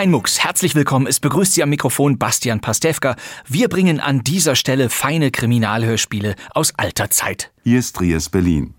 Kein 0.00 0.12
Mucks. 0.12 0.42
Herzlich 0.42 0.74
willkommen. 0.74 1.06
Es 1.06 1.20
begrüßt 1.20 1.52
Sie 1.52 1.62
am 1.62 1.68
Mikrofon 1.68 2.16
Bastian 2.16 2.60
Pastewka. 2.60 3.16
Wir 3.46 3.68
bringen 3.68 4.00
an 4.00 4.24
dieser 4.24 4.56
Stelle 4.56 4.88
feine 4.88 5.30
Kriminalhörspiele 5.30 6.36
aus 6.54 6.72
alter 6.78 7.10
Zeit. 7.10 7.52
Hier 7.64 7.80
ist 7.80 7.96
Trias 7.96 8.30
Berlin. 8.30 8.72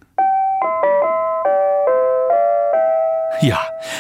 Ja, 3.39 3.59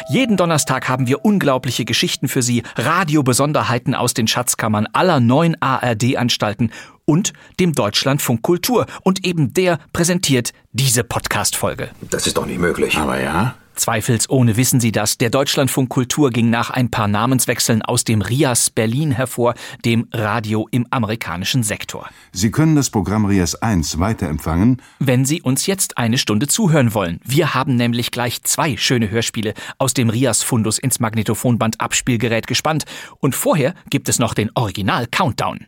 jeden 0.09 0.35
Donnerstag 0.35 0.89
haben 0.89 1.05
wir 1.05 1.23
unglaubliche 1.23 1.85
Geschichten 1.85 2.27
für 2.27 2.41
Sie, 2.41 2.63
Radiobesonderheiten 2.75 3.93
aus 3.93 4.15
den 4.15 4.27
Schatzkammern 4.27 4.87
aller 4.91 5.19
neun 5.19 5.55
ARD-Anstalten 5.59 6.71
und 7.05 7.33
dem 7.59 7.73
Deutschlandfunk 7.73 8.41
Kultur. 8.41 8.87
Und 9.03 9.23
eben 9.23 9.53
der 9.53 9.77
präsentiert 9.93 10.53
diese 10.71 11.03
Podcast-Folge. 11.03 11.91
Das 12.09 12.25
ist 12.25 12.37
doch 12.37 12.47
nicht 12.47 12.59
möglich. 12.59 12.97
Aber 12.97 13.21
ja? 13.21 13.53
Zweifelsohne 13.75 14.57
wissen 14.57 14.79
Sie 14.79 14.91
das. 14.91 15.17
Der 15.17 15.29
Deutschlandfunk 15.29 15.89
Kultur 15.89 16.29
ging 16.29 16.49
nach 16.49 16.69
ein 16.69 16.91
paar 16.91 17.07
Namenswechseln 17.07 17.81
aus 17.81 18.03
dem 18.03 18.21
RIAS 18.21 18.69
Berlin 18.69 19.11
hervor, 19.11 19.53
dem 19.85 20.07
Radio 20.11 20.67
im 20.71 20.87
amerikanischen 20.89 21.63
Sektor. 21.63 22.09
Sie 22.31 22.51
können 22.51 22.75
das 22.75 22.89
Programm 22.89 23.25
Rias 23.25 23.55
1 23.61 23.99
weiterempfangen. 23.99 24.81
Wenn 24.99 25.25
Sie 25.25 25.41
uns 25.41 25.65
jetzt 25.65 25.97
eine 25.97 26.17
Stunde 26.17 26.47
zuhören 26.47 26.93
wollen. 26.93 27.19
Wir 27.23 27.53
haben 27.53 27.75
nämlich 27.75 28.11
gleich 28.11 28.43
zwei 28.43 28.77
schöne 28.77 29.09
Hörspiele 29.09 29.53
aus 29.77 29.93
dem 29.93 30.09
RIAS 30.09 30.43
Fundus 30.43 30.77
ins 30.77 30.99
Magnetophonband 30.99 31.81
Abspielgerät 31.81 32.47
gespannt. 32.47 32.85
Und 33.19 33.35
vorher 33.35 33.73
gibt 33.89 34.09
es 34.09 34.19
noch 34.19 34.33
den 34.33 34.51
Original 34.55 35.07
Countdown. 35.07 35.67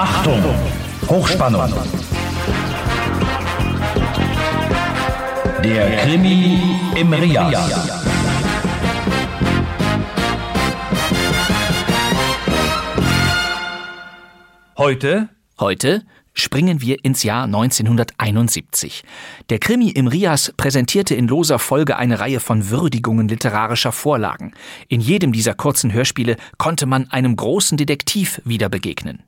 Achtung! 0.00 0.87
Hochspannung! 1.08 1.72
Der 5.64 5.96
Krimi 5.96 6.60
im 6.96 7.12
Rias. 7.14 7.80
Heute? 14.76 15.30
Heute 15.58 16.02
springen 16.34 16.82
wir 16.82 17.02
ins 17.02 17.22
Jahr 17.22 17.44
1971. 17.44 19.02
Der 19.48 19.58
Krimi 19.58 19.88
im 19.88 20.08
Rias 20.08 20.52
präsentierte 20.58 21.14
in 21.14 21.26
loser 21.26 21.58
Folge 21.58 21.96
eine 21.96 22.20
Reihe 22.20 22.38
von 22.38 22.68
Würdigungen 22.68 23.28
literarischer 23.28 23.92
Vorlagen. 23.92 24.52
In 24.88 25.00
jedem 25.00 25.32
dieser 25.32 25.54
kurzen 25.54 25.90
Hörspiele 25.90 26.36
konnte 26.58 26.84
man 26.84 27.10
einem 27.10 27.34
großen 27.34 27.78
Detektiv 27.78 28.42
wieder 28.44 28.68
begegnen. 28.68 29.22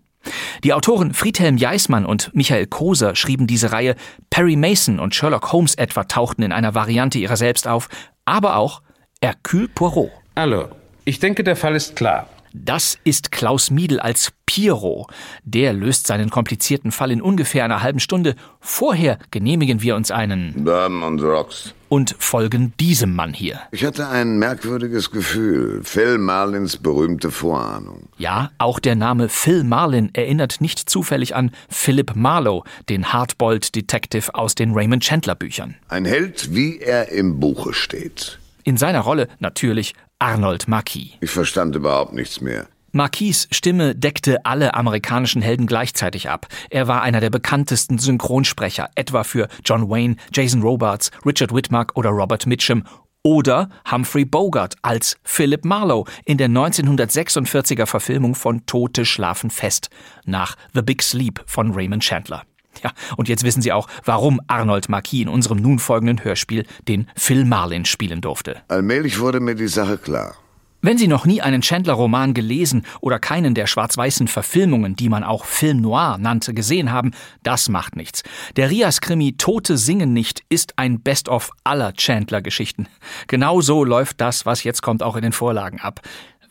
Die 0.65 0.73
Autoren 0.73 1.15
Friedhelm 1.15 1.57
Jeismann 1.57 2.05
und 2.05 2.35
Michael 2.35 2.67
Koser 2.67 3.15
schrieben 3.15 3.47
diese 3.47 3.73
Reihe, 3.73 3.97
Perry 4.29 4.57
Mason 4.57 5.01
und 5.01 5.15
Sherlock 5.15 5.53
Holmes 5.53 5.75
etwa 5.75 6.05
tauchten 6.05 6.43
in 6.43 6.53
einer 6.53 6.75
Variante 6.75 7.19
ihrer 7.19 7.37
selbst 7.37 7.67
auf, 7.67 7.89
aber 8.25 8.57
auch 8.57 8.83
Hercule 9.23 9.69
Poirot. 9.69 10.11
Hallo, 10.37 10.69
ich 11.05 11.19
denke, 11.19 11.45
der 11.45 11.57
Fall 11.57 11.75
ist 11.75 11.97
klar. 11.97 12.29
Das 12.53 12.99
ist 13.05 13.31
Klaus 13.31 13.71
Miedl 13.71 14.01
als 14.01 14.33
Pierrot. 14.47 15.07
Der 15.45 15.73
löst 15.73 16.07
seinen 16.09 16.31
komplizierten 16.31 16.91
Fall 16.91 17.13
in 17.13 17.23
ungefähr 17.23 17.65
einer 17.65 17.83
halben 17.83 18.01
Stunde. 18.01 18.35
Vorher 18.61 19.19
genehmigen 19.31 19.83
wir 19.83 19.95
uns 19.95 20.11
einen 20.11 20.65
Bourbon 20.65 21.05
und 21.05 21.23
Rocks. 21.23 21.73
und 21.89 22.17
folgen 22.19 22.73
diesem 22.81 23.15
Mann 23.15 23.33
hier. 23.33 23.61
Ich 23.71 23.85
hatte 23.85 24.09
ein 24.09 24.39
merkwürdiges 24.41 25.13
Gefühl. 25.13 25.83
Phil 25.85 26.19
Marlins 26.19 26.77
berühmte 26.77 27.31
Vorahnung. 27.31 28.09
Ja, 28.19 28.51
auch 28.59 28.81
der 28.81 28.97
Name 28.97 29.29
Phil 29.29 29.63
Marlin 29.63 30.11
erinnert 30.15 30.61
nicht 30.61 30.91
zufällig 30.91 31.37
an 31.37 31.53
Philip 31.69 32.17
Marlowe, 32.17 32.65
den 32.89 33.13
Hardboiled 33.13 33.77
Detective 33.77 34.35
aus 34.35 34.57
den 34.57 34.73
Raymond 34.75 35.05
Chandler 35.05 35.37
Büchern. 35.37 35.77
Ein 35.89 36.05
Held, 36.05 36.53
wie 36.55 36.81
er 36.81 37.11
im 37.11 37.39
Buche 37.39 37.73
steht. 37.73 38.41
In 38.65 38.77
seiner 38.77 39.01
Rolle 39.01 39.29
natürlich 39.39 39.95
Arnold 40.21 40.69
Marquis. 40.69 41.13
Ich 41.21 41.31
verstand 41.31 41.75
überhaupt 41.75 42.13
nichts 42.13 42.41
mehr. 42.41 42.69
Marquis 42.93 43.49
Stimme 43.51 43.95
deckte 43.95 44.45
alle 44.45 44.75
amerikanischen 44.75 45.43
Helden 45.43 45.67
gleichzeitig 45.67 46.29
ab. 46.29 46.47
Er 46.71 46.89
war 46.89 47.03
einer 47.03 47.21
der 47.21 47.31
bekanntesten 47.31 47.99
Synchronsprecher, 47.99 48.91
etwa 48.97 49.25
für 49.25 49.49
John 49.65 49.89
Wayne, 49.89 50.17
Jason 50.33 50.63
Robards, 50.63 51.11
Richard 51.25 51.55
Whitmark 51.55 51.97
oder 51.97 52.11
Robert 52.11 52.47
Mitchum 52.47 52.85
oder 53.23 53.69
Humphrey 53.91 54.25
Bogart 54.25 54.77
als 54.83 55.17
Philip 55.23 55.65
Marlowe 55.65 56.11
in 56.25 56.39
der 56.39 56.49
1946er 56.49 57.87
Verfilmung 57.87 58.35
von 58.35 58.67
Tote 58.67 59.05
schlafen 59.05 59.51
fest 59.51 59.89
nach 60.25 60.57
The 60.75 60.83
Big 60.83 61.03
Sleep 61.03 61.43
von 61.47 61.73
Raymond 61.73 62.03
Chandler. 62.03 62.43
Ja, 62.83 62.93
und 63.17 63.29
jetzt 63.29 63.45
wissen 63.45 63.63
Sie 63.63 63.73
auch, 63.73 63.89
warum 64.05 64.41
Arnold 64.47 64.89
Marquis 64.89 65.23
in 65.23 65.29
unserem 65.29 65.59
nun 65.59 65.79
folgenden 65.79 66.25
Hörspiel 66.25 66.67
den 66.89 67.09
Phil 67.17 67.45
Marlin 67.45 67.85
spielen 67.85 68.21
durfte. 68.21 68.63
Allmählich 68.69 69.21
wurde 69.21 69.41
mir 69.41 69.55
die 69.55 69.69
Sache 69.69 69.99
klar. 69.99 70.37
Wenn 70.83 70.97
Sie 70.97 71.09
noch 71.09 71.27
nie 71.27 71.43
einen 71.43 71.61
Chandler-Roman 71.61 72.33
gelesen 72.33 72.87
oder 73.03 73.19
keinen 73.19 73.55
der 73.55 73.67
schwarz-weißen 73.67 74.29
Verfilmungen, 74.29 74.97
die 74.97 75.11
man 75.11 75.25
auch 75.25 75.45
Film 75.45 75.83
Noir 75.83 76.17
nannte, 76.19 76.55
gesehen 76.55 76.91
haben, 76.91 77.11
das 77.43 77.69
macht 77.69 77.97
nichts. 77.97 78.23
Der 78.57 78.71
Rias-Krimi 78.71 79.37
Tote 79.37 79.77
singen 79.77 80.15
nicht 80.15 80.43
ist 80.49 80.79
ein 80.79 81.01
Best-of 81.01 81.51
aller 81.65 81.93
Chandler-Geschichten. 81.93 82.89
Genau 83.27 83.61
so 83.61 83.85
läuft 83.85 84.23
das, 84.23 84.47
was 84.47 84.65
jetzt 84.65 84.81
kommt, 84.81 85.03
auch 85.03 85.17
in 85.17 85.23
den 85.23 85.33
Vorlagen 85.33 85.81
ab. 85.81 86.01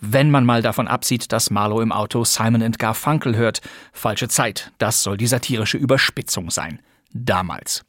Wenn 0.01 0.31
man 0.31 0.45
mal 0.45 0.61
davon 0.61 0.87
absieht, 0.87 1.31
dass 1.33 1.49
Marlowe 1.49 1.83
im 1.83 1.91
Auto 1.91 2.23
Simon 2.23 2.71
Garfunkel 2.71 3.35
hört. 3.35 3.61
Falsche 3.91 4.29
Zeit. 4.29 4.71
Das 4.77 5.03
soll 5.03 5.17
die 5.17 5.27
satirische 5.27 5.77
Überspitzung 5.77 6.49
sein. 6.51 6.81
Damals. 7.11 7.83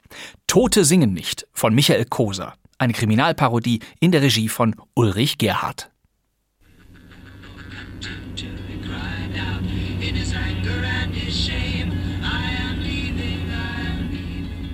Tote 0.46 0.84
singen 0.84 1.12
nicht 1.12 1.46
von 1.52 1.74
Michael 1.74 2.06
Koser. 2.06 2.54
Eine 2.78 2.94
Kriminalparodie 2.94 3.80
in 4.00 4.10
der 4.10 4.22
Regie 4.22 4.48
von 4.48 4.74
Ulrich 4.94 5.38
Gerhardt. 5.38 5.90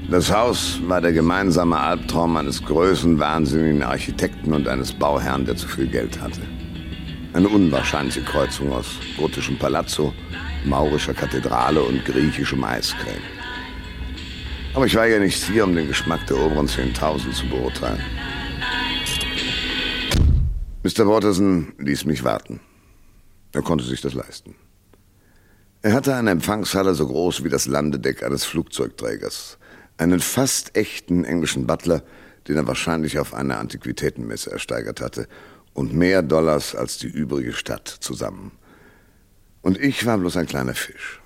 Das 0.08 0.32
Haus 0.32 0.80
war 0.86 1.00
der 1.00 1.12
gemeinsame 1.12 1.76
Albtraum 1.76 2.36
eines 2.36 2.62
größten, 2.62 3.18
wahnsinnigen 3.18 3.82
Architekten 3.82 4.54
und 4.54 4.68
eines 4.68 4.92
Bauherrn, 4.92 5.44
der 5.44 5.56
zu 5.56 5.66
viel 5.66 5.88
Geld 5.88 6.20
hatte. 6.20 6.40
Eine 7.36 7.50
unwahrscheinliche 7.50 8.22
Kreuzung 8.22 8.72
aus 8.72 8.98
gotischem 9.18 9.58
Palazzo, 9.58 10.14
maurischer 10.64 11.12
Kathedrale 11.12 11.82
und 11.82 12.02
griechischem 12.02 12.64
Eiscreme. 12.64 13.20
Aber 14.72 14.86
ich 14.86 14.94
war 14.94 15.04
ja 15.04 15.18
nicht 15.18 15.44
hier, 15.44 15.64
um 15.64 15.76
den 15.76 15.86
Geschmack 15.86 16.26
der 16.28 16.38
oberen 16.38 16.66
10.000 16.66 17.32
zu 17.32 17.46
beurteilen. 17.50 18.00
Mr. 20.82 21.06
Watterson 21.06 21.74
ließ 21.76 22.06
mich 22.06 22.24
warten. 22.24 22.60
Er 23.52 23.60
konnte 23.60 23.84
sich 23.84 24.00
das 24.00 24.14
leisten. 24.14 24.54
Er 25.82 25.92
hatte 25.92 26.14
eine 26.14 26.30
Empfangshalle 26.30 26.94
so 26.94 27.06
groß 27.06 27.44
wie 27.44 27.50
das 27.50 27.66
Landedeck 27.66 28.22
eines 28.22 28.46
Flugzeugträgers. 28.46 29.58
Einen 29.98 30.20
fast 30.20 30.74
echten 30.74 31.24
englischen 31.24 31.66
Butler, 31.66 32.02
den 32.48 32.56
er 32.56 32.66
wahrscheinlich 32.66 33.18
auf 33.18 33.34
einer 33.34 33.58
Antiquitätenmesse 33.58 34.52
ersteigert 34.52 35.02
hatte. 35.02 35.28
Und 35.76 35.92
mehr 35.92 36.22
Dollars 36.22 36.74
als 36.74 36.96
die 36.96 37.06
übrige 37.06 37.52
Stadt 37.52 37.86
zusammen. 37.86 38.52
Und 39.60 39.78
ich 39.78 40.06
war 40.06 40.16
bloß 40.16 40.38
ein 40.38 40.46
kleiner 40.46 40.72
Fisch. 40.72 41.20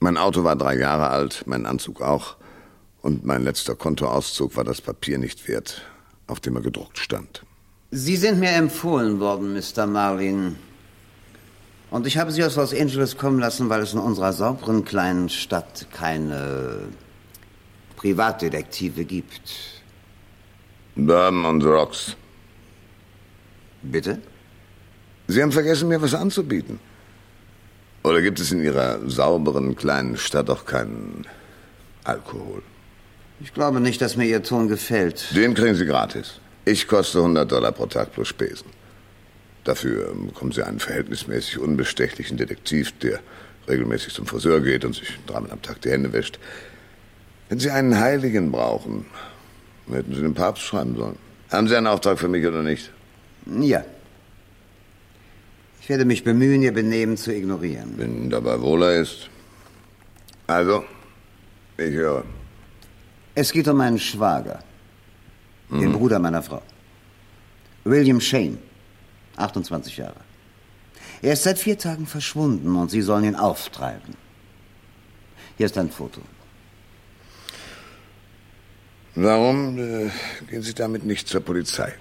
Mein 0.00 0.16
Auto 0.16 0.44
war 0.44 0.56
drei 0.56 0.78
Jahre 0.78 1.10
alt, 1.10 1.42
mein 1.44 1.66
Anzug 1.66 2.00
auch. 2.00 2.36
Und 3.02 3.26
mein 3.26 3.44
letzter 3.44 3.74
Kontoauszug 3.74 4.56
war 4.56 4.64
das 4.64 4.80
Papier 4.80 5.18
nicht 5.18 5.46
wert, 5.46 5.82
auf 6.26 6.40
dem 6.40 6.56
er 6.56 6.62
gedruckt 6.62 6.96
stand. 6.96 7.42
Sie 7.90 8.16
sind 8.16 8.40
mir 8.40 8.52
empfohlen 8.52 9.20
worden, 9.20 9.52
Mr. 9.52 9.86
Marlin. 9.86 10.56
Und 11.90 12.06
ich 12.06 12.16
habe 12.16 12.32
Sie 12.32 12.42
aus 12.44 12.56
Los 12.56 12.72
Angeles 12.72 13.18
kommen 13.18 13.40
lassen, 13.40 13.68
weil 13.68 13.82
es 13.82 13.92
in 13.92 13.98
unserer 13.98 14.32
sauberen 14.32 14.86
kleinen 14.86 15.28
Stadt 15.28 15.86
keine 15.92 16.78
Privatdetektive 17.96 19.04
gibt. 19.04 19.82
Bourbon 20.94 21.44
und 21.44 21.62
Rocks. 21.62 22.16
Bitte? 23.90 24.18
Sie 25.28 25.42
haben 25.42 25.52
vergessen, 25.52 25.88
mir 25.88 26.00
was 26.00 26.14
anzubieten. 26.14 26.78
Oder 28.02 28.22
gibt 28.22 28.38
es 28.38 28.52
in 28.52 28.62
Ihrer 28.62 29.00
sauberen 29.08 29.74
kleinen 29.74 30.16
Stadt 30.16 30.48
auch 30.50 30.64
keinen 30.64 31.26
Alkohol? 32.04 32.62
Ich 33.40 33.52
glaube 33.52 33.80
nicht, 33.80 34.00
dass 34.00 34.16
mir 34.16 34.26
Ihr 34.26 34.42
Ton 34.42 34.68
gefällt. 34.68 35.34
Den 35.34 35.54
kriegen 35.54 35.74
Sie 35.74 35.86
gratis. 35.86 36.40
Ich 36.64 36.86
koste 36.86 37.18
100 37.18 37.50
Dollar 37.50 37.72
pro 37.72 37.86
Tag 37.86 38.12
plus 38.12 38.28
Spesen. 38.28 38.66
Dafür 39.64 40.14
bekommen 40.14 40.52
Sie 40.52 40.62
einen 40.62 40.78
verhältnismäßig 40.78 41.58
unbestechlichen 41.58 42.36
Detektiv, 42.36 42.92
der 42.98 43.18
regelmäßig 43.68 44.14
zum 44.14 44.26
Friseur 44.26 44.60
geht 44.60 44.84
und 44.84 44.94
sich 44.94 45.18
dreimal 45.26 45.50
am 45.50 45.62
Tag 45.62 45.80
die 45.82 45.90
Hände 45.90 46.12
wäscht. 46.12 46.38
Wenn 47.48 47.58
Sie 47.58 47.70
einen 47.70 47.98
Heiligen 47.98 48.52
brauchen, 48.52 49.06
hätten 49.90 50.14
Sie 50.14 50.20
den 50.20 50.34
Papst 50.34 50.62
schreiben 50.62 50.96
sollen. 50.96 51.16
Haben 51.50 51.68
Sie 51.68 51.76
einen 51.76 51.88
Auftrag 51.88 52.18
für 52.18 52.28
mich 52.28 52.46
oder 52.46 52.62
nicht? 52.62 52.92
Ja. 53.46 53.84
Ich 55.80 55.88
werde 55.88 56.04
mich 56.04 56.24
bemühen, 56.24 56.62
Ihr 56.62 56.72
Benehmen 56.72 57.16
zu 57.16 57.32
ignorieren. 57.32 57.94
Wenn 57.96 58.28
dabei 58.28 58.60
wohler 58.60 58.94
ist. 58.94 59.30
Also, 60.46 60.84
ich 61.76 61.92
höre. 61.92 62.24
Es 63.34 63.52
geht 63.52 63.68
um 63.68 63.76
meinen 63.76 63.98
Schwager, 63.98 64.60
mhm. 65.68 65.80
den 65.80 65.92
Bruder 65.92 66.18
meiner 66.18 66.42
Frau. 66.42 66.62
William 67.84 68.20
Shane, 68.20 68.58
28 69.36 69.96
Jahre. 69.96 70.20
Er 71.22 71.34
ist 71.34 71.44
seit 71.44 71.58
vier 71.58 71.78
Tagen 71.78 72.06
verschwunden 72.06 72.74
und 72.76 72.90
Sie 72.90 73.02
sollen 73.02 73.24
ihn 73.24 73.36
auftreiben. 73.36 74.14
Hier 75.56 75.66
ist 75.66 75.78
ein 75.78 75.90
Foto. 75.90 76.20
Warum 79.14 79.78
äh, 79.78 80.10
gehen 80.50 80.62
Sie 80.62 80.74
damit 80.74 81.04
nicht 81.04 81.28
zur 81.28 81.40
Polizei? 81.40 81.94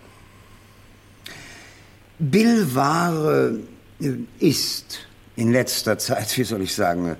Bill 2.19 2.73
war, 2.73 3.51
äh, 3.99 4.13
ist 4.39 4.99
in 5.35 5.51
letzter 5.51 5.97
Zeit, 5.97 6.37
wie 6.37 6.43
soll 6.43 6.61
ich 6.61 6.73
sagen, 6.73 7.15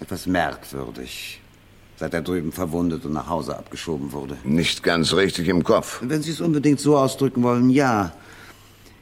etwas 0.00 0.26
merkwürdig, 0.26 1.40
seit 1.96 2.14
er 2.14 2.22
drüben 2.22 2.52
verwundet 2.52 3.04
und 3.04 3.12
nach 3.12 3.28
Hause 3.28 3.56
abgeschoben 3.56 4.12
wurde. 4.12 4.36
Nicht 4.44 4.82
ganz 4.82 5.12
richtig 5.14 5.48
im 5.48 5.64
Kopf. 5.64 6.00
Wenn 6.02 6.22
Sie 6.22 6.30
es 6.30 6.40
unbedingt 6.40 6.80
so 6.80 6.96
ausdrücken 6.96 7.42
wollen, 7.42 7.70
ja. 7.70 8.12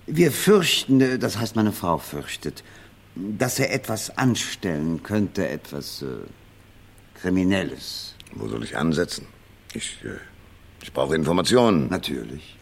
Wir 0.07 0.33
fürchten, 0.33 1.01
äh, 1.01 1.19
das 1.19 1.39
heißt 1.39 1.57
meine 1.57 1.73
Frau 1.73 1.99
fürchtet, 1.99 2.63
dass 3.15 3.59
er 3.59 3.73
etwas 3.73 4.17
anstellen 4.19 5.03
könnte, 5.03 5.49
etwas 5.49 6.03
äh, 6.03 6.07
Kriminelles. 7.21 8.15
Wo 8.33 8.49
soll 8.49 8.65
ich 8.65 8.77
ansetzen? 8.77 9.27
Ich, 9.73 9.99
äh, 10.05 10.19
ich 10.83 10.93
brauche 10.93 11.15
Informationen. 11.15 11.89
Natürlich. 11.89 12.57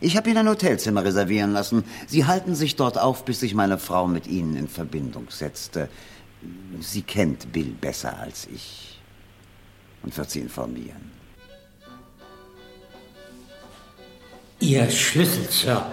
Ich 0.00 0.16
habe 0.16 0.28
Ihnen 0.28 0.38
ein 0.38 0.48
Hotelzimmer 0.48 1.04
reservieren 1.04 1.52
lassen. 1.52 1.84
Sie 2.06 2.26
halten 2.26 2.54
sich 2.54 2.76
dort 2.76 2.98
auf, 2.98 3.24
bis 3.24 3.40
sich 3.40 3.54
meine 3.54 3.78
Frau 3.78 4.06
mit 4.06 4.26
Ihnen 4.26 4.56
in 4.56 4.68
Verbindung 4.68 5.26
setzte. 5.30 5.88
Sie 6.80 7.02
kennt 7.02 7.52
Bill 7.52 7.74
besser 7.80 8.18
als 8.18 8.46
ich 8.52 9.00
und 10.02 10.16
wird 10.16 10.30
Sie 10.30 10.40
informieren. 10.40 11.12
Ihr 14.60 14.90
Schlüssel, 14.90 15.46
Sir. 15.50 15.86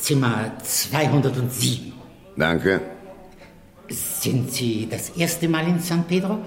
Zimmer 0.00 0.52
207. 0.62 1.92
Danke. 2.36 2.80
Sind 3.88 4.52
Sie 4.52 4.88
das 4.90 5.10
erste 5.10 5.48
Mal 5.48 5.66
in 5.68 5.80
San 5.80 6.04
Pedro? 6.04 6.38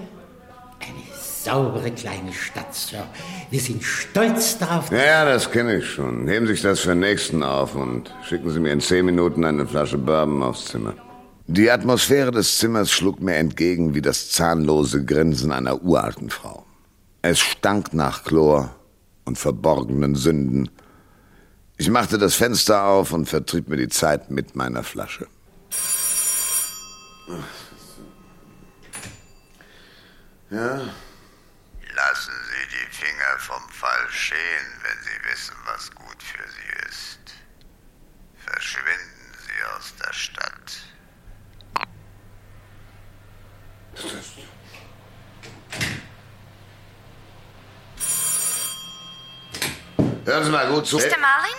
Saubere 1.44 1.90
kleine 1.90 2.32
Stadt, 2.32 2.74
Sir. 2.74 3.06
Wir 3.50 3.60
sind 3.60 3.82
stolz 3.82 4.58
darauf. 4.58 4.90
Ja, 4.90 5.24
das 5.24 5.50
kenne 5.50 5.76
ich 5.78 5.88
schon. 5.88 6.24
Nehmen 6.24 6.46
Sie 6.46 6.52
sich 6.52 6.62
das 6.62 6.80
für 6.80 6.90
den 6.90 7.00
nächsten 7.00 7.42
auf 7.42 7.74
und 7.74 8.14
schicken 8.28 8.50
Sie 8.50 8.60
mir 8.60 8.72
in 8.72 8.80
zehn 8.80 9.06
Minuten 9.06 9.44
eine 9.44 9.66
Flasche 9.66 9.98
Bourbon 9.98 10.42
aufs 10.42 10.66
Zimmer. 10.66 10.94
Die 11.46 11.70
Atmosphäre 11.70 12.30
des 12.30 12.58
Zimmers 12.58 12.90
schlug 12.92 13.20
mir 13.20 13.36
entgegen 13.36 13.94
wie 13.94 14.02
das 14.02 14.30
zahnlose 14.30 15.04
Grinsen 15.04 15.50
einer 15.50 15.82
uralten 15.82 16.30
Frau. 16.30 16.64
Es 17.22 17.40
stank 17.40 17.92
nach 17.92 18.24
Chlor 18.24 18.74
und 19.24 19.36
verborgenen 19.36 20.14
Sünden. 20.14 20.70
Ich 21.76 21.90
machte 21.90 22.18
das 22.18 22.34
Fenster 22.34 22.84
auf 22.84 23.12
und 23.12 23.26
vertrieb 23.26 23.68
mir 23.68 23.78
die 23.78 23.88
Zeit 23.88 24.30
mit 24.30 24.54
meiner 24.54 24.82
Flasche. 24.82 25.26
Ja, 30.50 30.80
Lassen 32.08 32.32
Sie 32.48 32.66
die 32.76 32.90
Finger 32.94 33.38
vom 33.38 33.68
Fall 33.68 34.08
stehen, 34.08 34.66
wenn 34.82 34.98
Sie 35.02 35.30
wissen, 35.30 35.54
was 35.66 35.94
gut 35.94 36.22
für 36.22 36.42
Sie 36.48 36.88
ist. 36.88 37.20
Verschwinden 38.46 39.34
Sie 39.44 39.76
aus 39.76 39.94
der 39.96 40.12
Stadt. 40.14 40.70
Hören 50.24 50.44
Sie 50.44 50.50
mal 50.50 50.68
gut 50.68 50.86
zu. 50.86 50.96
Mr. 50.96 51.18
Marlin? 51.18 51.58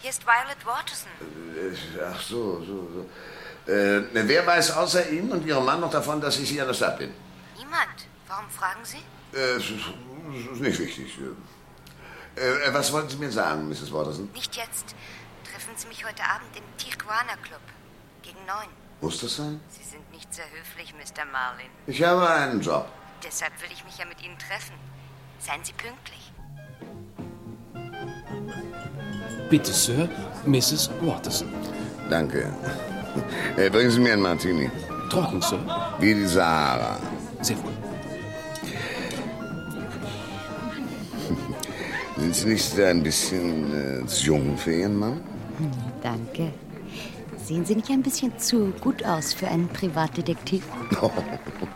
Hier 0.00 0.10
ist 0.10 0.24
Violet 0.24 0.64
Waterson. 0.64 1.10
Äh, 1.20 2.00
ach 2.10 2.20
so, 2.22 2.64
so, 2.64 2.88
so. 2.94 3.70
Äh, 3.70 4.02
wer 4.12 4.46
weiß 4.46 4.70
außer 4.70 5.10
Ihnen 5.10 5.30
und 5.30 5.44
Ihrem 5.46 5.66
Mann 5.66 5.80
noch 5.80 5.90
davon, 5.90 6.22
dass 6.22 6.38
ich 6.38 6.48
hier 6.48 6.62
in 6.62 6.68
der 6.68 6.74
Stadt 6.74 6.98
bin? 6.98 7.12
Niemand. 7.58 8.06
Warum 8.26 8.48
fragen 8.48 8.82
Sie? 8.82 9.02
Äh, 9.34 9.56
es 9.56 9.64
ist, 9.70 10.60
nicht 10.60 10.78
wichtig. 10.78 11.18
Äh, 12.36 12.72
was 12.72 12.92
wollten 12.92 13.08
Sie 13.08 13.16
mir 13.16 13.30
sagen, 13.30 13.68
Mrs. 13.68 13.92
Watterson? 13.92 14.28
Nicht 14.32 14.54
jetzt. 14.56 14.94
Treffen 15.50 15.74
Sie 15.76 15.88
mich 15.88 16.04
heute 16.04 16.22
Abend 16.22 16.56
im 16.56 16.64
Tijuana 16.78 17.36
Club. 17.42 17.60
Gegen 18.22 18.38
neun. 18.46 18.68
Muss 19.00 19.20
das 19.20 19.36
sein? 19.36 19.60
Sie 19.68 19.82
sind 19.82 20.10
nicht 20.12 20.32
sehr 20.32 20.44
höflich, 20.50 20.94
Mr. 20.94 21.24
Marlin. 21.30 21.66
Ich 21.86 22.02
habe 22.02 22.28
einen 22.28 22.60
Job. 22.60 22.86
Deshalb 23.24 23.52
will 23.60 23.68
ich 23.72 23.84
mich 23.84 23.98
ja 23.98 24.04
mit 24.04 24.22
Ihnen 24.22 24.38
treffen. 24.38 24.74
Seien 25.38 25.60
Sie 25.64 25.72
pünktlich. 25.72 26.32
Bitte, 29.50 29.72
Sir, 29.72 30.08
Mrs. 30.46 30.90
Watterson. 31.00 31.52
Danke. 32.08 32.52
Äh, 33.56 33.70
bringen 33.70 33.90
Sie 33.90 34.00
mir 34.00 34.12
einen 34.14 34.22
Martini. 34.22 34.70
Trocken, 35.10 35.40
Sir. 35.42 35.58
Wie 35.98 36.14
die 36.14 36.26
Sahara. 36.26 36.98
Sehr 37.40 37.62
wohl. 37.62 37.83
Sind 42.24 42.34
Sie 42.36 42.48
nicht 42.48 42.80
ein 42.80 43.02
bisschen 43.02 44.02
äh, 44.02 44.06
zu 44.06 44.24
jung 44.24 44.56
für 44.56 44.72
Ihren 44.72 44.96
Mann? 44.98 45.20
Danke. 46.02 46.54
Sehen 47.44 47.66
Sie 47.66 47.74
nicht 47.74 47.90
ein 47.90 48.02
bisschen 48.02 48.32
zu 48.38 48.72
gut 48.80 49.04
aus 49.04 49.34
für 49.34 49.46
einen 49.46 49.68
Privatdetektiv? 49.68 50.62
Oh. 51.02 51.10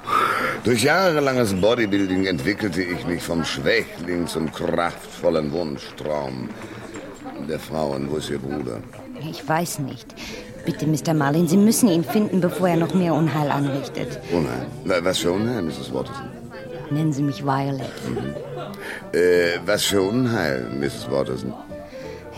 Durch 0.64 0.85
jahrelanges 0.85 1.52
Bodybuilding 1.52 2.25
entwickelte 2.25 2.83
ich 2.83 3.07
mich 3.07 3.23
vom 3.23 3.45
Schwächling 3.45 4.26
zum 4.26 4.50
kraftvollen 4.50 5.52
Wunschtraum 5.52 6.49
der 7.47 7.59
Frauen. 7.59 8.11
Wo 8.11 8.17
ist 8.17 8.31
Ihr 8.31 8.38
Bruder? 8.38 8.81
Ich 9.21 9.47
weiß 9.47 9.81
nicht. 9.81 10.14
Bitte, 10.64 10.87
Mr. 10.87 11.12
Marlin, 11.12 11.47
Sie 11.47 11.59
müssen 11.59 11.90
ihn 11.90 12.05
finden, 12.05 12.40
bevor 12.40 12.71
er 12.71 12.76
noch 12.76 12.95
mehr 12.95 13.12
Unheil 13.12 13.50
anrichtet. 13.50 14.19
Unheil? 14.33 15.05
Was 15.05 15.19
für 15.19 15.33
Unheil, 15.33 15.61
Mrs. 15.61 15.93
Watterson? 15.93 16.38
Nennen 16.90 17.12
Sie 17.12 17.23
mich 17.23 17.45
Violet. 17.45 17.90
Äh, 19.12 19.59
was 19.64 19.85
für 19.85 20.02
Unheil, 20.02 20.66
Mrs. 20.78 21.11
Watterson? 21.11 21.52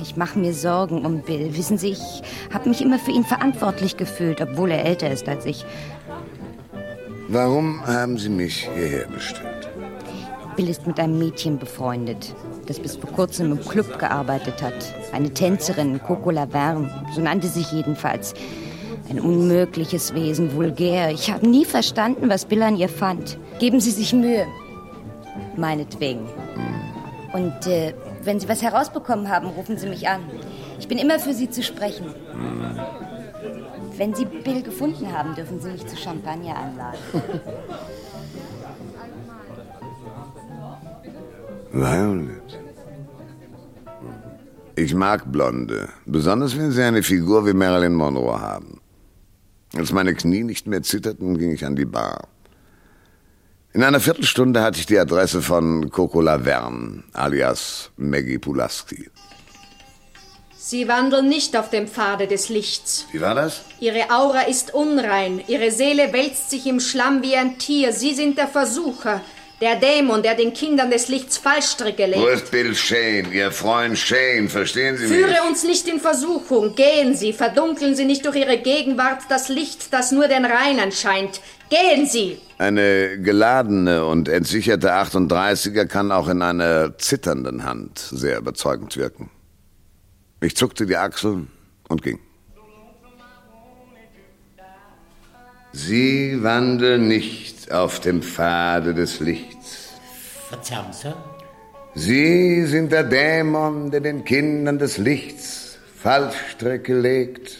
Ich 0.02 0.16
mache 0.16 0.38
mir 0.38 0.54
Sorgen 0.54 1.04
um 1.04 1.20
Bill. 1.22 1.56
Wissen 1.56 1.78
Sie, 1.78 1.90
ich 1.90 2.22
habe 2.52 2.68
mich 2.68 2.80
immer 2.80 2.98
für 2.98 3.10
ihn 3.10 3.24
verantwortlich 3.24 3.96
gefühlt, 3.96 4.40
obwohl 4.40 4.70
er 4.70 4.84
älter 4.84 5.10
ist 5.10 5.28
als 5.28 5.44
ich. 5.44 5.64
Warum 7.28 7.86
haben 7.86 8.18
Sie 8.18 8.28
mich 8.28 8.68
hierher 8.74 9.06
bestellt? 9.06 9.70
Bill 10.56 10.68
ist 10.68 10.86
mit 10.86 10.98
einem 10.98 11.18
Mädchen 11.18 11.58
befreundet, 11.58 12.34
das 12.66 12.80
bis 12.80 12.96
vor 12.96 13.10
kurzem 13.10 13.52
im 13.52 13.60
Club 13.60 13.98
gearbeitet 13.98 14.62
hat. 14.62 14.74
Eine 15.12 15.32
Tänzerin, 15.32 16.00
Coco 16.02 16.30
Laverne, 16.30 16.90
so 17.14 17.20
nannte 17.20 17.46
sich 17.46 17.70
jedenfalls. 17.70 18.34
Ein 19.08 19.20
unmögliches 19.20 20.14
Wesen, 20.14 20.54
vulgär. 20.54 21.10
Ich 21.10 21.30
habe 21.30 21.46
nie 21.46 21.64
verstanden, 21.64 22.28
was 22.28 22.44
Bill 22.44 22.62
an 22.62 22.76
ihr 22.76 22.88
fand. 22.88 23.38
Geben 23.60 23.78
Sie 23.78 23.90
sich 23.90 24.12
Mühe. 24.14 24.46
Meinetwegen. 25.56 26.26
Und 27.34 27.66
äh, 27.66 27.94
wenn 28.24 28.40
Sie 28.40 28.48
was 28.48 28.62
herausbekommen 28.62 29.28
haben, 29.28 29.48
rufen 29.48 29.76
Sie 29.76 29.86
mich 29.86 30.08
an. 30.08 30.22
Ich 30.78 30.88
bin 30.88 30.96
immer 30.98 31.18
für 31.18 31.34
Sie 31.34 31.50
zu 31.50 31.62
sprechen. 31.62 32.06
Wenn 33.96 34.14
Sie 34.14 34.24
Bill 34.24 34.62
gefunden 34.62 35.12
haben, 35.12 35.34
dürfen 35.34 35.60
Sie 35.60 35.70
mich 35.70 35.86
zu 35.86 35.94
Champagner 35.96 36.56
einladen. 36.58 36.98
Violet. 41.72 42.58
Ich 44.74 44.94
mag 44.94 45.30
Blonde, 45.30 45.90
besonders 46.06 46.56
wenn 46.56 46.72
sie 46.72 46.82
eine 46.82 47.02
Figur 47.02 47.46
wie 47.46 47.52
Marilyn 47.52 47.92
Monroe 47.94 48.40
haben. 48.40 48.80
Als 49.76 49.92
meine 49.92 50.14
Knie 50.14 50.42
nicht 50.42 50.66
mehr 50.66 50.82
zitterten, 50.82 51.36
ging 51.36 51.52
ich 51.52 51.66
an 51.66 51.76
die 51.76 51.84
Bar. 51.84 52.26
In 53.72 53.84
einer 53.84 54.00
Viertelstunde 54.00 54.62
hatte 54.62 54.80
ich 54.80 54.86
die 54.86 54.98
Adresse 54.98 55.42
von 55.42 55.90
Coco 55.90 56.20
Laverne, 56.20 57.04
alias 57.12 57.90
Maggie 57.96 58.38
Pulaski. 58.38 59.08
Sie 60.56 60.88
wandeln 60.88 61.28
nicht 61.28 61.56
auf 61.56 61.70
dem 61.70 61.86
Pfade 61.86 62.26
des 62.26 62.48
Lichts. 62.48 63.06
Wie 63.12 63.20
war 63.20 63.36
das? 63.36 63.62
Ihre 63.78 64.10
Aura 64.10 64.42
ist 64.42 64.74
unrein, 64.74 65.40
ihre 65.46 65.70
Seele 65.70 66.12
wälzt 66.12 66.50
sich 66.50 66.66
im 66.66 66.80
Schlamm 66.80 67.22
wie 67.22 67.36
ein 67.36 67.58
Tier. 67.58 67.92
Sie 67.92 68.12
sind 68.12 68.38
der 68.38 68.48
Versucher, 68.48 69.20
der 69.60 69.76
Dämon, 69.76 70.24
der 70.24 70.34
den 70.34 70.52
Kindern 70.52 70.90
des 70.90 71.06
Lichts 71.06 71.38
Fallstricke 71.38 72.06
legt. 72.06 72.20
Wo 72.20 72.26
ist 72.26 72.50
Bill 72.50 72.74
Shane, 72.74 73.30
Ihr 73.32 73.52
Freund 73.52 73.96
Shane? 73.96 74.48
Verstehen 74.48 74.96
Sie 74.96 75.06
mich? 75.06 75.16
Führe 75.16 75.42
uns 75.48 75.62
nicht 75.62 75.86
in 75.86 76.00
Versuchung. 76.00 76.74
Gehen 76.74 77.14
Sie, 77.14 77.32
verdunkeln 77.32 77.94
Sie 77.94 78.04
nicht 78.04 78.26
durch 78.26 78.36
Ihre 78.36 78.58
Gegenwart 78.58 79.22
das 79.28 79.48
Licht, 79.48 79.92
das 79.92 80.10
nur 80.10 80.26
den 80.26 80.44
Reinen 80.44 80.90
scheint. 80.90 81.40
Gehen 81.70 82.04
Sie! 82.06 82.38
Eine 82.58 83.20
geladene 83.20 84.04
und 84.04 84.28
entsicherte 84.28 84.92
38er 84.92 85.86
kann 85.86 86.10
auch 86.10 86.28
in 86.28 86.42
einer 86.42 86.98
zitternden 86.98 87.64
Hand 87.64 87.98
sehr 87.98 88.38
überzeugend 88.38 88.96
wirken. 88.96 89.30
Ich 90.40 90.56
zuckte 90.56 90.84
die 90.84 90.96
Achseln 90.96 91.48
und 91.88 92.02
ging. 92.02 92.18
Sie 95.72 96.42
wandeln 96.42 97.06
nicht 97.06 97.70
auf 97.70 98.00
dem 98.00 98.22
Pfade 98.22 98.92
des 98.92 99.20
Lichts. 99.20 99.90
Verzeihung, 100.48 100.92
Sir. 100.92 101.14
Sie 101.94 102.66
sind 102.66 102.90
der 102.90 103.04
Dämon, 103.04 103.92
der 103.92 104.00
den 104.00 104.24
Kindern 104.24 104.80
des 104.80 104.98
Lichts 104.98 105.78
Fallstrecke 105.96 106.98
legt. 106.98 107.58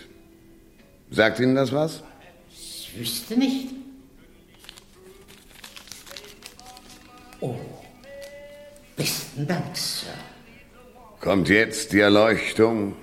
Sagt 1.11 1.39
Ihnen 1.39 1.55
das 1.55 1.73
was? 1.73 2.03
Ich 2.51 2.93
wüsste 2.99 3.37
nicht. 3.37 3.80
Besten 9.01 9.47
Dank, 9.47 9.75
Sir. 9.75 10.09
Kommt 11.21 11.49
jetzt 11.49 11.93
die 11.93 12.01
Erleuchtung. 12.01 12.95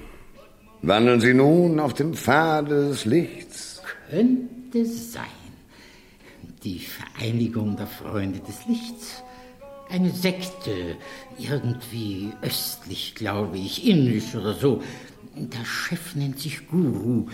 Wandeln 0.84 1.20
Sie 1.22 1.34
nun 1.34 1.80
auf 1.80 1.96
dem 1.96 2.13
Pfade 2.13 2.89
des 2.89 3.06
Lichts. 3.06 3.82
Könnte 4.10 4.86
sein. 4.86 5.25
Die 6.63 6.80
Vereinigung 6.80 7.75
der 7.77 7.88
Freunde 7.88 8.39
des 8.39 8.68
Lichts. 8.68 9.24
Eine 9.89 10.12
Sekte, 10.12 10.98
irgendwie 11.39 12.32
östlich, 12.42 13.16
glaube 13.16 13.58
ich, 13.58 13.88
indisch 13.88 14.36
oder 14.36 14.54
so. 14.54 14.84
Der 15.36 15.66
Chef 15.66 16.16
nennt 16.16 16.39
sich 16.39 16.68
Guru, 16.68 17.27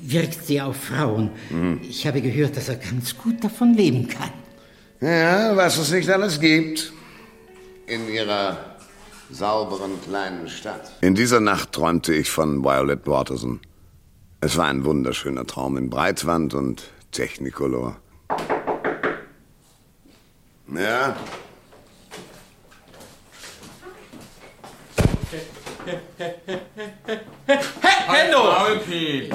wirkt 0.00 0.44
sehr 0.44 0.66
auf 0.66 0.76
Frauen. 0.76 1.30
Mhm. 1.50 1.80
Ich 1.88 2.06
habe 2.06 2.20
gehört, 2.20 2.56
dass 2.56 2.68
er 2.68 2.76
ganz 2.76 3.16
gut 3.16 3.44
davon 3.44 3.74
leben 3.74 4.08
kann. 4.08 4.32
Ja, 5.00 5.54
was 5.54 5.76
es 5.78 5.92
nicht 5.92 6.08
alles 6.08 6.40
gibt. 6.40 6.92
In 7.88 8.06
Ihrer 8.08 8.58
sauberen 9.30 10.00
kleinen 10.02 10.48
Stadt. 10.48 10.92
In 11.00 11.14
dieser 11.14 11.40
Nacht 11.40 11.72
träumte 11.72 12.12
ich 12.14 12.30
von 12.30 12.62
Violet 12.62 13.06
Waterson. 13.06 13.60
Es 14.42 14.58
war 14.58 14.66
ein 14.66 14.84
wunderschöner 14.84 15.46
Traum 15.46 15.78
in 15.78 15.88
Breitwand 15.88 16.52
und 16.52 16.90
Technicolor. 17.12 17.96
Ja, 20.74 21.16
Hallo! 28.08 28.44
Maulpiep! 28.44 29.34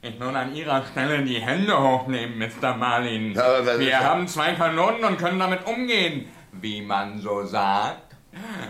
Ich 0.00 0.20
würde 0.20 0.38
an 0.38 0.54
Ihrer 0.54 0.84
Stelle 0.86 1.24
die 1.24 1.40
Hände 1.40 1.76
hochnehmen, 1.76 2.38
Mr. 2.38 2.76
Marlin. 2.76 3.34
Wir 3.34 3.98
haben 3.98 4.28
zwei 4.28 4.52
Kanonen 4.54 5.04
und 5.04 5.18
können 5.18 5.38
damit 5.40 5.66
umgehen, 5.66 6.26
wie 6.52 6.82
man 6.82 7.20
so 7.20 7.44
sagt. 7.44 8.16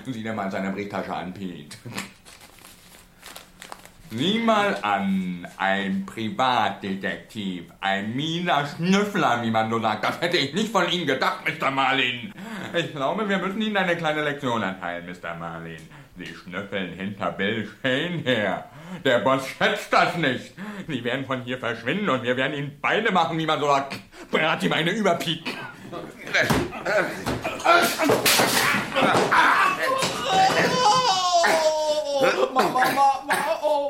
Sieh 0.04 0.22
dir 0.22 0.32
mal 0.32 0.50
seine 0.50 0.70
Brieftasche 0.70 1.14
an, 1.14 1.34
Pete. 1.34 1.76
Sieh 4.10 4.38
mal 4.38 4.78
an, 4.80 5.46
ein 5.58 6.06
Privatdetektiv, 6.06 7.64
ein 7.80 8.16
mieser 8.16 8.66
Schnüffler, 8.66 9.42
wie 9.42 9.50
man 9.50 9.68
so 9.68 9.78
sagt. 9.80 10.02
Das 10.02 10.20
hätte 10.22 10.38
ich 10.38 10.54
nicht 10.54 10.72
von 10.72 10.90
Ihnen 10.90 11.06
gedacht, 11.06 11.40
Mr. 11.46 11.70
Marlin. 11.70 12.32
Ich 12.74 12.92
glaube, 12.92 13.28
wir 13.28 13.38
müssen 13.38 13.60
Ihnen 13.60 13.76
eine 13.76 13.96
kleine 13.96 14.22
Lektion 14.22 14.62
erteilen, 14.62 15.04
Mr. 15.06 15.34
Marlin. 15.34 15.80
Sie 16.16 16.34
schnüffeln 16.34 16.94
hinter 16.94 17.32
Bill 17.32 17.68
Shane 17.82 18.22
her. 18.24 18.64
Der 19.04 19.18
Boss 19.18 19.46
schätzt 19.46 19.92
das 19.92 20.16
nicht. 20.16 20.54
Sie 20.88 21.04
werden 21.04 21.26
von 21.26 21.42
hier 21.42 21.58
verschwinden 21.58 22.08
und 22.08 22.22
wir 22.22 22.36
werden 22.36 22.56
ihn 22.56 22.78
beide 22.80 23.12
machen, 23.12 23.38
wie 23.38 23.46
man 23.46 23.60
so 23.60 23.66
sagt. 23.66 23.98
Brat 24.30 24.62
ihm 24.62 24.72
eine 24.72 24.90
Überpik. 24.90 25.54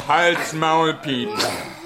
Hals, 0.07 0.55
Maul, 0.55 0.93
Pete. 0.95 1.78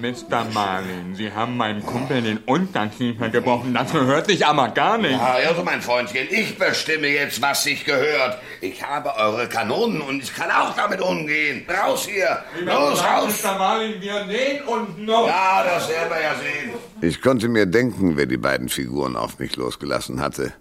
Mr. 0.00 0.44
Marlin, 0.52 1.14
Sie 1.14 1.32
haben 1.32 1.56
meinem 1.56 1.84
Kumpel 1.84 2.22
den 2.22 2.38
Unterkiefer 2.38 3.28
gebrochen. 3.28 3.74
Das 3.74 3.92
gehört 3.92 4.26
sich 4.26 4.46
aber 4.46 4.68
gar 4.68 4.98
nicht. 4.98 5.12
Ja, 5.12 5.36
also 5.48 5.62
mein 5.62 5.80
Freundchen, 5.80 6.26
ich 6.30 6.58
bestimme 6.58 7.08
jetzt, 7.08 7.40
was 7.40 7.64
sich 7.64 7.84
gehört. 7.84 8.38
Ich 8.60 8.82
habe 8.82 9.14
eure 9.16 9.48
Kanonen 9.48 10.00
und 10.00 10.22
ich 10.22 10.34
kann 10.34 10.50
auch 10.50 10.74
damit 10.76 11.00
umgehen. 11.00 11.66
Raus 11.68 12.06
hier! 12.06 12.44
Los, 12.64 13.02
raus! 13.02 13.42
Mr. 13.42 13.58
Marlin, 13.58 13.94
wir 14.00 14.26
sehen 14.26 14.62
uns 14.66 14.98
noch. 14.98 15.26
Ja, 15.26 15.64
das 15.64 15.88
werden 15.88 16.10
wir 16.10 16.22
ja 16.22 16.34
sehen. 16.34 16.74
Ich 17.00 17.20
konnte 17.20 17.48
mir 17.48 17.66
denken, 17.66 18.16
wer 18.16 18.26
die 18.26 18.36
beiden 18.36 18.68
Figuren 18.68 19.16
auf 19.16 19.38
mich 19.38 19.56
losgelassen 19.56 20.20
hatte. 20.20 20.52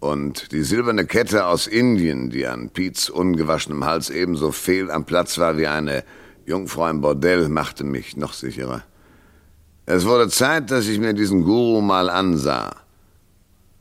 Und 0.00 0.52
die 0.52 0.62
silberne 0.62 1.06
Kette 1.06 1.46
aus 1.46 1.66
Indien, 1.66 2.30
die 2.30 2.46
an 2.46 2.70
Piets 2.70 3.10
ungewaschenem 3.10 3.84
Hals 3.84 4.10
ebenso 4.10 4.52
fehl 4.52 4.90
am 4.90 5.04
Platz 5.04 5.38
war 5.38 5.56
wie 5.56 5.66
eine 5.66 6.04
Jungfrau 6.48 6.88
im 6.88 7.00
Bordell, 7.00 7.48
machte 7.48 7.84
mich 7.84 8.16
noch 8.16 8.32
sicherer. 8.32 8.82
Es 9.84 10.04
wurde 10.04 10.28
Zeit, 10.28 10.70
dass 10.70 10.86
ich 10.86 10.98
mir 10.98 11.14
diesen 11.14 11.44
Guru 11.44 11.80
mal 11.80 12.08
ansah. 12.10 12.70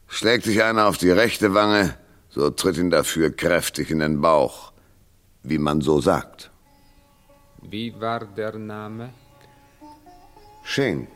Schlägt 0.07 0.43
sich 0.45 0.63
einer 0.63 0.87
auf 0.87 0.97
die 0.97 1.11
rechte 1.11 1.53
Wange, 1.53 1.97
so 2.29 2.49
tritt 2.49 2.77
ihn 2.77 2.89
dafür 2.89 3.29
kräftig 3.43 3.91
in 3.91 3.99
den 3.99 4.21
Bauch, 4.21 4.73
wie 5.43 5.57
man 5.57 5.81
so 5.81 5.99
sagt. 6.01 6.51
Wie 7.61 7.89
war 7.99 8.25
der 8.25 8.57
Name? 8.57 9.09
Shane. 10.63 11.07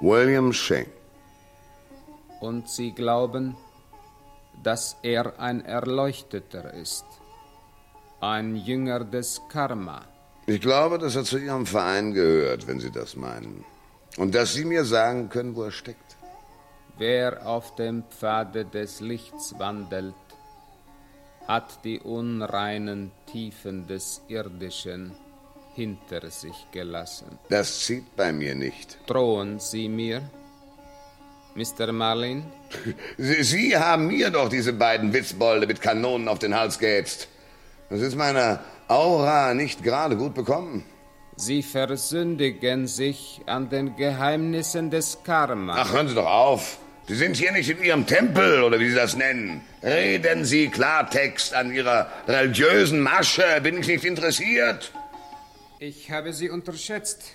William 0.00 0.52
Shane. 0.52 0.92
Und 2.40 2.68
Sie 2.68 2.92
glauben, 2.92 3.56
dass 4.62 4.96
er 5.02 5.38
ein 5.38 5.64
Erleuchteter 5.64 6.72
ist, 6.72 7.04
ein 8.20 8.56
Jünger 8.56 9.04
des 9.04 9.40
Karma. 9.50 10.09
Ich 10.50 10.60
glaube, 10.60 10.98
dass 10.98 11.14
er 11.14 11.22
zu 11.22 11.38
Ihrem 11.38 11.64
Verein 11.64 12.12
gehört, 12.12 12.66
wenn 12.66 12.80
Sie 12.80 12.90
das 12.90 13.14
meinen. 13.14 13.64
Und 14.16 14.34
dass 14.34 14.52
Sie 14.52 14.64
mir 14.64 14.84
sagen 14.84 15.28
können, 15.28 15.54
wo 15.54 15.62
er 15.62 15.70
steckt. 15.70 16.16
Wer 16.98 17.46
auf 17.46 17.76
dem 17.76 18.02
Pfade 18.10 18.64
des 18.64 19.00
Lichts 19.00 19.54
wandelt, 19.58 20.12
hat 21.46 21.84
die 21.84 22.00
unreinen 22.00 23.12
Tiefen 23.30 23.86
des 23.86 24.22
Irdischen 24.26 25.12
hinter 25.76 26.28
sich 26.30 26.66
gelassen. 26.72 27.38
Das 27.48 27.86
zieht 27.86 28.16
bei 28.16 28.32
mir 28.32 28.56
nicht. 28.56 28.98
Drohen 29.06 29.60
Sie 29.60 29.88
mir, 29.88 30.28
Mr. 31.54 31.92
Marlin? 31.92 32.42
Sie, 33.16 33.44
Sie 33.44 33.76
haben 33.76 34.08
mir 34.08 34.30
doch 34.30 34.48
diese 34.48 34.72
beiden 34.72 35.12
Witzbolde 35.12 35.68
mit 35.68 35.80
Kanonen 35.80 36.26
auf 36.26 36.40
den 36.40 36.56
Hals 36.56 36.80
gehetzt. 36.80 37.28
Das 37.88 38.00
ist 38.00 38.16
meiner 38.16 38.60
Aura 38.90 39.54
nicht 39.54 39.84
gerade 39.84 40.16
gut 40.16 40.34
bekommen. 40.34 40.84
Sie 41.36 41.62
versündigen 41.62 42.88
sich 42.88 43.40
an 43.46 43.70
den 43.70 43.94
Geheimnissen 43.94 44.90
des 44.90 45.18
Karma. 45.22 45.76
Ach, 45.78 45.92
hören 45.92 46.08
Sie 46.08 46.14
doch 46.14 46.26
auf. 46.26 46.78
Sie 47.06 47.14
sind 47.14 47.36
hier 47.36 47.52
nicht 47.52 47.70
in 47.70 47.82
Ihrem 47.82 48.06
Tempel, 48.06 48.64
oder 48.64 48.80
wie 48.80 48.90
Sie 48.90 48.96
das 48.96 49.16
nennen. 49.16 49.60
Reden 49.82 50.44
Sie 50.44 50.68
Klartext 50.68 51.54
an 51.54 51.72
Ihrer 51.72 52.08
religiösen 52.26 53.00
Masche. 53.00 53.60
Bin 53.62 53.78
ich 53.78 53.86
nicht 53.86 54.04
interessiert? 54.04 54.92
Ich 55.78 56.10
habe 56.10 56.32
Sie 56.32 56.50
unterschätzt, 56.50 57.32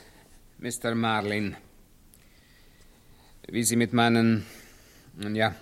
Mr. 0.60 0.94
Marlin. 0.94 1.56
Wie 3.48 3.64
Sie 3.64 3.78
mit 3.78 3.94
meinen, 3.94 4.46
nun 5.16 5.36
ja, 5.36 5.56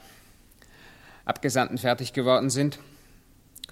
Abgesandten 1.23 1.77
fertig 1.77 2.13
geworden 2.13 2.49
sind. 2.49 2.79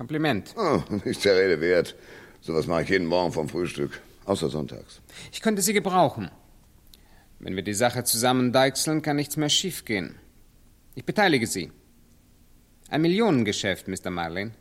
Kompliment. 0.02 0.56
Oh, 0.58 0.82
nicht 1.06 1.24
der 1.26 1.38
Rede 1.38 1.62
wert. 1.62 1.96
Sowas 2.42 2.66
mache 2.66 2.82
ich 2.82 2.90
jeden 2.90 3.06
Morgen 3.06 3.32
vom 3.32 3.48
Frühstück. 3.48 4.02
Außer 4.26 4.50
sonntags. 4.50 5.00
Ich 5.32 5.42
könnte 5.42 5.62
Sie 5.62 5.74
gebrauchen. 5.74 6.32
Wenn 7.38 7.56
wir 7.56 7.62
die 7.62 7.76
Sache 7.76 8.04
zusammen 8.04 8.52
deichseln, 8.52 9.04
kann 9.04 9.16
nichts 9.16 9.38
mehr 9.38 9.50
schiefgehen. 9.50 10.16
Ich 10.96 11.06
beteilige 11.06 11.46
Sie. 11.46 11.72
Ein 12.90 13.04
Millionengeschäft, 13.04 13.88
Mr. 13.88 14.10
Marlin. 14.10 14.56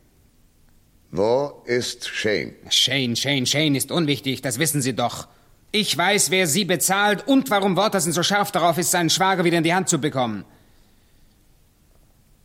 Wo 1.09 1.63
ist 1.65 2.07
Shane? 2.07 2.53
Shane, 2.69 3.15
Shane, 3.15 3.47
Shane 3.47 3.73
ist 3.73 3.91
unwichtig, 3.91 4.43
das 4.43 4.59
wissen 4.59 4.83
Sie 4.83 4.93
doch. 4.93 5.27
Ich 5.71 5.97
weiß, 5.97 6.29
wer 6.29 6.45
Sie 6.45 6.65
bezahlt 6.65 7.27
und 7.27 7.49
warum 7.49 7.75
Watterson 7.77 8.13
so 8.13 8.21
scharf 8.21 8.51
darauf 8.51 8.77
ist, 8.77 8.91
seinen 8.91 9.09
Schwager 9.09 9.43
wieder 9.43 9.57
in 9.57 9.63
die 9.63 9.73
Hand 9.73 9.89
zu 9.89 9.99
bekommen. 9.99 10.45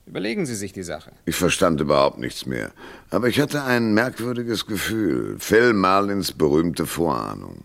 Überlegen 0.07 0.47
Sie 0.47 0.55
sich 0.55 0.73
die 0.73 0.85
Sache. 0.85 1.11
Ich 1.25 1.35
verstand 1.35 1.81
überhaupt 1.81 2.19
nichts 2.19 2.47
mehr. 2.47 2.71
Aber 3.11 3.27
ich 3.27 3.41
hatte 3.41 3.65
ein 3.65 3.93
merkwürdiges 3.93 4.67
Gefühl. 4.67 5.37
Phil 5.41 5.73
Marlins 5.73 6.31
berühmte 6.31 6.87
Vorahnung. 6.87 7.65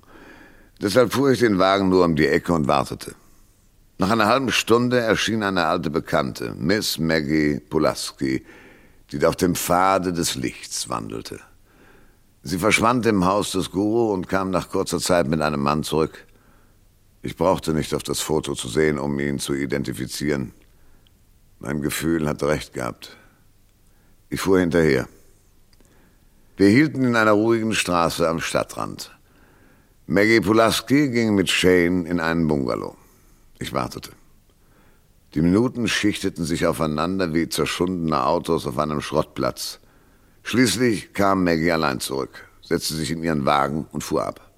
Deshalb 0.81 1.13
fuhr 1.13 1.31
ich 1.31 1.39
den 1.39 1.59
Wagen 1.59 1.89
nur 1.89 2.03
um 2.03 2.15
die 2.15 2.27
Ecke 2.27 2.53
und 2.53 2.67
wartete. 2.67 3.13
Nach 3.99 4.09
einer 4.09 4.25
halben 4.25 4.51
Stunde 4.51 4.99
erschien 4.99 5.43
eine 5.43 5.65
alte 5.67 5.91
Bekannte, 5.91 6.55
Miss 6.57 6.97
Maggie 6.97 7.59
Pulaski, 7.59 8.43
die 9.11 9.23
auf 9.23 9.35
dem 9.35 9.53
Pfade 9.53 10.11
des 10.11 10.33
Lichts 10.33 10.89
wandelte. 10.89 11.39
Sie 12.41 12.57
verschwand 12.57 13.05
im 13.05 13.25
Haus 13.25 13.51
des 13.51 13.69
Guru 13.69 14.11
und 14.11 14.27
kam 14.27 14.49
nach 14.49 14.69
kurzer 14.69 14.99
Zeit 14.99 15.27
mit 15.27 15.41
einem 15.41 15.61
Mann 15.61 15.83
zurück. 15.83 16.25
Ich 17.21 17.37
brauchte 17.37 17.73
nicht 17.73 17.93
auf 17.93 18.01
das 18.01 18.19
Foto 18.19 18.55
zu 18.55 18.67
sehen, 18.67 18.97
um 18.97 19.19
ihn 19.19 19.37
zu 19.37 19.53
identifizieren. 19.53 20.53
Mein 21.63 21.83
Gefühl 21.83 22.27
hatte 22.27 22.47
recht 22.47 22.73
gehabt. 22.73 23.15
Ich 24.29 24.41
fuhr 24.41 24.59
hinterher. 24.59 25.07
Wir 26.57 26.69
hielten 26.69 27.03
in 27.03 27.15
einer 27.15 27.33
ruhigen 27.33 27.75
Straße 27.75 28.27
am 28.27 28.39
Stadtrand. 28.39 29.15
Maggie 30.07 30.41
Pulaski 30.41 31.09
ging 31.09 31.35
mit 31.35 31.51
Shane 31.51 32.07
in 32.07 32.19
einen 32.19 32.47
Bungalow. 32.47 32.97
Ich 33.59 33.73
wartete. 33.73 34.09
Die 35.35 35.41
Minuten 35.41 35.87
schichteten 35.87 36.45
sich 36.45 36.65
aufeinander 36.65 37.31
wie 37.31 37.47
zerschundene 37.47 38.25
Autos 38.25 38.65
auf 38.65 38.79
einem 38.79 38.99
Schrottplatz. 38.99 39.79
Schließlich 40.41 41.13
kam 41.13 41.43
Maggie 41.43 41.71
allein 41.71 41.99
zurück, 41.99 42.49
setzte 42.63 42.95
sich 42.95 43.11
in 43.11 43.21
ihren 43.21 43.45
Wagen 43.45 43.85
und 43.91 44.03
fuhr 44.03 44.25
ab. 44.25 44.51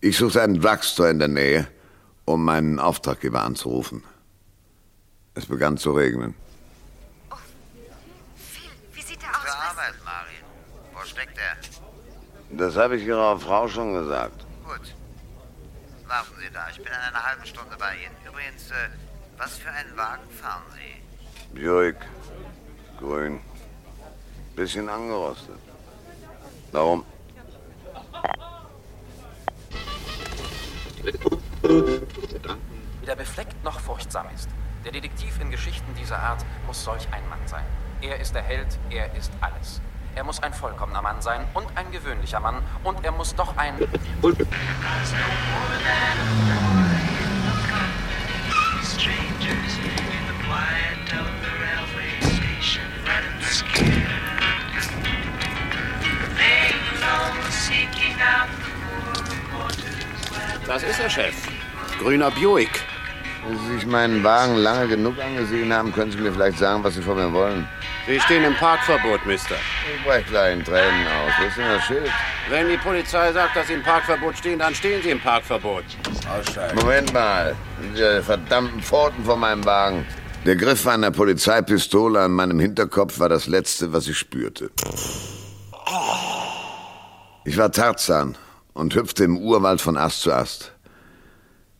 Ich 0.00 0.16
suchte 0.16 0.40
einen 0.40 0.58
Drugstore 0.58 1.10
in 1.10 1.18
der 1.18 1.28
Nähe, 1.28 1.68
um 2.24 2.42
meinen 2.46 2.78
Auftraggeber 2.78 3.42
anzurufen. 3.42 4.02
Es 5.34 5.46
begann 5.46 5.78
zu 5.78 5.92
regnen. 5.92 6.34
Oh, 7.30 7.36
Phil, 8.36 8.70
wie 8.92 9.00
sieht 9.00 9.22
er 9.22 9.30
aus? 9.30 9.40
Gute 9.40 9.56
Arbeit, 9.56 9.94
Marin. 10.04 10.44
Wo 10.92 11.04
steckt 11.06 11.38
er? 11.38 11.56
Das 12.50 12.76
habe 12.76 12.96
ich 12.96 13.06
Ihrer 13.06 13.38
Frau 13.38 13.66
schon 13.66 13.94
gesagt. 13.94 14.44
Gut. 14.64 14.94
Warten 16.06 16.34
Sie 16.38 16.52
da, 16.52 16.68
ich 16.70 16.76
bin 16.76 16.88
in 16.88 16.92
einer 16.92 17.24
halben 17.24 17.46
Stunde 17.46 17.74
bei 17.78 17.94
Ihnen. 17.96 18.14
Übrigens, 18.26 18.70
äh, 18.70 18.90
was 19.38 19.56
für 19.56 19.70
einen 19.70 19.96
Wagen 19.96 20.28
fahren 20.30 20.64
Sie? 20.74 21.58
Buick. 21.58 21.96
Grün. 22.98 23.40
Bisschen 24.54 24.88
angerostet. 24.90 25.58
Warum? 26.72 27.06
Weder 33.00 33.16
befleckt 33.16 33.64
noch 33.64 33.80
furchtsam 33.80 34.26
ist. 34.34 34.50
Der 34.84 34.90
Detektiv 34.90 35.40
in 35.40 35.50
Geschichten 35.50 35.94
dieser 35.94 36.18
Art 36.18 36.44
muss 36.66 36.82
solch 36.82 37.06
ein 37.12 37.28
Mann 37.28 37.38
sein. 37.46 37.64
Er 38.00 38.18
ist 38.18 38.34
der 38.34 38.42
Held, 38.42 38.66
er 38.90 39.14
ist 39.14 39.30
alles. 39.40 39.80
Er 40.16 40.24
muss 40.24 40.42
ein 40.42 40.52
vollkommener 40.52 41.00
Mann 41.00 41.22
sein 41.22 41.44
und 41.54 41.66
ein 41.76 41.92
gewöhnlicher 41.92 42.40
Mann 42.40 42.62
und 42.82 43.04
er 43.04 43.12
muss 43.12 43.32
doch 43.34 43.56
ein... 43.56 43.74
Das 60.66 60.82
ist 60.82 61.00
er, 61.00 61.10
Chef. 61.10 61.34
Grüner 62.00 62.30
Buick. 62.30 62.91
Wenn 63.44 63.58
Sie 63.58 63.74
sich 63.74 63.86
meinen 63.86 64.22
Wagen 64.22 64.56
lange 64.56 64.86
genug 64.86 65.18
angesehen 65.18 65.72
haben, 65.72 65.92
können 65.92 66.12
Sie 66.12 66.18
mir 66.18 66.32
vielleicht 66.32 66.58
sagen, 66.58 66.84
was 66.84 66.94
Sie 66.94 67.02
von 67.02 67.16
mir 67.16 67.32
wollen. 67.32 67.66
Sie 68.06 68.20
stehen 68.20 68.44
im 68.44 68.54
Parkverbot, 68.54 69.26
Mister. 69.26 69.56
Ich 69.94 70.04
brech 70.04 70.24
gleich 70.26 70.54
in 70.54 70.64
Tränen 70.64 71.06
aus. 71.06 71.32
Wo 71.40 71.46
ist 71.46 71.56
denn 71.56 71.68
das 71.68 71.82
Schild? 71.84 72.10
Wenn 72.48 72.68
die 72.68 72.76
Polizei 72.76 73.32
sagt, 73.32 73.56
dass 73.56 73.66
Sie 73.66 73.74
im 73.74 73.82
Parkverbot 73.82 74.36
stehen, 74.38 74.60
dann 74.60 74.74
stehen 74.74 75.02
Sie 75.02 75.10
im 75.10 75.20
Parkverbot. 75.20 75.82
Aussteigen. 76.30 76.76
Moment 76.78 77.12
mal. 77.12 77.56
Diese 77.92 78.22
verdammten 78.22 78.80
Pforten 78.80 79.24
von 79.24 79.40
meinem 79.40 79.64
Wagen. 79.64 80.06
Der 80.46 80.54
Griff 80.54 80.86
einer 80.86 81.10
Polizeipistole 81.10 82.20
an 82.20 82.32
meinem 82.32 82.60
Hinterkopf 82.60 83.18
war 83.18 83.28
das 83.28 83.48
Letzte, 83.48 83.92
was 83.92 84.06
ich 84.06 84.18
spürte. 84.18 84.70
Ich 87.44 87.56
war 87.56 87.72
Tarzan 87.72 88.36
und 88.72 88.94
hüpfte 88.94 89.24
im 89.24 89.36
Urwald 89.36 89.80
von 89.80 89.96
Ast 89.96 90.22
zu 90.22 90.32
Ast. 90.32 90.72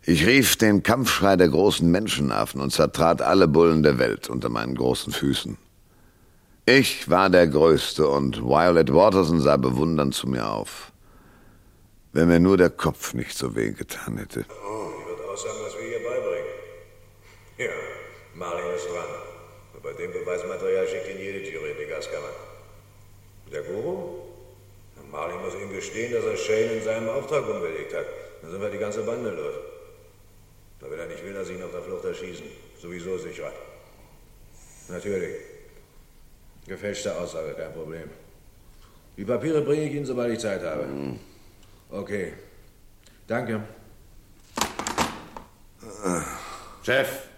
Ich 0.05 0.27
rief 0.27 0.57
den 0.57 0.83
Kampfschrei 0.83 1.37
der 1.37 1.49
großen 1.49 1.89
Menschenaffen 1.89 2.61
und 2.61 2.73
zertrat 2.73 3.23
alle 3.23 3.47
Bullen 3.47 3.85
der 3.85 3.99
Welt 3.99 4.29
unter 4.29 4.49
meinen 4.49 4.75
großen 4.75 5.13
Füßen. 5.13 5.57
Ich 6.67 7.09
war 7.09 7.31
der 7.31 7.47
Größte 7.47 8.09
und 8.09 8.43
Violet 8.43 8.93
Waterson 8.93 9.41
sah 9.41 9.57
bewundernd 9.57 10.13
zu 10.13 10.29
mir 10.29 10.49
auf. 10.49 10.91
Wenn 12.13 12.27
mir 12.27 12.41
nur 12.41 12.57
der 12.57 12.71
Kopf 12.71 13.15
nicht 13.15 13.39
so 13.39 13.55
weh 13.55 13.71
getan 13.71 14.19
hätte. 14.19 14.45
Oh, 14.51 14.91
die 14.91 15.09
wird 15.09 15.29
aussagen, 15.29 15.59
was 15.65 15.75
wir 15.75 15.89
hier 15.89 16.09
beibringen. 16.09 16.53
Ja, 17.59 17.71
Marlin 18.35 18.75
ist 18.75 18.87
dran. 18.87 19.07
Und 19.75 19.83
bei 19.85 19.93
dem 19.93 20.13
Beweismaterial 20.13 20.87
schickt 20.89 21.11
ihn 21.11 21.19
jede 21.19 21.49
Jury 21.49 21.71
in 21.71 21.79
die 21.79 21.91
Gaskammer. 21.91 22.35
Der 23.53 23.63
Guru? 23.63 24.19
Marlin 25.13 25.37
muss 25.45 25.55
ihm 25.55 25.73
gestehen, 25.73 26.13
dass 26.13 26.25
er 26.25 26.37
Shane 26.37 26.79
in 26.79 26.83
seinem 26.83 27.09
Auftrag 27.09 27.49
umgelegt 27.49 27.95
hat. 27.95 28.07
Dann 28.41 28.51
sind 28.51 28.61
wir 28.61 28.71
die 28.71 28.79
ganze 28.79 29.03
Bande 29.03 29.31
los. 29.31 29.72
Da 30.83 30.91
will 30.91 30.99
er 30.99 31.07
nicht 31.07 31.25
will, 31.25 31.33
dass 31.33 31.47
sie 31.47 31.55
ihn 31.55 31.63
auf 31.63 31.71
der 31.71 31.83
Flucht 31.83 32.05
erschießen. 32.05 32.45
Sowieso 32.81 33.17
sicher. 33.17 33.53
Natürlich. 34.89 35.37
Gefälschte 36.67 37.17
Aussage, 37.17 37.55
kein 37.55 37.73
Problem. 37.73 38.11
Die 39.17 39.25
Papiere 39.25 39.63
bringe 39.63 39.85
ich 39.85 39.95
Ihnen, 39.95 40.07
sobald 40.07 40.33
ich 40.33 40.41
Zeit 40.41 40.63
habe. 40.63 40.87
Okay. 41.91 42.33
Danke. 43.29 43.63
Chef, 46.83 47.29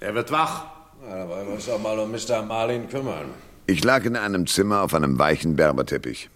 er 0.00 0.14
wird 0.14 0.30
wach. 0.30 0.64
Na, 1.02 1.18
dann 1.18 1.28
wollen 1.28 1.46
wir 1.48 1.54
uns 1.54 1.66
doch 1.66 1.78
mal 1.78 1.98
um 1.98 2.10
Mr. 2.10 2.42
Marlin 2.42 2.88
kümmern. 2.88 3.34
Ich 3.66 3.84
lag 3.84 4.04
in 4.04 4.16
einem 4.16 4.46
Zimmer 4.46 4.82
auf 4.82 4.94
einem 4.94 5.18
weichen 5.18 5.56
Berberteppich. 5.56 6.30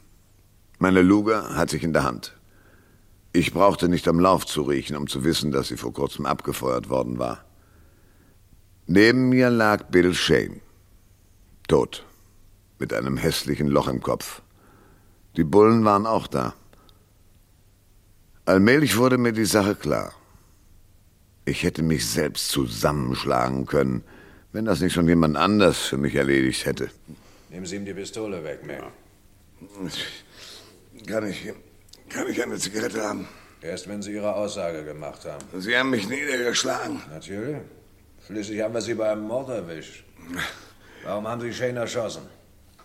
Meine 0.79 1.01
Luger 1.01 1.55
hatte 1.57 1.77
ich 1.77 1.85
in 1.85 1.92
der 1.92 2.05
Hand. 2.05 2.35
Ich 3.33 3.53
brauchte 3.53 3.88
nicht 3.88 4.09
am 4.09 4.19
Lauf 4.19 4.45
zu 4.45 4.62
riechen, 4.62 4.97
um 4.97 5.07
zu 5.07 5.23
wissen, 5.23 5.53
dass 5.53 5.69
sie 5.69 5.77
vor 5.77 5.93
kurzem 5.93 6.27
abgefeuert 6.27 6.88
worden 6.88 7.19
war. 7.19 7.45
Neben 8.87 9.29
mir 9.29 9.51
lag 9.51 9.85
Bill 9.85 10.14
Shane. 10.14 10.61
Tot. 11.69 12.05
Mit 12.81 12.93
einem 12.93 13.16
hässlichen 13.16 13.69
Loch 13.69 13.87
im 13.87 14.03
Kopf. 14.03 14.43
Die 15.37 15.45
Bullen 15.45 15.85
waren 15.85 16.07
auch 16.07 16.27
da. 16.27 16.55
Allmählich 18.47 18.97
wurde 18.97 19.16
mir 19.16 19.33
die 19.33 19.45
Sache 19.45 19.77
klar. 19.77 20.12
Ich 21.45 21.62
hätte 21.62 21.83
mich 21.83 22.07
selbst 22.07 22.49
zusammenschlagen 22.49 23.66
können, 23.66 24.03
wenn 24.53 24.64
das 24.64 24.81
nicht 24.81 24.93
schon 24.93 25.07
jemand 25.07 25.37
anders 25.37 25.79
für 25.79 25.99
mich 25.99 26.16
erledigt 26.16 26.66
hätte. 26.66 26.90
Nehmen 27.49 27.66
Sie 27.66 27.77
ihm 27.77 27.85
die 27.85 27.95
Pistole 27.95 28.43
weg, 28.43 28.66
Mac. 28.66 28.93
Kann 31.07 31.29
ich, 31.29 31.53
kann 32.11 32.29
ich 32.29 32.42
eine 32.42 32.59
Zigarette 32.59 33.03
haben? 33.03 33.27
Erst 33.62 33.88
wenn 33.88 34.03
Sie 34.03 34.12
Ihre 34.12 34.35
Aussage 34.35 34.85
gemacht 34.85 35.25
haben. 35.25 35.44
Sie 35.61 35.77
haben 35.77 35.90
mich 35.90 36.09
niedergeschlagen. 36.09 37.03
Natürlich. 37.11 37.57
Schließlich 38.27 38.61
haben 38.61 38.75
wir 38.75 38.81
Sie 38.81 38.94
bei 38.94 39.11
einem 39.11 39.23
Mord 39.23 39.49
erwischt. 39.49 40.05
Warum 41.05 41.27
haben 41.27 41.40
Sie 41.40 41.53
Shane 41.53 41.77
erschossen? 41.77 42.23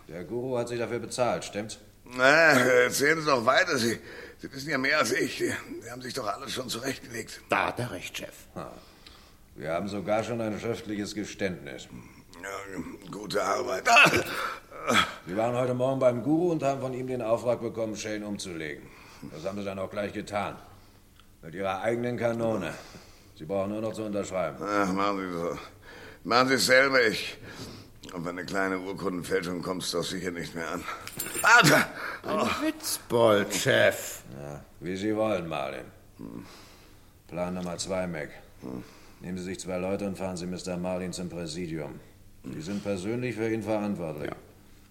Der 0.08 0.24
Guru 0.24 0.58
hat 0.58 0.70
Sie 0.70 0.78
dafür 0.78 1.00
bezahlt, 1.00 1.44
stimmt's? 1.44 1.80
Na, 2.04 2.52
erzählen 2.84 3.20
Sie 3.20 3.26
doch 3.26 3.46
weiter. 3.46 3.78
Sie, 3.78 3.98
Sie 4.38 4.54
wissen 4.54 4.70
ja 4.70 4.78
mehr 4.78 5.00
als 5.00 5.12
ich. 5.12 5.38
Sie 5.38 5.92
haben 5.92 6.02
sich 6.02 6.14
doch 6.14 6.28
alles 6.28 6.54
schon 6.54 6.70
zurechtgelegt. 6.70 7.42
Da 7.50 7.68
hat 7.68 7.80
er 7.80 7.92
recht, 7.92 8.18
Chef. 8.18 8.34
Wir 9.56 9.72
haben 9.72 9.88
sogar 9.88 10.24
schon 10.24 10.42
ein 10.42 10.60
schriftliches 10.60 11.16
Geständnis. 11.16 11.88
Ja, 12.44 13.10
gute 13.12 13.42
Arbeit. 13.44 13.90
Sie 15.26 15.36
waren 15.36 15.56
heute 15.56 15.74
Morgen 15.74 16.00
beim 16.00 16.22
Guru 16.22 16.52
und 16.52 16.62
haben 16.64 16.82
von 16.82 16.94
ihm 16.94 17.08
den 17.08 17.22
Auftrag 17.22 17.62
bekommen, 17.62 17.96
Shane 17.96 18.24
umzulegen. 18.24 18.84
Das 19.32 19.46
haben 19.46 19.58
Sie 19.58 19.66
dann 19.66 19.80
auch 19.80 19.90
gleich 19.90 20.14
getan. 20.14 20.56
Mit 21.42 21.56
Ihrer 21.56 21.82
eigenen 21.82 22.18
Kanone. 22.18 22.74
Sie 23.38 23.46
brauchen 23.46 23.72
nur 23.72 23.82
noch 23.82 23.94
zu 23.94 24.04
unterschreiben. 24.04 24.58
Ach, 24.62 24.92
machen 24.94 25.20
Sie 25.20 25.34
so. 25.38 25.58
Machen 26.24 26.48
Sie 26.50 26.54
es 26.56 26.66
selber. 26.66 27.06
Ich. 27.06 27.38
Auf 28.14 28.26
eine 28.26 28.46
kleine 28.46 28.80
Urkundenfälschung 28.80 29.62
kommst 29.62 29.94
du 29.94 29.98
doch 29.98 30.06
sicher 30.06 30.32
nicht 30.32 30.56
mehr 30.56 30.70
an. 30.72 30.84
Alter! 31.42 31.88
Ein 32.24 32.48
Witzbold, 32.66 33.54
Chef. 33.54 34.22
Ja, 34.42 34.64
wie 34.80 34.96
Sie 34.96 35.16
wollen, 35.16 35.48
Marlin. 35.48 35.86
Plan 37.28 37.54
Nummer 37.54 37.78
zwei, 37.78 38.08
Mac. 38.08 38.30
Nehmen 39.20 39.38
Sie 39.38 39.44
sich 39.44 39.60
zwei 39.60 39.78
Leute 39.78 40.06
und 40.06 40.18
fahren 40.18 40.38
Sie 40.38 40.46
Mr. 40.46 40.78
Marlin 40.78 41.12
zum 41.12 41.30
Präsidium. 41.30 42.00
Die 42.44 42.62
sind 42.62 42.84
persönlich 42.84 43.36
für 43.36 43.50
ihn 43.50 43.64
verantwortlich. 43.64 44.32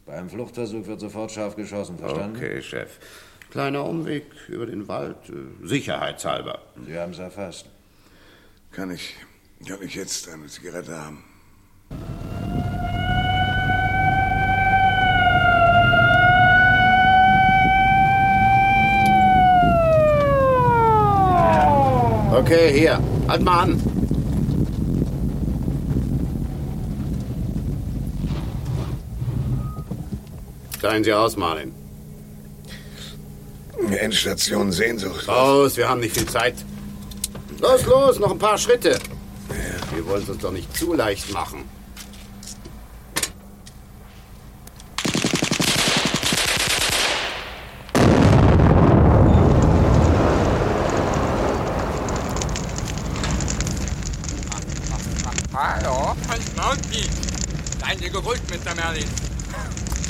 Bei 0.07 0.15
einem 0.19 0.29
Fluchtversuch 0.29 0.87
wird 0.87 1.01
sofort 1.01 1.31
scharf 1.31 1.57
geschossen, 1.57 1.99
verstanden? 1.99 2.37
Okay, 2.37 2.61
Chef. 2.61 2.99
Kleiner 3.55 3.85
Umweg 3.85 4.25
über 4.49 4.67
den 4.67 4.89
Wald, 4.89 5.15
äh, 5.29 5.65
sicherheitshalber. 5.65 6.59
Sie 6.89 6.99
haben 6.99 7.13
es 7.13 7.21
erfasst. 7.21 7.67
Kann 8.73 8.91
ich, 8.91 9.15
kann 9.65 9.81
ich 9.81 9.95
jetzt 9.95 10.29
eine 10.29 10.49
Zigarette 10.49 10.99
haben? 10.99 11.23
Okay, 22.33 22.77
hier. 22.77 22.99
Halt 23.29 23.43
mal 23.43 23.61
an. 23.61 23.81
Steigen 30.77 31.05
Sie 31.05 31.13
aus, 31.13 31.37
Marlin. 31.37 31.84
Endstation 33.93 34.73
Sehnsucht. 34.73 35.27
Los, 35.27 35.77
wir 35.77 35.89
haben 35.89 36.01
nicht 36.01 36.17
viel 36.17 36.27
Zeit. 36.27 36.55
Los, 37.61 37.87
los, 37.87 38.19
noch 38.19 38.31
ein 38.31 38.39
paar 38.39 38.59
Schritte. 38.59 38.99
Wir 39.95 40.07
wollen 40.07 40.23
es 40.23 40.29
uns 40.29 40.43
doch 40.43 40.53
nicht 40.53 40.77
zu 40.77 40.95
leicht 40.95 41.33
machen. 41.33 41.65
Hallo? 55.55 56.17
Halt 56.29 56.57
Mounty. 56.57 57.09
Seien 57.81 57.99
Sie 57.99 58.11
gegrüßt, 58.11 58.43
Mr. 58.51 58.75
Merlin. 58.75 59.05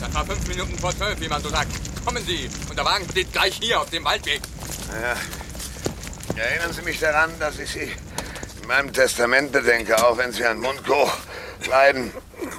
Das 0.00 0.14
war 0.14 0.24
fünf 0.24 0.48
Minuten 0.48 0.78
vor 0.78 0.96
zwölf, 0.96 1.20
wie 1.20 1.28
man 1.28 1.42
so 1.42 1.50
sagt. 1.50 1.83
Kommen 2.04 2.24
Sie. 2.24 2.48
Und 2.68 2.76
der 2.76 2.84
Wagen 2.84 3.08
steht 3.10 3.32
gleich 3.32 3.58
hier 3.60 3.80
auf 3.80 3.90
dem 3.90 4.04
Waldweg. 4.04 4.40
Ja. 5.00 5.16
Erinnern 6.42 6.72
Sie 6.72 6.82
mich 6.82 6.98
daran, 7.00 7.30
dass 7.38 7.58
ich 7.58 7.70
Sie 7.70 7.92
in 8.60 8.68
meinem 8.68 8.92
Testament 8.92 9.52
bedenke, 9.52 9.96
auch 10.04 10.18
wenn 10.18 10.32
Sie 10.32 10.44
einen 10.44 10.60
Mundkoch 10.60 11.16
leiden. 11.68 12.10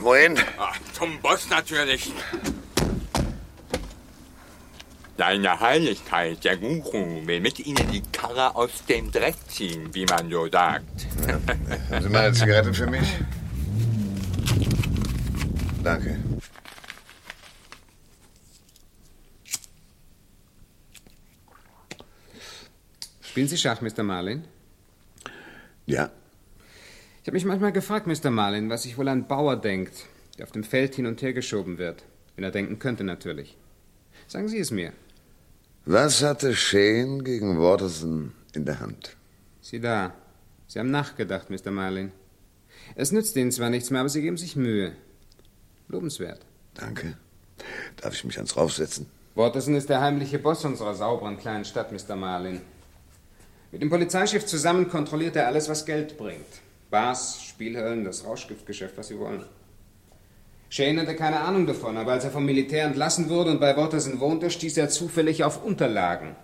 Wohin? 0.01 0.39
Ach, 0.57 0.77
zum 0.93 1.19
Boss 1.21 1.49
natürlich. 1.49 2.11
Deine 5.17 5.59
Heiligkeit, 5.59 6.43
der 6.43 6.57
Guru, 6.57 7.25
will 7.25 7.39
mit 7.39 7.59
Ihnen 7.59 7.89
die 7.91 8.01
Karre 8.11 8.55
aus 8.55 8.71
dem 8.89 9.11
Dreck 9.11 9.35
ziehen, 9.47 9.93
wie 9.93 10.05
man 10.05 10.29
so 10.29 10.49
sagt. 10.49 11.07
Haben 11.89 12.03
Sie 12.03 12.09
mal 12.09 12.25
eine 12.25 12.33
Zigarette 12.33 12.73
für 12.73 12.87
mich? 12.87 13.07
Danke. 15.83 16.19
Spielen 23.35 23.49
Sie 23.49 23.57
Schach, 23.57 23.81
Mr. 23.81 24.01
Marlin? 24.01 24.45
Ja. 25.85 26.09
Ich 27.21 27.27
habe 27.27 27.33
mich 27.33 27.43
manchmal 27.43 27.73
gefragt, 27.73 28.07
Mr. 28.07 28.31
Marlin, 28.31 28.69
was 28.69 28.83
sich 28.83 28.97
wohl 28.97 29.09
ein 29.09 29.27
Bauer 29.27 29.57
denkt, 29.57 30.05
der 30.37 30.45
auf 30.45 30.53
dem 30.53 30.63
Feld 30.63 30.95
hin 30.95 31.05
und 31.05 31.21
her 31.21 31.33
geschoben 31.33 31.77
wird. 31.77 32.05
Wenn 32.35 32.45
er 32.45 32.51
denken 32.51 32.79
könnte, 32.79 33.03
natürlich. 33.03 33.57
Sagen 34.27 34.47
Sie 34.47 34.57
es 34.57 34.71
mir. 34.71 34.93
Was 35.83 36.23
hatte 36.23 36.55
Shane 36.55 37.25
gegen 37.25 37.59
Watterson 37.59 38.31
in 38.53 38.63
der 38.63 38.79
Hand? 38.79 39.17
Sie 39.59 39.81
da. 39.81 40.13
Sie 40.67 40.79
haben 40.79 40.91
nachgedacht, 40.91 41.49
Mr. 41.49 41.71
Marlin. 41.71 42.13
Es 42.95 43.11
nützt 43.11 43.35
Ihnen 43.35 43.51
zwar 43.51 43.69
nichts 43.69 43.89
mehr, 43.89 43.99
aber 43.99 44.07
Sie 44.07 44.21
geben 44.21 44.37
sich 44.37 44.55
Mühe. 44.55 44.93
Lobenswert. 45.89 46.39
Danke. 46.73 47.17
Darf 47.97 48.13
ich 48.13 48.23
mich 48.23 48.37
ans 48.37 48.55
Raufsetzen? 48.55 49.07
Watterson 49.35 49.75
ist 49.75 49.89
der 49.89 49.99
heimliche 49.99 50.39
Boss 50.39 50.63
unserer 50.63 50.95
sauberen 50.95 51.37
kleinen 51.37 51.65
Stadt, 51.65 51.91
Mr. 51.91 52.15
Marlin. 52.15 52.61
Mit 53.75 53.81
dem 53.81 53.89
Polizeichef 53.89 54.45
zusammen 54.45 54.87
kontrolliert 54.87 55.35
er 55.35 55.47
alles, 55.47 55.67
was 55.67 55.85
Geld 55.85 56.17
bringt. 56.17 56.45
Bars, 56.89 57.43
Spielhöllen, 57.43 58.05
das 58.05 58.23
Rauschgiftgeschäft, 58.23 58.97
was 58.97 59.09
Sie 59.09 59.19
wollen. 59.19 59.43
Shane 60.69 61.01
hatte 61.01 61.13
keine 61.13 61.41
Ahnung 61.41 61.67
davon, 61.67 61.97
aber 61.97 62.13
als 62.13 62.23
er 62.23 62.31
vom 62.31 62.45
Militär 62.45 62.85
entlassen 62.85 63.27
wurde 63.27 63.51
und 63.51 63.59
bei 63.59 63.75
Watterson 63.75 64.21
wohnte, 64.21 64.49
stieß 64.49 64.77
er 64.77 64.87
zufällig 64.87 65.43
auf 65.43 65.61
Unterlagen. 65.61 66.37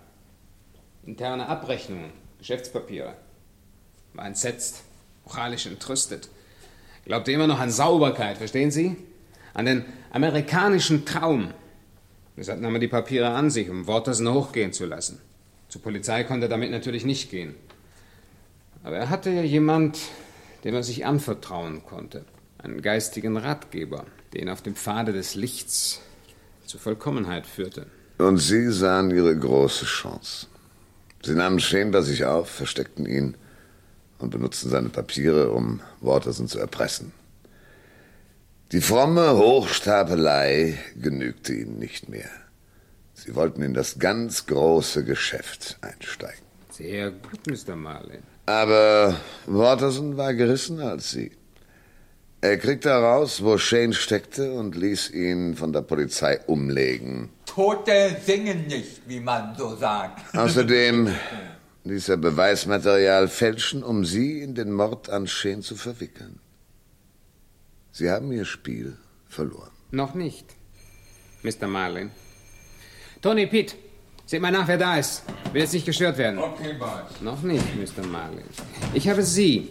Interne 1.06 1.48
Abrechnungen, 1.48 2.12
Geschäftspapiere. 2.40 3.14
War 4.12 4.28
entsetzt, 4.28 4.84
moralisch 5.24 5.68
entrüstet. 5.68 6.28
Glaubte 7.06 7.32
immer 7.32 7.48
noch 7.48 7.62
an 7.62 7.72
Sauberkeit, 7.72 8.40
verstehen 8.40 8.72
Sie? 8.72 8.98
An 9.54 9.68
den 9.68 9.86
amerikanischen 10.12 11.06
Traum. 11.06 11.54
Deshalb 12.36 12.60
nahm 12.60 12.76
er 12.76 12.82
die 12.82 12.90
Papiere 12.90 13.30
an 13.30 13.50
sich, 13.50 13.70
um 13.70 13.88
Watterson 13.88 14.34
hochgehen 14.34 14.74
zu 14.74 14.86
lassen. 14.86 15.22
Zur 15.72 15.82
Polizei 15.82 16.26
konnte 16.26 16.48
er 16.48 16.50
damit 16.50 16.70
natürlich 16.70 17.06
nicht 17.06 17.32
gehen. 17.32 17.56
Aber 18.84 18.98
er 18.98 19.10
hatte 19.10 19.30
ja 19.30 19.42
jemand, 19.42 19.98
dem 20.66 20.76
er 20.76 20.84
sich 20.84 21.06
anvertrauen 21.06 21.86
konnte. 21.86 22.26
Einen 22.58 22.82
geistigen 22.82 23.38
Ratgeber, 23.38 24.06
der 24.34 24.42
ihn 24.42 24.50
auf 24.50 24.62
dem 24.62 24.76
Pfade 24.76 25.14
des 25.14 25.36
Lichts 25.36 26.02
zur 26.66 26.82
Vollkommenheit 26.82 27.48
führte. 27.48 27.88
Und 28.18 28.38
Sie 28.38 28.70
sahen 28.70 29.12
Ihre 29.12 29.34
große 29.34 29.86
Chance. 29.86 30.48
Sie 31.24 31.36
nahmen 31.36 31.62
bei 31.92 32.02
sich 32.02 32.26
auf, 32.26 32.50
versteckten 32.50 33.06
ihn 33.06 33.36
und 34.20 34.32
benutzten 34.32 34.70
seine 34.70 34.90
Papiere, 34.90 35.52
um 35.52 35.80
Watterson 36.02 36.50
zu 36.50 36.60
erpressen. 36.60 37.14
Die 38.74 38.82
fromme 38.82 39.38
Hochstapelei 39.38 40.78
genügte 41.02 41.54
ihnen 41.54 41.80
nicht 41.80 42.10
mehr. 42.10 42.30
Sie 43.24 43.36
wollten 43.36 43.62
in 43.62 43.76
das 43.76 44.00
ganz 44.00 44.48
große 44.48 45.04
Geschäft 45.06 45.78
einsteigen. 45.82 46.44
Sehr 46.72 47.12
gut, 47.12 47.46
Mr. 47.46 47.76
Marlin. 47.76 48.24
Aber 48.48 49.16
Watterson 49.46 50.18
war 50.18 50.34
gerissener 50.34 50.90
als 50.90 51.12
Sie. 51.12 51.30
Er 52.42 52.58
kriegte 52.58 52.90
heraus, 52.90 53.44
wo 53.44 53.60
Shane 53.60 53.94
steckte 53.94 54.54
und 54.54 54.76
ließ 54.76 55.12
ihn 55.12 55.56
von 55.56 55.72
der 55.72 55.84
Polizei 55.84 56.40
umlegen. 56.48 57.30
Tote 57.46 58.18
singen 58.26 58.66
nicht, 58.66 59.08
wie 59.08 59.20
man 59.20 59.56
so 59.56 59.76
sagt. 59.76 60.36
Außerdem 60.36 61.14
ließ 61.84 62.10
er 62.10 62.18
Beweismaterial 62.18 63.28
fälschen, 63.28 63.84
um 63.84 64.04
Sie 64.04 64.42
in 64.42 64.56
den 64.56 64.72
Mord 64.72 65.12
an 65.12 65.28
Shane 65.28 65.62
zu 65.62 65.76
verwickeln. 65.76 66.40
Sie 67.92 68.10
haben 68.10 68.32
Ihr 68.32 68.46
Spiel 68.46 68.98
verloren. 69.28 69.70
Noch 69.92 70.16
nicht, 70.16 70.56
Mr. 71.44 71.68
Marlin. 71.68 72.10
Tony, 73.22 73.46
Pete, 73.46 73.76
seht 74.26 74.42
mal 74.42 74.52
nach, 74.52 74.68
wer 74.68 74.80
da 74.80 74.98
ist. 74.98 75.24
Will 75.54 75.62
jetzt 75.62 75.74
nicht 75.74 75.86
gestört 75.86 76.18
werden. 76.18 76.40
Okay, 76.40 76.74
Boss. 76.74 77.22
Noch 77.22 77.44
nicht, 77.44 77.64
Mr. 77.76 78.04
Marlin. 78.04 78.44
Ich 78.96 79.08
habe 79.08 79.22
Sie. 79.22 79.70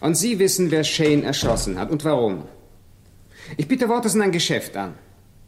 Und 0.00 0.14
Sie 0.14 0.38
wissen, 0.38 0.70
wer 0.70 0.82
Shane 0.82 1.24
erschossen 1.24 1.78
hat 1.78 1.90
und 1.90 2.02
warum. 2.06 2.44
Ich 3.58 3.68
biete 3.68 3.88
Watterson 3.90 4.22
ein 4.22 4.32
Geschäft 4.32 4.76
an. 4.78 4.94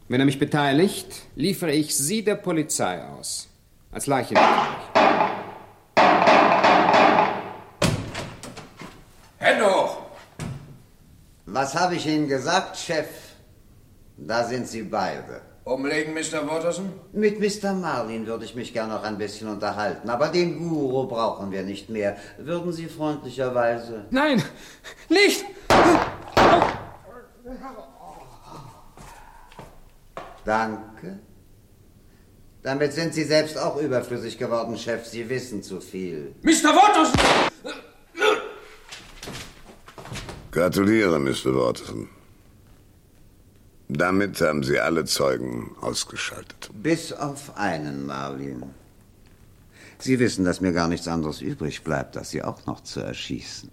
Wenn 0.07 0.19
er 0.19 0.27
mich 0.27 0.37
beteiligt, 0.37 1.07
liefere 1.35 1.71
ich 1.71 1.97
Sie 1.97 2.23
der 2.23 2.35
Polizei 2.35 3.03
aus. 3.03 3.49
Als 3.91 4.05
Leiche 4.05 4.35
natürlich. 4.35 5.17
Hände 9.39 9.65
hoch! 9.65 9.97
Was 11.47 11.73
habe 11.73 11.95
ich 11.95 12.05
Ihnen 12.05 12.27
gesagt, 12.27 12.77
Chef? 12.77 13.07
Da 14.17 14.43
sind 14.43 14.67
Sie 14.67 14.83
beide. 14.83 15.41
Umlegen, 15.67 16.13
Mr. 16.13 16.47
Watterson? 16.47 16.93
Mit 17.11 17.39
Mr. 17.41 17.73
Marlin 17.73 18.25
würde 18.25 18.45
ich 18.45 18.55
mich 18.55 18.71
gern 18.71 18.89
noch 18.89 19.03
ein 19.03 19.17
bisschen 19.17 19.49
unterhalten, 19.49 20.09
aber 20.09 20.29
den 20.29 20.57
Guru 20.57 21.07
brauchen 21.07 21.51
wir 21.51 21.63
nicht 21.63 21.89
mehr. 21.89 22.15
Würden 22.37 22.71
Sie 22.71 22.87
freundlicherweise. 22.87 24.05
Nein! 24.09 24.41
Nicht! 25.09 25.43
Danke. 30.45 31.19
Damit 32.63 32.93
sind 32.93 33.13
Sie 33.13 33.23
selbst 33.25 33.57
auch 33.57 33.75
überflüssig 33.77 34.37
geworden, 34.37 34.77
Chef. 34.77 35.05
Sie 35.05 35.27
wissen 35.29 35.61
zu 35.63 35.81
viel. 35.81 36.33
Mr. 36.43 36.71
Watterson! 36.73 37.19
Gratuliere, 40.51 41.19
Mr. 41.19 41.53
Watterson. 41.53 42.07
Damit 43.89 44.41
haben 44.41 44.63
Sie 44.63 44.79
alle 44.79 45.05
Zeugen 45.05 45.71
ausgeschaltet. 45.79 46.69
Bis 46.73 47.13
auf 47.13 47.55
einen, 47.57 48.05
Marlin. 48.05 48.63
Sie 49.99 50.19
wissen, 50.19 50.43
dass 50.45 50.61
mir 50.61 50.73
gar 50.73 50.87
nichts 50.87 51.07
anderes 51.07 51.41
übrig 51.41 51.83
bleibt, 51.83 52.17
als 52.17 52.31
Sie 52.31 52.43
auch 52.43 52.65
noch 52.65 52.81
zu 52.81 52.99
erschießen. 52.99 53.69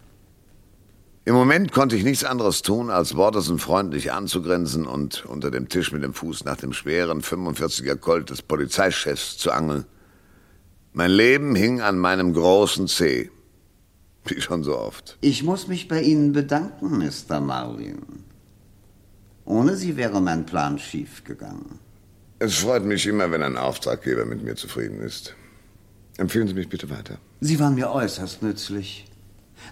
Im 1.26 1.34
Moment 1.34 1.72
konnte 1.72 1.96
ich 1.96 2.04
nichts 2.04 2.22
anderes 2.22 2.62
tun, 2.62 2.90
als 2.90 3.16
Watterson 3.16 3.58
freundlich 3.58 4.12
anzugrenzen 4.12 4.86
und 4.86 5.24
unter 5.24 5.50
dem 5.50 5.68
Tisch 5.68 5.90
mit 5.90 6.02
dem 6.02 6.12
Fuß 6.12 6.44
nach 6.44 6.56
dem 6.56 6.72
schweren 6.72 7.22
45er 7.22 7.96
Colt 7.96 8.30
des 8.30 8.42
Polizeichefs 8.42 9.38
zu 9.38 9.50
angeln. 9.50 9.86
Mein 10.92 11.10
Leben 11.10 11.54
hing 11.54 11.80
an 11.80 11.98
meinem 11.98 12.34
großen 12.34 12.88
Zeh. 12.88 13.30
Wie 14.26 14.40
schon 14.40 14.62
so 14.64 14.78
oft. 14.78 15.18
Ich 15.22 15.42
muss 15.42 15.66
mich 15.66 15.88
bei 15.88 16.02
Ihnen 16.02 16.32
bedanken, 16.32 16.98
Mr. 16.98 17.40
Marlin. 17.40 18.23
Ohne 19.44 19.76
Sie 19.76 19.96
wäre 19.96 20.20
mein 20.20 20.46
Plan 20.46 20.78
schiefgegangen. 20.78 21.78
Es 22.38 22.56
freut 22.56 22.84
mich 22.84 23.06
immer, 23.06 23.30
wenn 23.30 23.42
ein 23.42 23.56
Auftraggeber 23.56 24.24
mit 24.24 24.42
mir 24.42 24.56
zufrieden 24.56 25.00
ist. 25.00 25.34
Empfehlen 26.16 26.48
Sie 26.48 26.54
mich 26.54 26.68
bitte 26.68 26.90
weiter. 26.90 27.18
Sie 27.40 27.58
waren 27.58 27.74
mir 27.74 27.90
äußerst 27.90 28.42
nützlich. 28.42 29.06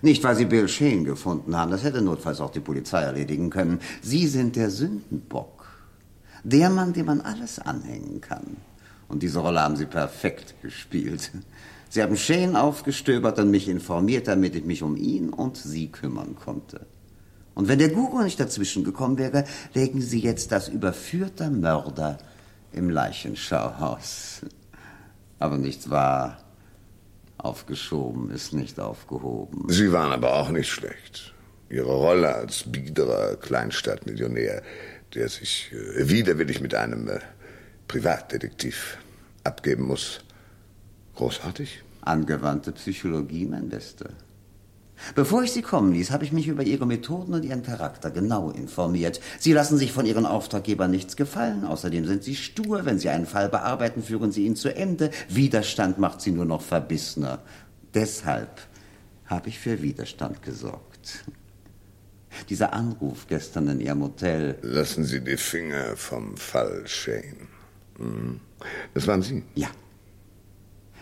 Nicht, 0.00 0.22
weil 0.24 0.37
Sie 0.37 0.44
Bill 0.44 0.68
Shane 0.68 1.04
gefunden 1.04 1.56
haben, 1.56 1.70
das 1.70 1.85
hätte 1.85 2.02
notfalls 2.02 2.40
auch 2.40 2.50
die 2.50 2.61
Polizei 2.61 3.02
erledigen 3.02 3.50
können. 3.50 3.80
Sie 4.00 4.26
sind 4.26 4.56
der 4.56 4.70
Sündenbock. 4.70 5.66
Der 6.44 6.70
Mann, 6.70 6.92
dem 6.92 7.06
man 7.06 7.20
alles 7.20 7.58
anhängen 7.58 8.20
kann. 8.20 8.56
Und 9.08 9.22
diese 9.22 9.40
Rolle 9.40 9.61
haben 9.61 9.76
Sie 9.76 9.87
perfekt 9.87 10.54
gespielt. 10.62 11.30
Sie 11.90 12.02
haben 12.02 12.16
Shane 12.16 12.56
aufgestöbert 12.56 13.38
und 13.38 13.50
mich 13.50 13.68
informiert, 13.68 14.26
damit 14.26 14.56
ich 14.56 14.64
mich 14.64 14.82
um 14.82 14.96
ihn 14.96 15.28
und 15.28 15.56
Sie 15.56 15.88
kümmern 15.88 16.35
konnte. 16.35 16.87
Und 17.54 17.68
wenn 17.68 17.78
der 17.78 17.90
Guru 17.90 18.22
nicht 18.22 18.40
dazwischen 18.40 18.84
gekommen 18.84 19.18
wäre, 19.18 19.44
legen 19.74 20.00
Sie 20.00 20.20
jetzt 20.20 20.52
das 20.52 20.68
überführte 20.68 21.50
Mörder 21.50 22.18
im 22.72 22.88
Leichenschauhaus. 22.88 24.42
Aber 25.38 25.58
nichts 25.58 25.90
wahr. 25.90 26.38
Aufgeschoben 27.36 28.30
ist 28.30 28.52
nicht 28.52 28.78
aufgehoben. 28.78 29.64
Sie 29.68 29.92
waren 29.92 30.12
aber 30.12 30.34
auch 30.34 30.50
nicht 30.50 30.70
schlecht. 30.70 31.34
Ihre 31.68 31.92
Rolle 31.92 32.34
als 32.34 32.64
biederer 32.70 33.36
Kleinstadtmillionär, 33.36 34.62
der 35.14 35.28
sich 35.28 35.72
äh, 35.72 36.08
widerwillig 36.08 36.60
mit 36.60 36.74
einem 36.74 37.08
äh, 37.08 37.18
Privatdetektiv 37.88 38.98
abgeben 39.42 39.86
muss. 39.86 40.20
Großartig. 41.16 41.82
Angewandte 42.02 42.72
Psychologie, 42.72 43.46
mein 43.46 43.68
Bester. 43.68 44.10
Bevor 45.14 45.42
ich 45.42 45.52
Sie 45.52 45.62
kommen 45.62 45.92
ließ, 45.92 46.10
habe 46.10 46.24
ich 46.24 46.32
mich 46.32 46.48
über 46.48 46.62
Ihre 46.62 46.86
Methoden 46.86 47.34
und 47.34 47.44
Ihren 47.44 47.62
Charakter 47.62 48.10
genau 48.10 48.50
informiert. 48.50 49.20
Sie 49.38 49.52
lassen 49.52 49.78
sich 49.78 49.92
von 49.92 50.06
Ihren 50.06 50.26
Auftraggebern 50.26 50.90
nichts 50.90 51.16
gefallen. 51.16 51.64
Außerdem 51.64 52.06
sind 52.06 52.22
Sie 52.22 52.36
stur. 52.36 52.84
Wenn 52.84 52.98
Sie 52.98 53.08
einen 53.08 53.26
Fall 53.26 53.48
bearbeiten, 53.48 54.02
führen 54.02 54.32
Sie 54.32 54.46
ihn 54.46 54.56
zu 54.56 54.74
Ende. 54.74 55.10
Widerstand 55.28 55.98
macht 55.98 56.20
Sie 56.20 56.30
nur 56.30 56.44
noch 56.44 56.62
verbissener. 56.62 57.40
Deshalb 57.94 58.60
habe 59.26 59.48
ich 59.48 59.58
für 59.58 59.82
Widerstand 59.82 60.42
gesorgt. 60.42 61.24
Dieser 62.48 62.72
Anruf 62.72 63.26
gestern 63.28 63.68
in 63.68 63.80
Ihrem 63.80 64.02
Hotel. 64.02 64.58
Lassen 64.62 65.04
Sie 65.04 65.20
die 65.20 65.36
Finger 65.36 65.96
vom 65.96 66.36
Fall, 66.36 66.82
Shane. 66.86 67.48
Hm. 67.98 68.40
Das 68.94 69.06
waren 69.06 69.22
Sie? 69.22 69.42
Ja. 69.54 69.68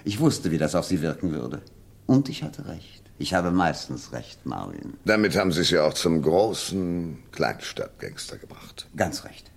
Ich 0.05 0.19
wusste, 0.19 0.51
wie 0.51 0.59
das 0.59 0.75
auf 0.75 0.87
Sie 0.87 1.03
wirken 1.03 1.33
würde. 1.33 1.61
Und 2.07 2.29
ich 2.29 2.43
hatte 2.43 2.67
recht. 2.67 3.00
Ich 3.21 3.35
habe 3.35 3.51
meistens 3.51 4.13
recht, 4.13 4.47
Marvin. 4.47 4.95
Damit 5.05 5.37
haben 5.37 5.53
Sie 5.53 5.61
es 5.61 5.69
ja 5.69 5.85
auch 5.85 5.93
zum 5.93 6.23
großen 6.23 7.19
Kleinstadtgangster 7.33 8.39
gebracht. 8.39 8.87
Ganz 8.97 9.25
recht. 9.25 9.51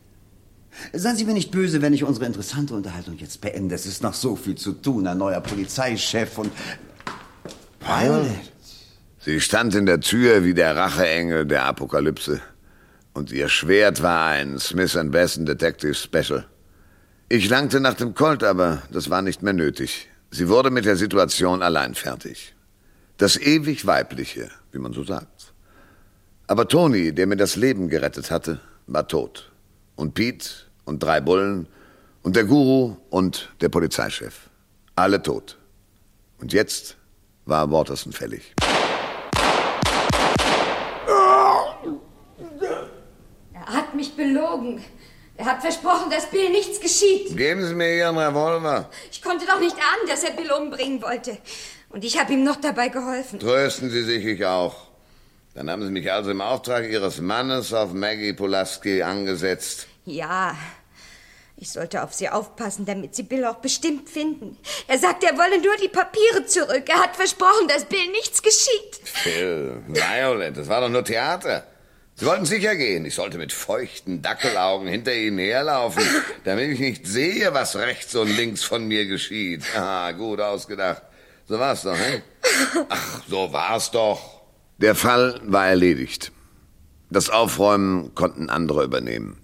Seien 0.91 1.15
Sie 1.15 1.23
mir 1.23 1.33
nicht 1.33 1.49
böse, 1.49 1.81
wenn 1.81 1.93
ich 1.93 2.03
unsere 2.03 2.25
interessante 2.25 2.73
Unterhaltung 2.73 3.17
jetzt 3.19 3.39
beende. 3.39 3.73
Es 3.73 3.85
ist 3.85 4.03
noch 4.03 4.15
so 4.15 4.35
viel 4.35 4.55
zu 4.55 4.73
tun. 4.73 5.07
Ein 5.07 5.17
neuer 5.17 5.39
Polizeichef 5.39 6.37
und. 6.39 6.51
Violet. 7.79 8.51
Sie 9.19 9.39
stand 9.39 9.75
in 9.75 9.85
der 9.85 10.01
Tür 10.01 10.43
wie 10.43 10.53
der 10.53 10.75
Racheengel 10.75 11.45
der 11.45 11.63
Apokalypse. 11.63 12.41
Und 13.13 13.31
ihr 13.31 13.47
Schwert 13.47 14.03
war 14.03 14.27
ein 14.27 14.59
Smith 14.59 14.99
Besson 15.05 15.45
Detective 15.45 15.93
Special. 15.93 16.45
Ich 17.29 17.47
langte 17.47 17.79
nach 17.79 17.93
dem 17.93 18.13
Colt, 18.13 18.43
aber 18.43 18.81
das 18.91 19.09
war 19.09 19.21
nicht 19.21 19.41
mehr 19.41 19.53
nötig. 19.53 20.09
Sie 20.31 20.49
wurde 20.49 20.69
mit 20.69 20.83
der 20.83 20.97
Situation 20.97 21.63
allein 21.63 21.95
fertig. 21.95 22.52
Das 23.23 23.37
ewig 23.37 23.87
Weibliche, 23.87 24.49
wie 24.73 24.79
man 24.79 24.91
so 24.91 25.05
sagt. 25.05 25.53
Aber 26.45 26.67
Toni, 26.67 27.13
der 27.13 27.25
mir 27.25 27.37
das 27.37 27.55
Leben 27.55 27.87
gerettet 27.87 28.29
hatte, 28.29 28.59
war 28.85 29.07
tot. 29.07 29.49
Und 29.95 30.13
Pete 30.13 30.49
und 30.83 31.01
drei 31.01 31.21
Bullen 31.21 31.69
und 32.21 32.35
der 32.35 32.43
Guru 32.43 32.97
und 33.09 33.49
der 33.61 33.69
Polizeichef. 33.69 34.49
Alle 34.95 35.23
tot. 35.23 35.57
Und 36.41 36.51
jetzt 36.51 36.97
war 37.45 37.71
Waterson 37.71 38.11
fällig. 38.11 38.53
Er 43.53 43.65
hat 43.67 43.95
mich 43.95 44.17
belogen. 44.17 44.83
Er 45.37 45.45
hat 45.45 45.61
versprochen, 45.61 46.11
dass 46.11 46.29
Bill 46.29 46.49
nichts 46.49 46.79
geschieht. 46.81 47.37
Geben 47.37 47.65
Sie 47.65 47.73
mir 47.73 47.95
Ihren 47.95 48.17
Revolver. 48.17 48.89
Ich 49.09 49.21
konnte 49.21 49.45
doch 49.45 49.61
nicht 49.61 49.75
ahnen, 49.75 50.07
dass 50.09 50.23
er 50.25 50.31
Bill 50.31 50.51
umbringen 50.51 51.01
wollte. 51.01 51.37
Und 51.93 52.03
ich 52.03 52.19
habe 52.19 52.33
ihm 52.33 52.43
noch 52.43 52.55
dabei 52.55 52.89
geholfen. 52.89 53.39
Trösten 53.39 53.91
Sie 53.91 54.03
sich, 54.03 54.25
ich 54.25 54.45
auch. 54.45 54.87
Dann 55.53 55.69
haben 55.69 55.83
Sie 55.83 55.91
mich 55.91 56.11
also 56.11 56.31
im 56.31 56.41
Auftrag 56.41 56.89
Ihres 56.89 57.21
Mannes 57.21 57.71
auf 57.71 57.93
Maggie 57.93 58.33
Pulaski 58.33 59.03
angesetzt. 59.03 59.87
Ja, 60.03 60.57
ich 61.55 61.69
sollte 61.69 62.03
auf 62.03 62.11
sie 62.13 62.29
aufpassen, 62.29 62.85
damit 62.85 63.13
sie 63.15 63.23
Bill 63.23 63.45
auch 63.45 63.57
bestimmt 63.57 64.09
finden. 64.09 64.57
Er 64.87 64.97
sagt, 64.97 65.23
er 65.23 65.37
wolle 65.37 65.61
nur 65.61 65.75
die 65.81 65.87
Papiere 65.87 66.45
zurück. 66.47 66.83
Er 66.89 66.99
hat 66.99 67.15
versprochen, 67.15 67.67
dass 67.67 67.85
Bill 67.85 68.07
nichts 68.11 68.41
geschieht. 68.41 68.99
Phil, 69.03 69.83
Violet, 69.87 70.57
das 70.57 70.67
war 70.67 70.81
doch 70.81 70.89
nur 70.89 71.05
Theater. 71.05 71.63
Sie 72.15 72.25
wollten 72.25 72.45
sicher 72.45 72.75
gehen. 72.75 73.05
Ich 73.05 73.13
sollte 73.15 73.37
mit 73.37 73.53
feuchten 73.53 74.23
Dackelaugen 74.23 74.87
hinter 74.87 75.13
Ihnen 75.13 75.37
herlaufen, 75.37 76.03
damit 76.43 76.71
ich 76.71 76.79
nicht 76.79 77.05
sehe, 77.05 77.53
was 77.53 77.75
rechts 77.75 78.15
und 78.15 78.35
links 78.35 78.63
von 78.63 78.87
mir 78.87 79.05
geschieht. 79.05 79.63
Ah, 79.75 80.11
gut 80.11 80.41
ausgedacht. 80.41 81.03
So 81.45 81.59
war's 81.59 81.83
doch, 81.83 81.97
ne? 81.97 82.23
Ach, 82.89 83.21
so 83.27 83.51
war's 83.51 83.91
doch. 83.91 84.41
Der 84.77 84.95
Fall 84.95 85.39
war 85.45 85.67
erledigt. 85.67 86.31
Das 87.09 87.29
Aufräumen 87.29 88.15
konnten 88.15 88.49
andere 88.49 88.83
übernehmen. 88.83 89.37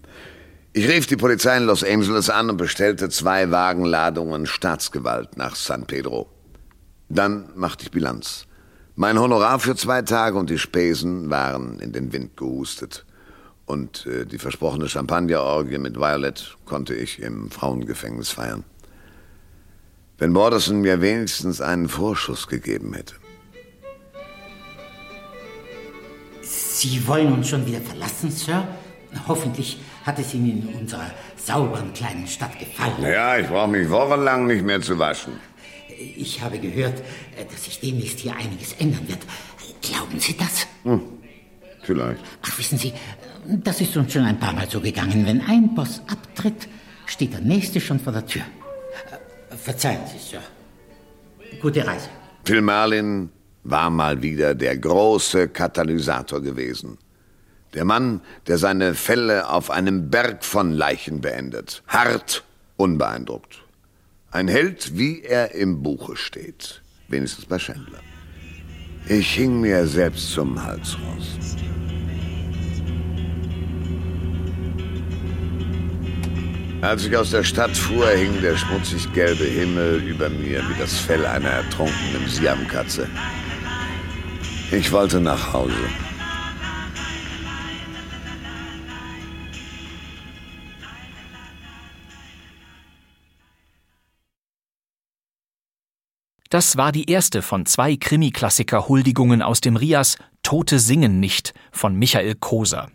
Ich 0.71 0.88
rief 0.88 1.07
die 1.07 1.17
Polizei 1.17 1.57
in 1.57 1.63
Los 1.63 1.83
Angeles 1.83 2.29
an 2.29 2.49
und 2.49 2.57
bestellte 2.57 3.09
zwei 3.09 3.51
Wagenladungen 3.51 4.45
Staatsgewalt 4.45 5.35
nach 5.35 5.55
San 5.55 5.85
Pedro. 5.85 6.29
Dann 7.09 7.49
machte 7.55 7.83
ich 7.83 7.91
Bilanz. 7.91 8.45
Mein 8.95 9.19
Honorar 9.19 9.59
für 9.59 9.75
zwei 9.75 10.01
Tage 10.01 10.38
und 10.38 10.49
die 10.49 10.59
Spesen 10.59 11.29
waren 11.29 11.79
in 11.79 11.91
den 11.91 12.13
Wind 12.13 12.38
gehustet. 12.38 13.05
Und 13.65 14.05
äh, 14.05 14.25
die 14.25 14.39
versprochene 14.39 14.89
Champagnerorgie 14.89 15.77
mit 15.77 15.97
Violet 15.97 16.57
konnte 16.65 16.95
ich 16.95 17.19
im 17.19 17.51
Frauengefängnis 17.51 18.29
feiern. 18.29 18.63
Wenn 20.19 20.34
Borderson 20.34 20.82
mir 20.82 21.01
wenigstens 21.01 21.62
einen 21.62 21.88
Vorschuss 21.88 22.47
gegeben 22.47 22.93
hätte. 22.93 23.15
Sie 26.41 27.08
wollen 27.08 27.32
uns 27.32 27.47
schon 27.47 27.65
wieder 27.65 27.79
verlassen, 27.79 28.29
Sir? 28.29 28.67
Hoffentlich 29.27 29.79
hat 30.05 30.19
es 30.19 30.34
Ihnen 30.34 30.67
in 30.67 30.75
unserer 30.82 31.10
sauberen 31.38 31.93
kleinen 31.93 32.27
Stadt 32.27 32.60
gefallen. 32.60 33.01
Ja, 33.01 33.38
ich 33.38 33.47
brauche 33.47 33.69
mich 33.69 33.89
wochenlang 33.89 34.45
nicht 34.45 34.63
mehr 34.63 34.82
zu 34.82 34.99
waschen. 34.99 35.34
Ich 36.15 36.41
habe 36.41 36.60
gehört, 36.60 37.01
dass 37.51 37.65
sich 37.65 37.79
demnächst 37.79 38.19
hier 38.19 38.36
einiges 38.36 38.73
ändern 38.73 39.08
wird. 39.08 39.19
Glauben 39.82 40.19
Sie 40.19 40.36
das? 40.36 40.67
Hm, 40.84 41.01
vielleicht. 41.84 42.21
Ach, 42.41 42.58
wissen 42.60 42.77
Sie, 42.77 42.93
das 43.45 43.82
ist 43.82 43.95
uns 43.97 44.13
schon 44.13 44.23
ein 44.23 44.39
paar 44.39 44.53
Mal 44.53 44.69
so 44.69 44.82
gegangen. 44.82 45.25
Wenn 45.25 45.41
ein 45.41 45.73
Boss 45.75 46.01
abtritt, 46.08 46.67
steht 47.05 47.34
der 47.34 47.41
nächste 47.41 47.82
schon 47.82 47.99
vor 47.99 48.13
der 48.13 48.25
Tür. 48.25 48.43
Verzeihen 49.63 50.02
Sie, 50.08 50.17
Sir. 50.17 50.41
Gute 51.62 51.86
Reise. 51.86 52.10
Phil 52.45 52.62
Merlin 52.62 53.30
war 53.63 53.89
mal 53.89 54.22
wieder 54.22 54.56
der 54.56 54.78
große 54.78 55.50
Katalysator 55.50 56.41
gewesen. 56.41 56.98
Der 57.74 57.86
Mann, 57.86 58.22
der 58.48 58.58
seine 58.58 58.95
Fälle 58.95 59.50
auf 59.50 59.69
einem 59.69 60.10
Berg 60.10 60.43
von 60.43 60.72
Leichen 60.72 61.22
beendet. 61.22 61.84
Hart, 61.88 62.43
unbeeindruckt. 62.78 63.62
Ein 64.32 64.48
Held, 64.48 64.98
wie 64.98 65.22
er 65.22 65.54
im 65.54 65.84
Buche 65.84 66.15
steht. 66.15 66.82
Wenigstens 67.08 67.45
bei 67.45 67.58
Chandler. 67.58 68.00
Ich 69.08 69.34
hing 69.34 69.62
mir 69.62 69.86
selbst 69.88 70.32
zum 70.32 70.63
Hals 70.63 70.95
raus. 70.95 71.56
Als 76.81 77.05
ich 77.05 77.15
aus 77.17 77.31
der 77.31 77.43
Stadt 77.43 77.75
fuhr, 77.75 78.07
hing 78.07 78.41
der 78.41 78.55
schmutzig 78.55 79.11
gelbe 79.11 79.43
Himmel 79.43 80.01
über 80.01 80.29
mir 80.29 80.63
wie 80.69 80.79
das 80.79 80.97
Fell 80.97 81.25
einer 81.25 81.49
ertrunkenen 81.49 82.25
Siamkatze. 82.27 83.09
Ich 84.71 84.89
wollte 84.93 85.19
nach 85.19 85.51
Hause. 85.51 85.73
Das 96.49 96.77
war 96.77 96.93
die 96.93 97.11
erste 97.11 97.41
von 97.41 97.65
zwei 97.65 97.97
Krimi-Klassiker-Huldigungen 97.97 99.41
aus 99.41 99.59
dem 99.59 99.75
Rias 99.75 100.17
Tote 100.43 100.79
singen 100.79 101.19
nicht 101.19 101.53
von 101.73 101.95
Michael 101.95 102.35
Koser. 102.35 102.89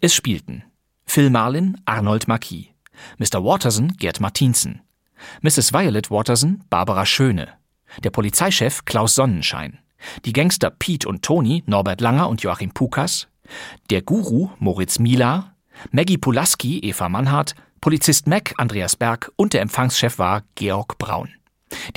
Es 0.00 0.14
spielten 0.14 0.64
Phil 1.06 1.30
Marlin, 1.30 1.80
Arnold 1.84 2.26
Marquis, 2.26 2.73
Mr. 3.18 3.44
Watterson, 3.44 3.96
Gerd 3.98 4.20
Martinsen, 4.20 4.82
Mrs. 5.42 5.72
Violet 5.72 6.10
Watterson, 6.10 6.64
Barbara 6.70 7.06
Schöne, 7.06 7.48
der 8.02 8.10
Polizeichef 8.10 8.84
Klaus 8.84 9.14
Sonnenschein, 9.14 9.78
die 10.24 10.32
Gangster 10.32 10.70
Pete 10.70 11.08
und 11.08 11.22
Toni, 11.22 11.62
Norbert 11.66 12.00
Langer 12.00 12.28
und 12.28 12.42
Joachim 12.42 12.72
Pukas, 12.72 13.28
der 13.90 14.02
Guru 14.02 14.50
Moritz 14.58 14.98
Mila, 14.98 15.54
Maggie 15.90 16.18
Pulaski, 16.18 16.78
Eva 16.80 17.08
Mannhardt, 17.08 17.54
Polizist 17.80 18.26
Mac, 18.26 18.54
Andreas 18.56 18.96
Berg 18.96 19.30
und 19.36 19.52
der 19.52 19.60
Empfangschef 19.60 20.18
war 20.18 20.42
Georg 20.54 20.98
Braun. 20.98 21.28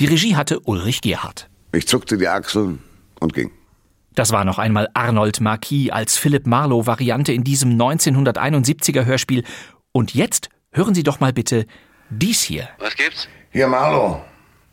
Die 0.00 0.06
Regie 0.06 0.36
hatte 0.36 0.60
Ulrich 0.60 1.00
Gerhardt. 1.00 1.48
Ich 1.72 1.86
zuckte 1.86 2.18
die 2.18 2.28
Achseln 2.28 2.80
und 3.20 3.32
ging. 3.32 3.50
Das 4.14 4.32
war 4.32 4.44
noch 4.44 4.58
einmal 4.58 4.88
Arnold 4.94 5.40
Marquis 5.40 5.90
als 5.90 6.16
Philip 6.16 6.46
Marlowe 6.46 6.86
Variante 6.86 7.32
in 7.32 7.44
diesem 7.44 7.80
1971er 7.80 9.04
Hörspiel. 9.04 9.44
Und 9.92 10.12
jetzt 10.14 10.48
hören 10.72 10.94
Sie 10.94 11.02
doch 11.02 11.20
mal 11.20 11.32
bitte 11.32 11.66
dies 12.10 12.42
hier. 12.42 12.68
Was 12.78 12.96
gibt's? 12.96 13.28
Hier, 13.50 13.68
Marlowe. 13.68 14.22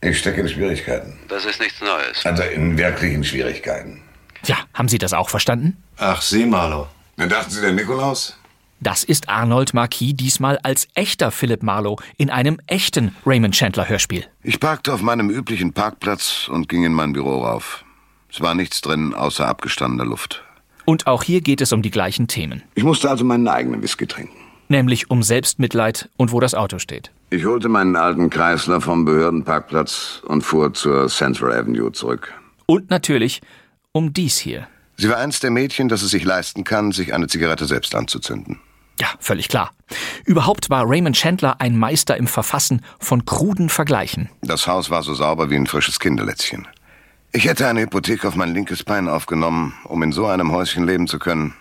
Ich 0.02 0.20
stecke 0.20 0.42
in 0.42 0.50
Schwierigkeiten. 0.50 1.18
Das 1.28 1.46
ist 1.46 1.60
nichts 1.60 1.82
Neues. 1.82 2.26
Also 2.26 2.44
in 2.44 2.78
wirklichen 2.78 3.24
Schwierigkeiten. 3.24 4.02
Tja, 4.44 4.58
haben 4.74 4.88
Sie 4.88 4.98
das 4.98 5.14
auch 5.14 5.30
verstanden? 5.30 5.82
Ach, 5.98 6.22
Sie, 6.22 6.46
Marlow. 6.46 6.88
Dann 7.18 7.30
dachten 7.30 7.50
Sie, 7.50 7.62
der 7.62 7.72
Nikolaus? 7.72 8.38
Das 8.82 9.04
ist 9.04 9.30
Arnold 9.30 9.74
Marquis 9.74 10.14
diesmal 10.16 10.60
als 10.60 10.88
echter 10.94 11.32
Philip 11.32 11.64
Marlowe 11.64 12.04
in 12.18 12.30
einem 12.30 12.60
echten 12.68 13.16
Raymond 13.26 13.56
Chandler 13.56 13.90
Hörspiel. 13.90 14.26
Ich 14.44 14.60
parkte 14.60 14.94
auf 14.94 15.02
meinem 15.02 15.30
üblichen 15.30 15.74
Parkplatz 15.74 16.48
und 16.50 16.70
ging 16.70 16.84
in 16.84 16.94
mein 16.94 17.14
Büro 17.14 17.44
rauf. 17.44 17.84
Es 18.32 18.42
war 18.42 18.54
nichts 18.54 18.82
drin 18.82 19.14
außer 19.14 19.48
abgestandener 19.48 20.06
Luft. 20.06 20.44
Und 20.84 21.08
auch 21.08 21.24
hier 21.24 21.42
geht 21.42 21.62
es 21.62 21.72
um 21.72 21.82
die 21.82 21.90
gleichen 21.90 22.28
Themen. 22.28 22.62
Ich 22.76 22.84
musste 22.84 23.10
also 23.10 23.24
meinen 23.24 23.48
eigenen 23.48 23.82
Whisky 23.82 24.06
trinken. 24.06 24.36
Nämlich 24.68 25.12
um 25.12 25.24
Selbstmitleid 25.24 26.10
und 26.18 26.32
wo 26.32 26.40
das 26.40 26.56
Auto 26.56 26.80
steht. 26.80 27.12
Ich 27.30 27.46
holte 27.46 27.70
meinen 27.70 27.96
alten 27.96 28.30
Kreisler 28.30 28.82
vom 28.82 29.06
Behördenparkplatz 29.06 30.22
und 30.26 30.42
fuhr 30.42 30.74
zur 30.74 31.08
Central 31.08 31.54
Avenue 31.54 31.92
zurück. 31.92 32.34
Und 32.66 32.90
natürlich 32.90 33.42
um 33.92 34.14
dies 34.14 34.38
hier. 34.38 34.68
Sie 34.98 35.10
war 35.10 35.18
eins 35.18 35.40
der 35.40 35.52
Mädchen, 35.52 35.90
das 35.90 36.02
es 36.02 36.12
sich 36.12 36.24
leisten 36.24 36.64
kann, 36.64 36.92
sich 36.92 37.14
eine 37.14 37.28
Zigarette 37.28 37.66
selbst 37.66 37.96
anzuzünden. 37.96 38.60
Ja, 39.00 39.08
völlig 39.20 39.50
klar. 39.50 39.72
Überhaupt 40.24 40.70
war 40.70 40.86
Raymond 40.88 41.18
Chandler 41.18 41.60
ein 41.60 41.78
Meister 41.78 42.16
im 42.16 42.28
Verfassen 42.28 42.82
von 43.00 43.26
kruden 43.26 43.70
Vergleichen. 43.70 44.30
Das 44.42 44.68
Haus 44.68 44.90
war 44.90 45.04
so 45.04 45.14
sauber 45.14 45.50
wie 45.50 45.56
ein 45.56 45.68
frisches 45.68 46.00
Kinderlätzchen. 46.00 46.68
Ich 47.34 47.46
hätte 47.46 47.68
eine 47.68 47.82
Hypothek 47.82 48.24
auf 48.24 48.36
mein 48.36 48.54
linkes 48.54 48.84
Bein 48.84 49.10
aufgenommen, 49.10 49.74
um 49.84 50.02
in 50.04 50.14
so 50.14 50.26
einem 50.26 50.54
Häuschen 50.54 50.86
leben 50.86 51.08
zu 51.08 51.20
können. 51.20 51.54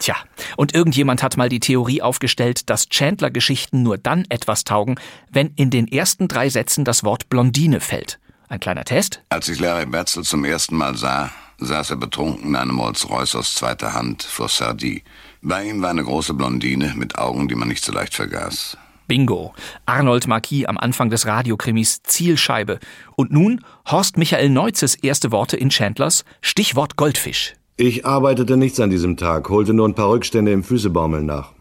Tja, 0.00 0.16
und 0.56 0.74
irgendjemand 0.74 1.22
hat 1.22 1.36
mal 1.36 1.50
die 1.50 1.60
Theorie 1.60 2.00
aufgestellt, 2.00 2.70
dass 2.70 2.88
Chandler-Geschichten 2.88 3.82
nur 3.82 3.98
dann 3.98 4.24
etwas 4.30 4.64
taugen, 4.64 4.98
wenn 5.30 5.52
in 5.56 5.68
den 5.68 5.86
ersten 5.86 6.26
drei 6.26 6.48
Sätzen 6.48 6.86
das 6.86 7.04
Wort 7.04 7.28
Blondine 7.28 7.80
fällt. 7.80 8.18
Ein 8.48 8.60
kleiner 8.60 8.84
Test? 8.84 9.22
Als 9.28 9.48
ich 9.50 9.60
Larry 9.60 9.84
Betzel 9.84 10.24
zum 10.24 10.44
ersten 10.46 10.76
Mal 10.76 10.96
sah, 10.96 11.30
saß 11.58 11.90
er 11.90 11.96
betrunken 11.96 12.48
in 12.48 12.56
einem 12.56 12.80
Rolls-Royce 12.80 13.36
aus 13.36 13.54
zweiter 13.54 13.92
Hand 13.92 14.22
vor 14.22 14.48
Sardi. 14.48 15.04
Bei 15.42 15.64
ihm 15.64 15.82
war 15.82 15.90
eine 15.90 16.02
große 16.02 16.32
Blondine 16.32 16.94
mit 16.96 17.18
Augen, 17.18 17.46
die 17.48 17.54
man 17.54 17.68
nicht 17.68 17.84
so 17.84 17.92
leicht 17.92 18.14
vergaß. 18.14 18.78
Bingo. 19.06 19.52
Arnold 19.84 20.26
Marquis 20.28 20.64
am 20.64 20.78
Anfang 20.78 21.10
des 21.10 21.26
Radiokrimis 21.26 22.02
Zielscheibe. 22.04 22.78
Und 23.16 23.32
nun 23.32 23.62
Horst 23.86 24.16
Michael 24.16 24.48
Neutzes 24.48 24.94
erste 24.94 25.30
Worte 25.30 25.58
in 25.58 25.68
Chandlers 25.68 26.24
Stichwort 26.40 26.96
Goldfisch. 26.96 27.54
Ich 27.82 28.04
arbeitete 28.04 28.58
nichts 28.58 28.78
an 28.78 28.90
diesem 28.90 29.16
Tag, 29.16 29.48
holte 29.48 29.72
nur 29.72 29.88
ein 29.88 29.94
paar 29.94 30.10
Rückstände 30.10 30.52
im 30.52 30.62
Füßebaumeln 30.62 31.24
nach. 31.24 31.54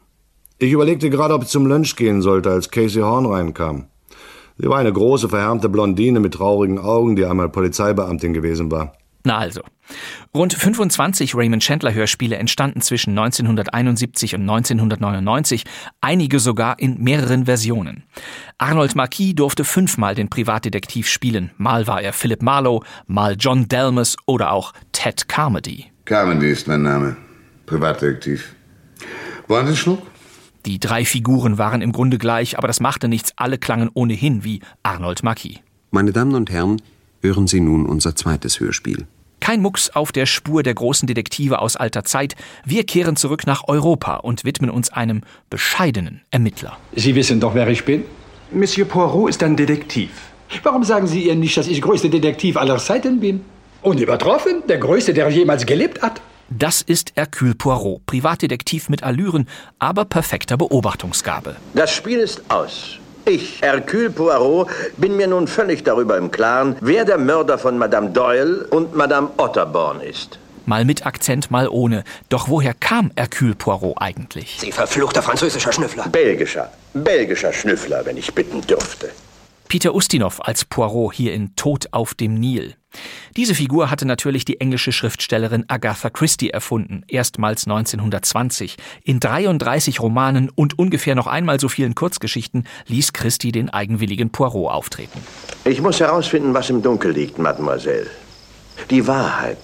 Ich 0.58 0.74
überlegte 0.74 1.10
gerade, 1.10 1.34
ob 1.34 1.44
ich 1.44 1.48
zum 1.48 1.66
Lunch 1.66 1.96
gehen 1.96 2.22
sollte, 2.22 2.52
als 2.52 2.70
Casey 2.70 3.02
Horn 3.02 3.26
reinkam. 3.26 3.86
Sie 4.58 4.68
war 4.68 4.80
eine 4.80 4.92
große, 4.92 5.30
verhärmte 5.30 5.70
Blondine 5.70 6.20
mit 6.20 6.34
traurigen 6.34 6.78
Augen, 6.78 7.16
die 7.16 7.24
einmal 7.24 7.48
Polizeibeamtin 7.48 8.34
gewesen 8.34 8.70
war. 8.70 8.98
Na 9.24 9.38
also. 9.38 9.62
Rund 10.36 10.54
25 10.54 11.36
Raymond 11.36 11.64
Chandler 11.64 11.94
Hörspiele 11.94 12.36
entstanden 12.36 12.82
zwischen 12.82 13.12
1971 13.12 14.36
und 14.36 14.42
1999, 14.42 15.64
einige 16.02 16.42
sogar 16.42 16.80
in 16.80 17.02
mehreren 17.02 17.46
Versionen. 17.46 18.04
Arnold 18.58 18.94
Marquis 18.94 19.36
durfte 19.36 19.64
fünfmal 19.64 20.16
den 20.16 20.30
Privatdetektiv 20.30 21.08
spielen. 21.08 21.52
Mal 21.56 21.88
war 21.88 22.02
er 22.02 22.12
Philip 22.12 22.42
Marlowe, 22.42 22.86
mal 23.08 23.38
John 23.40 23.70
Delmas 23.70 24.18
oder 24.26 24.52
auch 24.52 24.74
Ted 24.92 25.30
Carmody. 25.30 25.86
Carmody 26.10 26.50
ist 26.50 26.68
mein 26.68 26.82
Name. 26.82 27.18
Privatdetektiv. 27.68 28.56
Wollen 29.48 29.66
Sie 29.66 29.68
einen 29.68 29.78
Schluck? 29.78 30.02
Die 30.66 30.80
drei 30.80 31.06
Figuren 31.06 31.60
waren 31.60 31.84
im 31.84 31.92
Grunde 31.92 32.18
gleich, 32.18 32.58
aber 32.58 32.66
das 32.66 32.80
machte 32.80 33.08
nichts. 33.08 33.34
Alle 33.36 33.60
klangen 33.60 33.92
ohnehin 33.94 34.44
wie 34.44 34.62
Arnold 34.82 35.22
Marquis. 35.22 35.60
Meine 35.92 36.12
Damen 36.12 36.34
und 36.34 36.50
Herren, 36.50 36.82
hören 37.22 37.46
Sie 37.46 37.62
nun 37.62 37.86
unser 37.86 38.16
zweites 38.16 38.60
Hörspiel. 38.60 39.06
Kein 39.40 39.62
Mucks 39.62 39.92
auf 39.92 40.12
der 40.12 40.26
Spur 40.26 40.64
der 40.64 40.74
großen 40.74 41.06
Detektive 41.06 41.60
aus 41.60 41.76
alter 41.76 42.04
Zeit. 42.04 42.36
Wir 42.66 42.86
kehren 42.86 43.16
zurück 43.16 43.46
nach 43.46 43.68
Europa 43.68 44.16
und 44.16 44.46
widmen 44.46 44.72
uns 44.72 44.92
einem 44.92 45.22
bescheidenen 45.52 46.22
Ermittler. 46.32 46.76
Sie 46.96 47.14
wissen 47.14 47.40
doch, 47.40 47.54
wer 47.54 47.68
ich 47.68 47.86
bin? 47.86 48.04
Monsieur 48.52 48.88
Poirot 48.88 49.30
ist 49.30 49.44
ein 49.44 49.56
Detektiv. 49.56 50.10
Warum 50.64 50.84
sagen 50.84 51.06
Sie 51.06 51.28
ihr 51.28 51.36
nicht, 51.36 51.56
dass 51.56 51.68
ich 51.68 51.84
größter 51.84 52.10
Detektiv 52.10 52.58
aller 52.58 52.80
Zeiten 52.80 53.20
bin? 53.20 53.42
Unübertroffen, 53.82 54.64
der 54.68 54.78
größte, 54.78 55.14
der 55.14 55.30
jemals 55.30 55.66
gelebt 55.66 56.02
hat. 56.02 56.22
Das 56.50 56.82
ist 56.82 57.14
Hercule 57.16 57.54
Poirot, 57.54 58.06
Privatdetektiv 58.08 58.90
mit 58.90 59.04
Allüren, 59.04 59.48
aber 59.78 60.06
perfekter 60.06 60.58
Beobachtungsgabe. 60.58 61.56
Das 61.76 61.92
Spiel 61.92 62.20
ist 62.20 62.42
aus. 62.50 62.98
Ich, 63.26 63.62
Hercule 63.62 64.10
Poirot, 64.10 64.68
bin 64.98 65.16
mir 65.16 65.28
nun 65.28 65.48
völlig 65.48 65.84
darüber 65.84 66.18
im 66.18 66.32
Klaren, 66.32 66.76
wer 66.82 67.06
der 67.06 67.20
Mörder 67.20 67.60
von 67.60 67.78
Madame 67.78 68.10
Doyle 68.10 68.66
und 68.72 68.96
Madame 68.96 69.30
Otterborn 69.38 70.02
ist. 70.02 70.40
Mal 70.66 70.86
mit 70.86 71.06
Akzent, 71.06 71.52
mal 71.52 71.68
ohne. 71.68 72.04
Doch 72.30 72.50
woher 72.50 72.74
kam 72.74 73.12
Hercule 73.16 73.56
Poirot 73.56 73.98
eigentlich? 74.00 74.58
Sie 74.60 74.72
verfluchter 74.72 75.22
französischer 75.22 75.72
Schnüffler. 75.72 76.08
Belgischer. 76.10 76.72
Belgischer 76.94 77.54
Schnüffler, 77.54 78.06
wenn 78.06 78.18
ich 78.18 78.34
bitten 78.34 78.62
dürfte. 78.62 79.10
Peter 79.68 79.94
Ustinov 79.94 80.42
als 80.42 80.66
Poirot 80.66 81.14
hier 81.14 81.34
in 81.34 81.56
Tod 81.56 81.90
auf 81.92 82.16
dem 82.16 82.34
Nil. 82.34 82.76
Diese 83.38 83.56
Figur 83.56 83.92
hatte 83.92 84.06
natürlich 84.06 84.46
die 84.46 84.60
englische 84.60 84.92
Schriftstellerin 84.92 85.66
Agatha 85.68 86.10
Christie 86.10 86.50
erfunden, 86.50 87.04
erstmals 87.08 87.66
1920. 87.68 88.78
In 89.04 89.20
33 89.20 90.00
Romanen 90.00 90.50
und 90.54 90.80
ungefähr 90.80 91.16
noch 91.16 91.28
einmal 91.28 91.60
so 91.60 91.70
vielen 91.70 91.96
Kurzgeschichten 91.96 92.66
ließ 92.88 93.14
Christie 93.14 93.52
den 93.52 93.70
eigenwilligen 93.70 94.32
Poirot 94.32 94.72
auftreten. 94.72 95.20
Ich 95.66 95.82
muss 95.82 96.00
herausfinden, 96.00 96.54
was 96.54 96.70
im 96.70 96.82
Dunkel 96.82 97.12
liegt, 97.12 97.38
Mademoiselle. 97.38 98.08
Die 98.90 99.06
Wahrheit. 99.06 99.60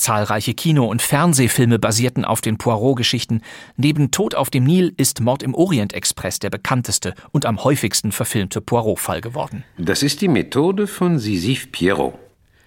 Zahlreiche 0.00 0.54
Kino- 0.54 0.86
und 0.86 1.02
Fernsehfilme 1.02 1.78
basierten 1.78 2.24
auf 2.24 2.40
den 2.40 2.58
Poirot-Geschichten. 2.58 3.42
Neben 3.76 4.10
Tod 4.10 4.34
auf 4.34 4.50
dem 4.50 4.64
Nil 4.64 4.92
ist 4.96 5.20
Mord 5.20 5.42
im 5.42 5.54
Orient 5.54 5.92
Express 5.92 6.38
der 6.38 6.50
bekannteste 6.50 7.14
und 7.30 7.46
am 7.46 7.62
häufigsten 7.62 8.10
verfilmte 8.10 8.60
Poirot-Fall 8.60 9.20
geworden. 9.20 9.64
Das 9.78 10.02
ist 10.02 10.20
die 10.20 10.28
Methode 10.28 10.86
von 10.86 11.18
Sisyphe 11.18 11.68
Pierrot. 11.68 12.14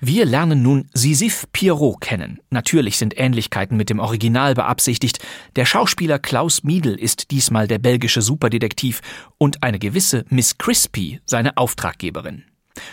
Wir 0.05 0.25
lernen 0.25 0.61
nun 0.61 0.89
Sisyphe 0.93 1.47
Pierrot 1.53 2.01
kennen. 2.01 2.41
Natürlich 2.49 2.97
sind 2.97 3.17
Ähnlichkeiten 3.17 3.77
mit 3.77 3.89
dem 3.89 3.99
Original 3.99 4.53
beabsichtigt. 4.53 5.19
Der 5.55 5.65
Schauspieler 5.65 6.19
Klaus 6.19 6.63
Miedl 6.63 6.93
ist 6.95 7.31
diesmal 7.31 7.69
der 7.69 7.79
belgische 7.79 8.21
Superdetektiv 8.21 8.99
und 9.37 9.63
eine 9.63 9.79
gewisse 9.79 10.25
Miss 10.29 10.57
Crispy 10.57 11.21
seine 11.25 11.55
Auftraggeberin. 11.55 12.43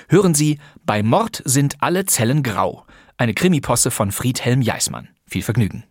Hören 0.09 0.35
Sie, 0.35 0.59
bei 0.87 1.03
Mord 1.03 1.43
sind 1.45 1.77
alle 1.81 2.05
Zellen 2.05 2.45
grau. 2.45 2.85
Eine 3.21 3.35
Krimiposse 3.35 3.91
von 3.91 4.13
Friedhelm 4.13 4.63
Jeismann. 4.63 5.11
Viel 5.27 5.43
Vergnügen. 5.43 5.85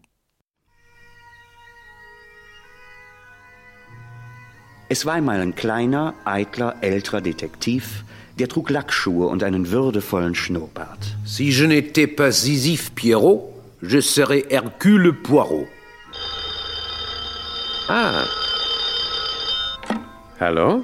Es 4.89 5.05
war 5.05 5.13
einmal 5.13 5.39
ein 5.39 5.53
kleiner, 5.53 6.15
eitler, 6.25 6.77
älterer 6.81 7.21
Detektiv, 7.21 8.03
der 8.39 8.47
trug 8.47 8.71
Lackschuhe 8.71 9.27
und 9.27 9.43
einen 9.43 9.69
würdevollen 9.69 10.33
Schnurrbart. 10.33 11.17
Si 11.23 11.51
je 11.51 11.67
n'étais 11.67 12.07
pas 12.07 12.31
Sisyphe 12.31 12.89
Pierrot, 12.95 13.53
je 13.79 14.01
serais 14.01 14.45
Hercule 14.49 15.13
Poirot. 15.13 15.67
Ah. 17.89 18.25
Hallo? 20.39 20.83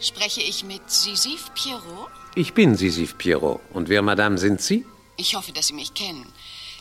Spreche 0.00 0.40
ich 0.40 0.64
mit 0.64 0.88
Sisyphe 0.90 1.50
Pierrot? 1.54 2.08
Ich 2.34 2.54
bin 2.54 2.76
Sisyphe 2.76 3.16
Pierrot. 3.16 3.60
Und 3.74 3.90
wer, 3.90 4.00
Madame, 4.00 4.38
sind 4.38 4.62
Sie? 4.62 4.86
Ich 5.16 5.34
hoffe, 5.36 5.52
dass 5.52 5.68
Sie 5.68 5.74
mich 5.74 5.94
kennen. 5.94 6.26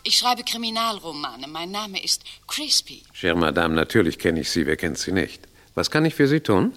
Ich 0.04 0.18
schreibe 0.18 0.44
Kriminalromane. 0.44 1.48
Mein 1.48 1.72
Name 1.72 2.04
ist 2.04 2.24
Crispy. 2.48 3.04
Chère 3.16 3.36
Madame, 3.36 3.76
natürlich 3.76 4.18
kenne 4.20 4.42
ich 4.42 4.50
Sie. 4.50 4.66
Wer 4.66 4.76
kennt 4.76 4.98
Sie 4.98 5.12
nicht? 5.12 5.48
Was 5.76 5.92
kann 5.92 6.06
ich 6.06 6.16
für 6.16 6.28
Sie 6.28 6.40
tun? 6.40 6.74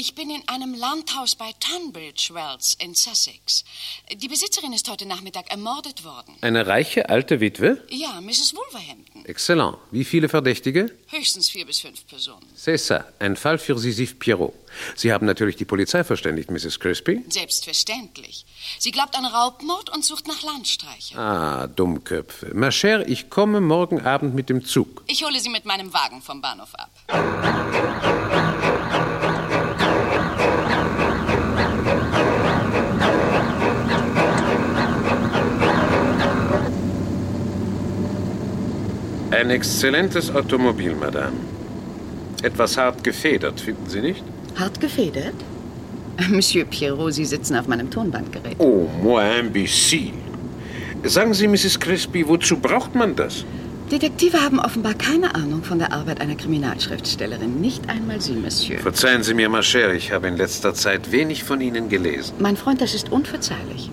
Ich 0.00 0.14
bin 0.14 0.30
in 0.30 0.48
einem 0.48 0.74
Landhaus 0.74 1.34
bei 1.34 1.50
Tunbridge 1.58 2.30
Wells 2.32 2.76
in 2.78 2.94
Sussex. 2.94 3.64
Die 4.14 4.28
Besitzerin 4.28 4.72
ist 4.72 4.88
heute 4.88 5.06
Nachmittag 5.06 5.50
ermordet 5.50 6.04
worden. 6.04 6.36
Eine 6.40 6.68
reiche 6.68 7.08
alte 7.08 7.40
Witwe? 7.40 7.82
Ja, 7.90 8.20
Mrs. 8.20 8.54
Wolverhampton. 8.54 9.24
Exzellent. 9.24 9.76
Wie 9.90 10.04
viele 10.04 10.28
Verdächtige? 10.28 10.96
Höchstens 11.08 11.50
vier 11.50 11.66
bis 11.66 11.80
fünf 11.80 12.06
Personen. 12.06 12.46
C'est 12.56 12.78
ça. 12.78 13.06
Ein 13.18 13.34
Fall 13.34 13.58
für 13.58 13.76
Sisyphe 13.76 14.14
Pierrot. 14.14 14.54
Sie 14.94 15.12
haben 15.12 15.26
natürlich 15.26 15.56
die 15.56 15.64
Polizei 15.64 16.04
verständigt, 16.04 16.48
Mrs. 16.48 16.78
Crispy? 16.78 17.24
Selbstverständlich. 17.28 18.46
Sie 18.78 18.92
glaubt 18.92 19.18
an 19.18 19.24
Raubmord 19.24 19.90
und 19.90 20.04
sucht 20.04 20.28
nach 20.28 20.42
Landstreichern. 20.44 21.18
Ah, 21.18 21.66
Dummköpfe. 21.66 22.54
Ma 22.54 22.68
chère, 22.68 23.04
ich 23.04 23.30
komme 23.30 23.60
morgen 23.60 24.00
Abend 24.02 24.36
mit 24.36 24.48
dem 24.48 24.64
Zug. 24.64 25.02
Ich 25.08 25.24
hole 25.24 25.40
Sie 25.40 25.48
mit 25.48 25.64
meinem 25.64 25.92
Wagen 25.92 26.22
vom 26.22 26.40
Bahnhof 26.40 26.72
ab. 26.76 26.92
Ein 39.30 39.50
exzellentes 39.50 40.34
Automobil, 40.34 40.94
Madame. 40.94 41.36
Etwas 42.42 42.78
hart 42.78 43.04
gefedert, 43.04 43.60
finden 43.60 43.86
Sie 43.88 44.00
nicht? 44.00 44.24
Hart 44.56 44.80
gefedert? 44.80 45.34
Monsieur 46.30 46.64
Pierrot, 46.64 47.12
Sie 47.12 47.26
sitzen 47.26 47.54
auf 47.56 47.68
meinem 47.68 47.90
Tonbandgerät. 47.90 48.56
Oh, 48.58 48.88
moi 49.02 49.22
imbécile. 49.38 50.12
Sagen 51.04 51.34
Sie, 51.34 51.46
Mrs. 51.46 51.78
Crispy, 51.78 52.26
wozu 52.26 52.56
braucht 52.56 52.94
man 52.94 53.14
das? 53.16 53.44
Detektive 53.92 54.40
haben 54.40 54.60
offenbar 54.60 54.94
keine 54.94 55.34
Ahnung 55.34 55.62
von 55.62 55.78
der 55.78 55.92
Arbeit 55.92 56.20
einer 56.20 56.34
Kriminalschriftstellerin. 56.34 57.60
Nicht 57.60 57.88
einmal 57.88 58.20
Sie, 58.20 58.32
Monsieur. 58.32 58.80
Verzeihen 58.80 59.22
Sie 59.22 59.34
mir, 59.34 59.48
ma 59.50 59.60
chère, 59.60 59.92
ich 59.92 60.10
habe 60.12 60.28
in 60.28 60.36
letzter 60.36 60.72
Zeit 60.74 61.12
wenig 61.12 61.44
von 61.44 61.60
Ihnen 61.60 61.88
gelesen. 61.88 62.34
Mein 62.38 62.56
Freund, 62.56 62.80
das 62.80 62.94
ist 62.94 63.12
unverzeihlich. 63.12 63.90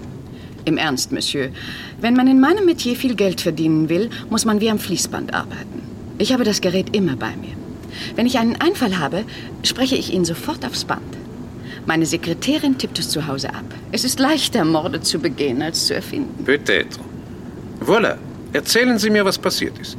Im 0.66 0.78
Ernst, 0.78 1.12
Monsieur. 1.12 1.50
Wenn 2.02 2.16
man 2.16 2.28
in 2.28 2.40
meinem 2.40 2.66
Metier 2.66 2.96
viel 2.96 3.16
Geld 3.16 3.42
verdienen 3.42 3.88
will, 3.88 4.10
muss 4.30 4.46
man 4.46 4.62
wie 4.62 4.70
am 4.70 4.80
Fließband 4.80 5.34
arbeiten. 5.34 5.82
Ich 6.18 6.34
habe 6.34 6.44
das 6.44 6.60
Gerät 6.60 6.96
immer 6.96 7.16
bei 7.16 7.36
mir. 7.36 7.56
Wenn 8.16 8.26
ich 8.26 8.40
einen 8.40 8.56
Einfall 8.56 8.98
habe, 8.98 9.26
spreche 9.64 9.96
ich 9.96 10.12
ihn 10.12 10.26
sofort 10.26 10.66
aufs 10.66 10.86
Band. 10.86 11.02
Meine 11.86 12.08
Sekretärin 12.08 12.80
tippt 12.80 12.98
es 12.98 13.10
zu 13.10 13.28
Hause 13.28 13.54
ab. 13.54 13.66
Es 13.92 14.04
ist 14.04 14.20
leichter, 14.20 14.66
Morde 14.66 15.02
zu 15.02 15.20
begehen, 15.20 15.62
als 15.62 15.86
zu 15.86 15.94
erfinden. 15.94 16.44
Peut-être. 16.44 17.00
Voilà. 17.80 18.18
Erzählen 18.54 18.98
Sie 18.98 19.12
mir, 19.12 19.24
was 19.24 19.38
passiert 19.38 19.78
ist. 19.78 19.98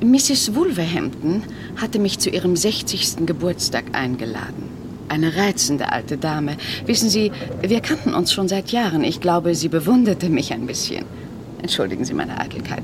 Mrs. 0.00 0.54
Wolverhampton 0.54 1.42
hatte 1.76 1.98
mich 1.98 2.18
zu 2.18 2.30
ihrem 2.30 2.56
60. 2.56 3.26
Geburtstag 3.26 3.84
eingeladen. 3.92 4.77
Eine 5.08 5.36
reizende 5.36 5.90
alte 5.90 6.16
Dame. 6.18 6.56
Wissen 6.86 7.08
Sie, 7.08 7.32
wir 7.62 7.80
kannten 7.80 8.14
uns 8.14 8.32
schon 8.32 8.48
seit 8.48 8.70
Jahren. 8.70 9.04
Ich 9.04 9.20
glaube, 9.20 9.54
sie 9.54 9.68
bewunderte 9.68 10.28
mich 10.28 10.52
ein 10.52 10.66
bisschen. 10.66 11.04
Entschuldigen 11.62 12.04
Sie 12.04 12.14
meine 12.14 12.38
Eitelkeit. 12.40 12.82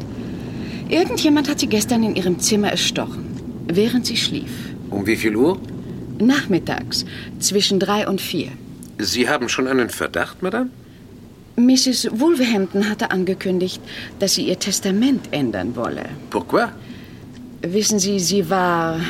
Irgendjemand 0.88 1.48
hat 1.48 1.60
sie 1.60 1.66
gestern 1.66 2.02
in 2.02 2.14
ihrem 2.14 2.38
Zimmer 2.38 2.70
erstochen, 2.70 3.24
während 3.66 4.06
sie 4.06 4.16
schlief. 4.16 4.50
Um 4.90 5.06
wie 5.06 5.16
viel 5.16 5.34
Uhr? 5.34 5.58
Nachmittags, 6.18 7.04
zwischen 7.40 7.80
drei 7.80 8.06
und 8.06 8.20
vier. 8.20 8.48
Sie 8.98 9.28
haben 9.28 9.48
schon 9.48 9.66
einen 9.66 9.90
Verdacht, 9.90 10.42
Madame? 10.42 10.70
Mrs. 11.56 12.08
Wolverhampton 12.12 12.88
hatte 12.88 13.10
angekündigt, 13.10 13.80
dass 14.18 14.34
sie 14.34 14.46
ihr 14.48 14.58
Testament 14.58 15.28
ändern 15.30 15.74
wolle. 15.74 16.04
Pourquoi? 16.30 16.66
Wissen 17.62 17.98
Sie, 17.98 18.20
sie 18.20 18.50
war, 18.50 19.00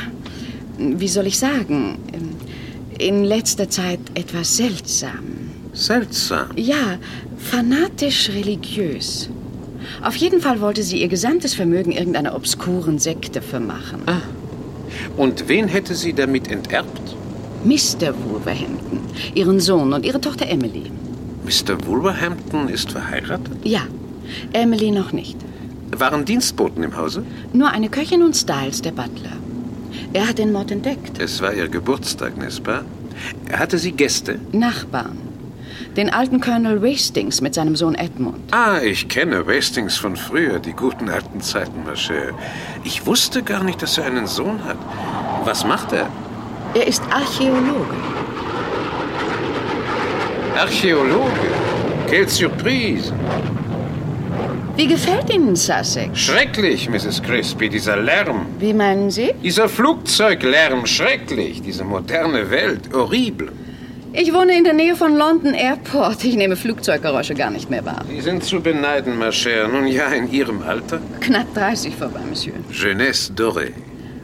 wie 0.77 1.07
soll 1.07 1.27
ich 1.27 1.37
sagen, 1.37 1.97
in 2.99 3.23
letzter 3.23 3.69
Zeit 3.69 3.99
etwas 4.13 4.57
seltsam. 4.57 5.51
Seltsam? 5.73 6.47
Ja, 6.55 6.97
fanatisch 7.37 8.29
religiös. 8.29 9.29
Auf 10.01 10.15
jeden 10.15 10.41
Fall 10.41 10.61
wollte 10.61 10.83
sie 10.83 11.01
ihr 11.01 11.07
gesamtes 11.07 11.53
Vermögen 11.53 11.91
irgendeiner 11.91 12.35
obskuren 12.35 12.99
Sekte 12.99 13.41
vermachen. 13.41 14.01
Ah. 14.05 14.21
Und 15.17 15.47
wen 15.47 15.67
hätte 15.67 15.95
sie 15.95 16.13
damit 16.13 16.49
enterbt? 16.49 17.15
Mr. 17.63 18.13
Wolverhampton, 18.29 18.99
ihren 19.33 19.59
Sohn 19.59 19.93
und 19.93 20.05
ihre 20.05 20.21
Tochter 20.21 20.47
Emily. 20.47 20.91
Mr. 21.43 21.85
Wolverhampton 21.85 22.69
ist 22.69 22.91
verheiratet? 22.91 23.57
Ja, 23.63 23.81
Emily 24.53 24.91
noch 24.91 25.11
nicht. 25.11 25.37
Waren 25.91 26.25
Dienstboten 26.25 26.83
im 26.83 26.95
Hause? 26.97 27.23
Nur 27.53 27.69
eine 27.69 27.89
Köchin 27.89 28.23
und 28.23 28.35
Styles, 28.35 28.81
der 28.81 28.91
Butler. 28.91 29.31
Er 30.13 30.27
hat 30.27 30.37
den 30.37 30.51
Mord 30.51 30.71
entdeckt. 30.71 31.19
Es 31.19 31.41
war 31.41 31.53
ihr 31.53 31.67
Geburtstag, 31.67 32.37
n'est-ce 32.37 32.61
pas? 32.61 32.83
Hatte 33.51 33.77
sie 33.77 33.91
Gäste? 33.91 34.39
Nachbarn. 34.51 35.17
Den 35.95 36.09
alten 36.09 36.41
Colonel 36.41 36.81
Wastings 36.81 37.39
mit 37.41 37.53
seinem 37.53 37.75
Sohn 37.75 37.95
Edmund. 37.95 38.37
Ah, 38.51 38.79
ich 38.83 39.07
kenne 39.07 39.47
Wastings 39.47 39.97
von 39.97 40.15
früher, 40.17 40.59
die 40.59 40.73
guten 40.73 41.09
alten 41.09 41.39
Zeiten, 41.41 41.83
ma 41.85 41.93
chère. 41.93 42.33
Ich 42.83 43.05
wusste 43.05 43.43
gar 43.43 43.63
nicht, 43.63 43.81
dass 43.81 43.97
er 43.97 44.05
einen 44.05 44.27
Sohn 44.27 44.63
hat. 44.65 44.77
Was 45.45 45.65
macht 45.65 45.93
er? 45.93 46.07
Er 46.73 46.87
ist 46.87 47.01
Archäologe. 47.09 47.95
Archäologe? 50.57 51.31
Quelle 52.07 52.27
Surprise! 52.27 53.13
Wie 54.77 54.87
gefällt 54.87 55.33
Ihnen 55.33 55.55
Sussex? 55.55 56.19
Schrecklich, 56.19 56.89
Mrs. 56.89 57.23
Crispy, 57.23 57.69
dieser 57.69 57.95
Lärm. 57.95 58.45
Wie 58.59 58.73
meinen 58.73 59.09
Sie? 59.09 59.31
Dieser 59.41 59.69
Flugzeuglärm, 59.69 60.85
schrecklich. 60.85 61.61
Diese 61.61 61.85
moderne 61.85 62.51
Welt, 62.51 62.81
horrible. 62.93 63.53
Ich 64.11 64.33
wohne 64.33 64.57
in 64.57 64.65
der 64.65 64.73
Nähe 64.73 64.97
von 64.97 65.15
London 65.15 65.53
Airport. 65.53 66.25
Ich 66.25 66.35
nehme 66.35 66.57
Flugzeuggeräusche 66.57 67.35
gar 67.35 67.51
nicht 67.51 67.69
mehr 67.69 67.85
wahr. 67.85 68.03
Sie 68.09 68.19
sind 68.19 68.43
zu 68.43 68.59
beneiden, 68.59 69.17
ma 69.17 69.29
chère. 69.29 69.69
Nun 69.69 69.87
ja, 69.87 70.07
in 70.07 70.29
Ihrem 70.29 70.61
Alter. 70.61 70.99
Knapp 71.21 71.53
30 71.53 71.95
vorbei, 71.95 72.19
Monsieur. 72.29 72.55
Jeunesse 72.69 73.31
dorée. 73.33 73.71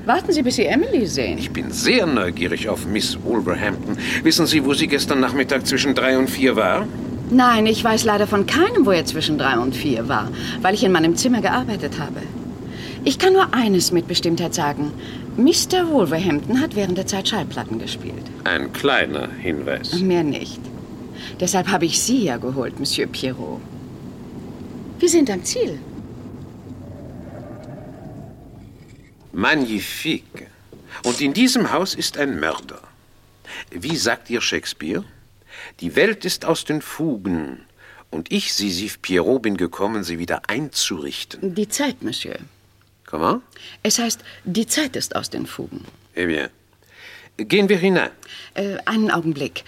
Warten 0.06 0.34
Sie, 0.34 0.42
bis 0.42 0.58
Sie 0.58 0.66
Emily 0.66 1.06
sehen. 1.06 1.38
Ich 1.38 1.52
bin 1.52 1.72
sehr 1.72 2.06
neugierig 2.06 2.68
auf 2.68 2.86
Miss 2.86 3.18
Wolverhampton. 3.24 3.98
Wissen 4.24 4.48
Sie, 4.48 4.66
wo 4.66 4.74
sie 4.74 4.88
gestern 4.88 5.22
Nachmittag 5.22 5.66
zwischen 5.66 5.96
drei 5.96 6.18
und 6.18 6.30
vier 6.30 6.58
war? 6.58 6.88
Nein, 7.32 7.66
ich 7.66 7.82
weiß 7.82 8.04
leider 8.04 8.28
von 8.28 8.46
keinem, 8.46 8.86
wo 8.86 8.92
er 8.92 9.06
zwischen 9.06 9.38
drei 9.38 9.58
und 9.58 9.74
vier 9.74 10.10
war, 10.10 10.30
weil 10.62 10.74
ich 10.74 10.84
in 10.84 10.92
meinem 10.92 11.16
Zimmer 11.16 11.42
gearbeitet 11.42 11.98
habe. 11.98 12.22
Ich 13.06 13.20
kann 13.20 13.32
nur 13.32 13.54
eines 13.54 13.94
mit 13.94 14.06
Bestimmtheit 14.08 14.54
sagen. 14.54 14.92
Mr. 15.38 15.90
Wolverhampton 15.90 16.60
hat 16.60 16.76
während 16.76 16.98
der 16.98 17.08
Zeit 17.08 17.30
Schallplatten 17.30 17.80
gespielt. 17.80 18.26
Ein 18.44 18.74
kleiner 18.74 19.30
Hinweis. 19.30 19.94
Mehr 20.02 20.24
nicht. 20.24 20.60
Deshalb 21.40 21.70
habe 21.70 21.86
ich 21.86 22.02
Sie 22.02 22.26
ja 22.26 22.36
geholt, 22.36 22.78
Monsieur 22.80 23.08
Pierrot. 23.08 23.62
Wir 25.00 25.10
sind 25.10 25.30
am 25.32 25.44
Ziel. 25.46 25.80
Magnifique. 29.32 30.48
Und 31.06 31.22
in 31.22 31.34
diesem 31.34 31.72
Haus 31.72 31.96
ist 31.96 32.18
ein 32.18 32.42
Mörder. 32.42 32.82
Wie 33.72 33.96
sagt 33.96 34.30
ihr 34.30 34.42
Shakespeare? 34.42 35.06
Die 35.80 35.96
Welt 35.96 36.26
ist 36.26 36.46
aus 36.46 36.66
den 36.66 36.82
Fugen. 36.82 37.66
Und 38.10 38.32
ich, 38.32 38.54
Sisyphe 38.54 39.00
Pierrot, 39.02 39.42
bin 39.44 39.58
gekommen, 39.58 40.04
sie 40.04 40.20
wieder 40.20 40.42
einzurichten. 40.48 41.56
Die 41.56 41.70
Zeit, 41.70 42.04
Monsieur. 42.04 42.38
Comment? 43.06 43.42
Es 43.84 44.00
heißt, 44.00 44.22
die 44.44 44.68
Zeit 44.68 44.96
ist 44.96 45.16
aus 45.16 45.30
den 45.30 45.46
Fugen. 45.46 45.86
Eh 46.16 46.26
bien. 46.26 46.50
Gehen 47.38 47.70
wir 47.70 47.78
hinein. 47.78 48.12
Äh, 48.54 48.78
einen 48.86 49.12
Augenblick. 49.12 49.64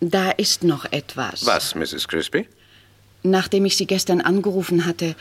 Da 0.00 0.30
ist 0.30 0.64
noch 0.64 0.84
etwas. 0.92 1.46
Was, 1.46 1.74
Mrs. 1.74 2.06
Crispy? 2.08 2.48
Nachdem 3.22 3.64
ich 3.64 3.76
Sie 3.76 3.86
gestern 3.86 4.20
angerufen 4.20 4.84
hatte, 4.84 5.16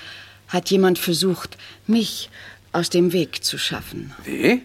hat 0.48 0.70
jemand 0.70 1.00
versucht, 1.00 1.58
mich 1.88 2.30
aus 2.72 2.90
dem 2.90 3.14
Weg 3.14 3.44
zu 3.44 3.58
schaffen. 3.58 4.14
Wie? 4.24 4.64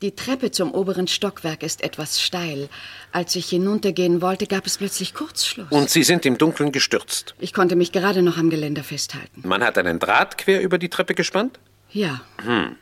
Die 0.00 0.14
Treppe 0.14 0.52
zum 0.52 0.72
oberen 0.72 1.08
Stockwerk 1.08 1.64
ist 1.64 1.82
etwas 1.82 2.20
steil. 2.20 2.68
Als 3.10 3.34
ich 3.34 3.48
hinuntergehen 3.48 4.22
wollte, 4.22 4.46
gab 4.46 4.64
es 4.64 4.78
plötzlich 4.78 5.12
Kurzschluss. 5.12 5.66
Und 5.70 5.90
Sie 5.90 6.04
sind 6.04 6.24
im 6.24 6.38
Dunkeln 6.38 6.70
gestürzt. 6.70 7.34
Ich 7.40 7.52
konnte 7.52 7.74
mich 7.74 7.90
gerade 7.90 8.22
noch 8.22 8.36
am 8.36 8.48
Geländer 8.48 8.84
festhalten. 8.84 9.42
Man 9.44 9.64
hat 9.64 9.76
einen 9.76 9.98
Draht 9.98 10.38
quer 10.38 10.60
über 10.60 10.78
die 10.78 10.88
Treppe 10.88 11.14
gespannt? 11.14 11.58
Ja. 11.90 12.20
Hm. 12.44 12.76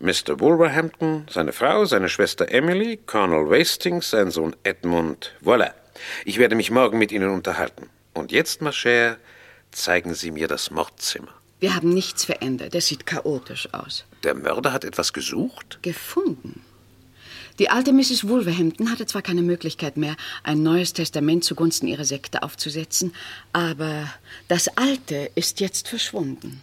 Mr. 0.00 0.40
Wolverhampton, 0.40 1.26
seine 1.30 1.52
Frau, 1.52 1.84
seine 1.84 2.08
Schwester 2.08 2.50
Emily, 2.50 2.96
Colonel 3.06 3.48
Wastings, 3.48 4.10
sein 4.10 4.32
Sohn 4.32 4.56
Edmund. 4.64 5.30
Voilà. 5.44 5.70
Ich 6.24 6.38
werde 6.38 6.56
mich 6.56 6.72
morgen 6.72 6.98
mit 6.98 7.12
Ihnen 7.12 7.30
unterhalten. 7.30 7.88
Und 8.14 8.32
jetzt, 8.32 8.62
ma 8.62 8.70
chère, 8.70 9.16
zeigen 9.70 10.14
Sie 10.14 10.32
mir 10.32 10.48
das 10.48 10.72
Mordzimmer. 10.72 11.32
Wir 11.60 11.76
haben 11.76 11.90
nichts 11.90 12.24
verändert. 12.24 12.74
Es 12.74 12.88
sieht 12.88 13.06
chaotisch 13.06 13.72
aus. 13.72 14.04
Der 14.22 14.34
Mörder 14.34 14.72
hat 14.72 14.84
etwas 14.84 15.12
gesucht? 15.12 15.80
Gefunden. 15.82 16.62
Die 17.58 17.68
alte 17.68 17.92
Mrs. 17.92 18.28
Wolverhampton 18.28 18.90
hatte 18.90 19.04
zwar 19.04 19.20
keine 19.20 19.42
Möglichkeit 19.42 19.96
mehr, 19.96 20.16
ein 20.42 20.62
neues 20.62 20.92
Testament 20.92 21.44
zugunsten 21.44 21.86
ihrer 21.86 22.04
Sekte 22.04 22.42
aufzusetzen, 22.42 23.14
aber 23.52 24.08
das 24.48 24.68
alte 24.76 25.30
ist 25.34 25.60
jetzt 25.60 25.88
verschwunden. 25.88 26.62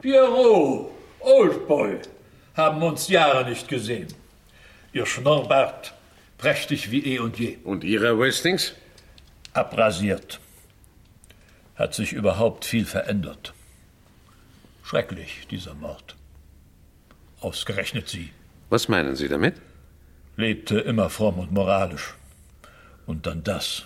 Pierrot, 0.00 0.90
Oldboy, 1.20 1.98
haben 2.56 2.82
uns 2.82 3.08
Jahre 3.08 3.48
nicht 3.48 3.68
gesehen. 3.68 4.08
Ihr 4.92 5.06
Schnurrbart, 5.06 5.94
prächtig 6.42 6.90
wie 6.90 7.04
eh 7.06 7.18
und 7.20 7.38
je. 7.38 7.58
Und 7.62 7.84
Ihrer 7.84 8.18
Wastings? 8.18 8.74
Abrasiert. 9.52 10.40
Hat 11.76 11.94
sich 11.94 12.12
überhaupt 12.12 12.64
viel 12.64 12.84
verändert. 12.84 13.54
Schrecklich, 14.82 15.46
dieser 15.52 15.74
Mord. 15.74 16.16
Ausgerechnet 17.40 18.08
Sie. 18.08 18.30
Was 18.70 18.88
meinen 18.88 19.14
Sie 19.14 19.28
damit? 19.28 19.54
Lebte 20.36 20.80
immer 20.80 21.10
fromm 21.10 21.38
und 21.38 21.52
moralisch. 21.52 22.14
Und 23.06 23.26
dann 23.26 23.44
das. 23.44 23.84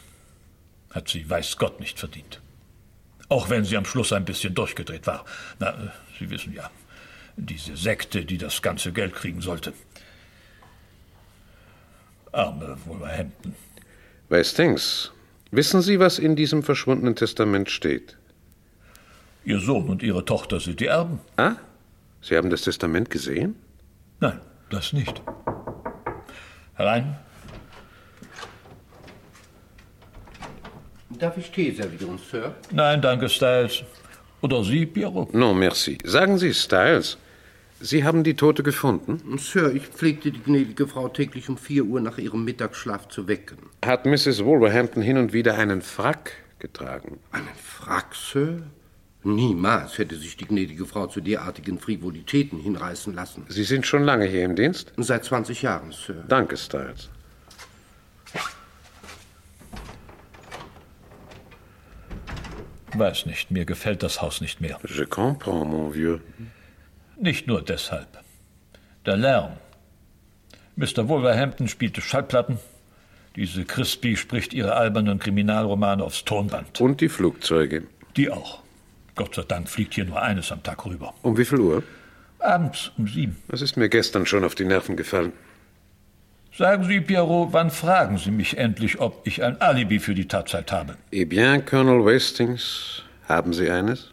Hat 0.90 1.08
sie 1.10 1.28
weiß 1.28 1.58
Gott 1.58 1.78
nicht 1.78 1.98
verdient. 1.98 2.40
Auch 3.28 3.50
wenn 3.50 3.66
sie 3.66 3.76
am 3.76 3.84
Schluss 3.84 4.14
ein 4.14 4.24
bisschen 4.24 4.54
durchgedreht 4.54 5.06
war. 5.06 5.26
Na, 5.58 5.92
Sie 6.18 6.30
wissen 6.30 6.54
ja, 6.54 6.70
diese 7.36 7.76
Sekte, 7.76 8.24
die 8.24 8.38
das 8.38 8.62
ganze 8.62 8.92
Geld 8.92 9.14
kriegen 9.14 9.42
sollte. 9.42 9.74
Arme 12.36 12.76
Wolverhampton. 12.84 13.54
Wastings, 14.28 15.10
wissen 15.50 15.80
Sie, 15.80 15.98
was 15.98 16.18
in 16.18 16.36
diesem 16.36 16.62
verschwundenen 16.62 17.16
Testament 17.16 17.70
steht? 17.70 18.16
Ihr 19.44 19.60
Sohn 19.60 19.88
und 19.88 20.02
Ihre 20.02 20.24
Tochter 20.24 20.60
sind 20.60 20.80
die 20.80 20.86
Erben. 20.86 21.20
Ah? 21.36 21.56
Sie 22.20 22.36
haben 22.36 22.50
das 22.50 22.62
Testament 22.62 23.08
gesehen? 23.10 23.54
Nein, 24.20 24.40
das 24.70 24.92
nicht. 24.92 25.22
Herein. 26.74 27.16
Darf 31.10 31.38
ich 31.38 31.50
Tee 31.50 31.70
servieren, 31.70 32.18
Sir? 32.30 32.54
Nein, 32.70 33.00
danke, 33.00 33.28
Styles. 33.28 33.84
Oder 34.42 34.62
Sie, 34.62 34.84
Pierrot? 34.84 35.32
Non, 35.32 35.58
merci. 35.58 35.96
Sagen 36.04 36.36
Sie, 36.36 36.52
Styles, 36.52 37.16
Sie 37.80 38.04
haben 38.04 38.24
die 38.24 38.34
Tote 38.34 38.62
gefunden? 38.62 39.38
Sir, 39.38 39.74
ich 39.74 39.88
pflegte 39.88 40.30
die 40.30 40.42
gnädige 40.42 40.86
Frau 40.86 41.08
täglich 41.08 41.48
um 41.48 41.58
vier 41.58 41.84
Uhr 41.84 42.00
nach 42.00 42.16
ihrem 42.16 42.44
Mittagsschlaf 42.44 43.08
zu 43.08 43.28
wecken. 43.28 43.58
Hat 43.84 44.06
Mrs. 44.06 44.44
Wolverhampton 44.44 45.02
hin 45.02 45.18
und 45.18 45.32
wieder 45.32 45.58
einen 45.58 45.82
Frack 45.82 46.32
getragen? 46.58 47.18
Einen 47.32 47.48
Frack, 47.62 48.14
Sir? 48.14 48.62
Niemals 49.24 49.98
hätte 49.98 50.16
sich 50.16 50.36
die 50.36 50.46
gnädige 50.46 50.86
Frau 50.86 51.06
zu 51.06 51.20
derartigen 51.20 51.78
Frivolitäten 51.78 52.58
hinreißen 52.60 53.12
lassen. 53.12 53.44
Sie 53.48 53.64
sind 53.64 53.86
schon 53.86 54.04
lange 54.04 54.24
hier 54.26 54.44
im 54.44 54.56
Dienst? 54.56 54.92
Seit 54.96 55.24
20 55.24 55.62
Jahren, 55.62 55.92
Sir. 55.92 56.24
Danke, 56.28 56.56
Styles. 56.56 57.10
Weiß 62.94 63.26
nicht, 63.26 63.50
mir 63.50 63.66
gefällt 63.66 64.02
das 64.02 64.22
Haus 64.22 64.40
nicht 64.40 64.60
mehr. 64.62 64.78
Je 64.88 65.04
comprends, 65.04 65.66
mon 65.66 65.92
vieux. 65.92 66.20
Nicht 67.18 67.46
nur 67.46 67.62
deshalb. 67.62 68.08
Der 69.06 69.16
Lärm. 69.16 69.52
Mr. 70.76 71.08
Wolverhampton 71.08 71.68
spielte 71.68 72.02
Schallplatten. 72.02 72.58
Diese 73.36 73.64
Crispy 73.64 74.16
spricht 74.16 74.52
ihre 74.52 74.74
albernen 74.74 75.18
Kriminalromane 75.18 76.04
aufs 76.04 76.24
Tonband. 76.24 76.80
Und 76.80 77.00
die 77.00 77.08
Flugzeuge? 77.08 77.84
Die 78.16 78.30
auch. 78.30 78.62
Gott 79.14 79.34
sei 79.34 79.42
Dank 79.42 79.68
fliegt 79.68 79.94
hier 79.94 80.04
nur 80.04 80.20
eines 80.20 80.52
am 80.52 80.62
Tag 80.62 80.84
rüber. 80.84 81.14
Um 81.22 81.38
wie 81.38 81.44
viel 81.44 81.60
Uhr? 81.60 81.82
Abends 82.38 82.92
um 82.98 83.08
sieben. 83.08 83.36
Das 83.48 83.62
ist 83.62 83.76
mir 83.76 83.88
gestern 83.88 84.26
schon 84.26 84.44
auf 84.44 84.54
die 84.54 84.66
Nerven 84.66 84.96
gefallen. 84.96 85.32
Sagen 86.56 86.84
Sie, 86.84 87.00
Pierrot, 87.00 87.52
wann 87.52 87.70
fragen 87.70 88.18
Sie 88.18 88.30
mich 88.30 88.56
endlich, 88.56 88.98
ob 89.00 89.26
ich 89.26 89.42
ein 89.42 89.60
Alibi 89.60 89.98
für 89.98 90.14
die 90.14 90.28
Tatzeit 90.28 90.72
habe? 90.72 90.96
Eh 91.10 91.24
bien, 91.24 91.64
Colonel 91.64 92.04
Wastings, 92.04 93.02
haben 93.28 93.52
Sie 93.52 93.70
eines? 93.70 94.12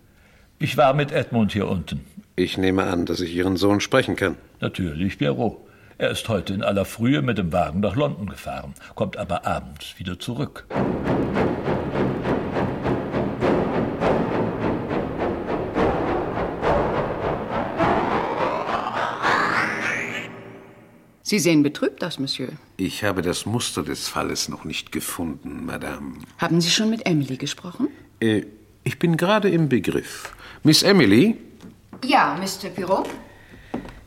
Ich 0.60 0.76
war 0.78 0.94
mit 0.94 1.12
Edmund 1.12 1.54
hier 1.54 1.68
unten. 1.68 2.06
Ich 2.36 2.58
nehme 2.58 2.86
an, 2.86 3.06
dass 3.06 3.20
ich 3.20 3.36
Ihren 3.36 3.58
Sohn 3.58 3.80
sprechen 3.80 4.16
kann. 4.16 4.38
Natürlich, 4.60 5.20
Pierrot. 5.20 5.58
Er 6.00 6.10
ist 6.10 6.28
heute 6.30 6.56
in 6.56 6.64
aller 6.64 6.84
Frühe 6.84 7.22
mit 7.22 7.38
dem 7.38 7.54
Wagen 7.54 7.80
nach 7.80 7.96
London 7.96 8.28
gefahren, 8.28 8.74
kommt 8.96 9.18
aber 9.18 9.46
abends 9.46 10.00
wieder 10.00 10.20
zurück. 10.20 10.66
Sie 21.22 21.38
sehen 21.38 21.62
betrübt 21.62 22.04
aus, 22.04 22.18
Monsieur. 22.18 22.50
Ich 22.78 23.04
habe 23.04 23.22
das 23.22 23.46
Muster 23.46 23.84
des 23.84 24.08
Falles 24.08 24.50
noch 24.50 24.66
nicht 24.66 24.92
gefunden, 24.92 25.66
Madame. 25.66 26.16
Haben 26.40 26.60
Sie 26.62 26.72
schon 26.72 26.90
mit 26.90 27.06
Emily 27.06 27.38
gesprochen? 27.38 27.90
Äh, 28.20 28.44
ich 28.84 28.98
bin 28.98 29.18
gerade 29.18 29.50
im 29.50 29.70
Begriff. 29.70 30.36
Miss 30.64 30.84
Emily, 30.84 31.38
Ja, 32.04 32.38
Mr. 32.40 32.70
Pirot. 32.70 33.10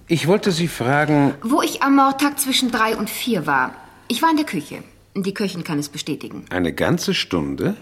ich 0.08 0.26
wollte 0.26 0.50
Sie 0.52 0.68
fragen, 0.68 1.34
Wo 1.42 1.62
ich 1.62 1.82
am 1.82 1.96
Mordtag 1.96 2.38
zwischen 2.40 2.70
drei 2.70 2.96
und 2.96 3.10
vier 3.10 3.46
war. 3.46 3.74
Ich 4.08 4.22
war 4.22 4.30
in 4.30 4.36
der 4.36 4.46
Küche. 4.46 4.82
Die 5.14 5.32
Köchin 5.34 5.64
kann 5.64 5.78
es 5.78 5.88
bestätigen. 5.88 6.44
eine 6.50 6.72
ganze 6.72 7.14
Stunde? 7.14 7.76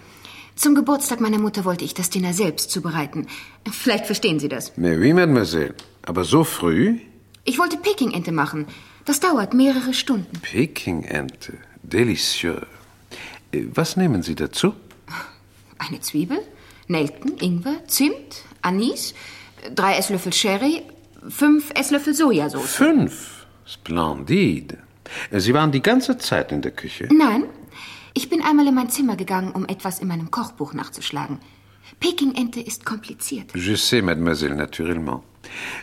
Zum 0.56 0.76
Geburtstag 0.76 1.20
meiner 1.20 1.38
Mutter 1.40 1.64
wollte 1.64 1.84
ich 1.84 1.94
das 1.94 2.10
Dinner 2.10 2.32
selbst 2.32 2.70
zubereiten. 2.70 3.26
Vielleicht 3.70 4.06
verstehen 4.06 4.38
Sie 4.38 4.48
das. 4.48 4.72
Mais 4.76 4.96
oui, 4.98 5.12
Mademoiselle. 5.12 5.74
Aber 6.06 6.22
so 6.24 6.44
früh? 6.44 7.00
Ich 7.44 7.58
wollte 7.58 7.76
Pekingente 7.76 8.30
machen. 8.30 8.66
Das 9.04 9.18
dauert 9.18 9.52
mehrere 9.52 9.92
Stunden. 9.92 10.30
Pekingente. 10.40 11.54
Delicieux. 11.82 12.62
Äh, 13.52 13.64
Was 13.74 13.96
nehmen 13.96 14.22
Sie 14.22 14.36
dazu? 14.36 14.74
Eine 15.78 16.00
Zwiebel, 16.00 16.38
Nelken, 16.86 17.36
Ingwer, 17.40 17.86
Zimt, 17.88 18.44
Anis, 18.62 19.12
drei 19.74 19.96
Esslöffel 19.96 20.32
Sherry, 20.32 20.82
fünf 21.28 21.70
Esslöffel 21.74 22.14
Sojasauce. 22.14 22.66
Fünf. 22.66 23.46
Splendide. 23.66 24.78
Äh, 25.30 25.40
Sie 25.40 25.54
waren 25.54 25.72
die 25.72 25.82
ganze 25.82 26.18
Zeit 26.18 26.52
in 26.52 26.62
der 26.62 26.72
Küche. 26.72 27.08
Nein, 27.12 27.44
ich 28.12 28.28
bin 28.28 28.42
einmal 28.42 28.66
in 28.66 28.74
mein 28.74 28.90
Zimmer 28.90 29.16
gegangen, 29.16 29.52
um 29.52 29.66
etwas 29.66 29.98
in 30.00 30.08
meinem 30.08 30.30
Kochbuch 30.30 30.74
nachzuschlagen. 30.74 31.38
Pekingente 32.00 32.60
ist 32.60 32.84
kompliziert. 32.84 33.54
Je 33.54 33.76
sais, 33.76 34.02
Mademoiselle, 34.02 34.54
naturellement. 34.54 35.22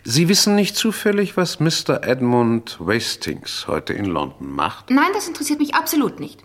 Sie 0.04 0.28
wissen 0.28 0.56
nicht 0.56 0.76
zufällig, 0.76 1.38
was 1.38 1.60
Mr. 1.60 2.04
Edmund 2.04 2.78
Wastings 2.80 3.68
heute 3.68 3.94
in 3.94 4.06
London 4.06 4.52
macht? 4.52 4.90
Nein, 4.90 5.12
das 5.14 5.28
interessiert 5.28 5.60
mich 5.60 5.76
absolut 5.76 6.20
nicht. 6.20 6.44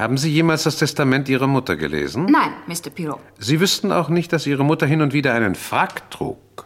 Haben 0.00 0.16
Sie 0.16 0.30
jemals 0.30 0.62
das 0.62 0.78
Testament 0.78 1.28
Ihrer 1.28 1.46
Mutter 1.46 1.76
gelesen? 1.76 2.24
Nein, 2.24 2.52
Mr. 2.66 2.88
Pirot. 2.88 3.20
Sie 3.38 3.60
wüssten 3.60 3.92
auch 3.92 4.08
nicht, 4.08 4.32
dass 4.32 4.46
Ihre 4.46 4.64
Mutter 4.64 4.86
hin 4.86 5.02
und 5.02 5.12
wieder 5.12 5.34
einen 5.34 5.54
Frack 5.54 6.10
trug. 6.10 6.64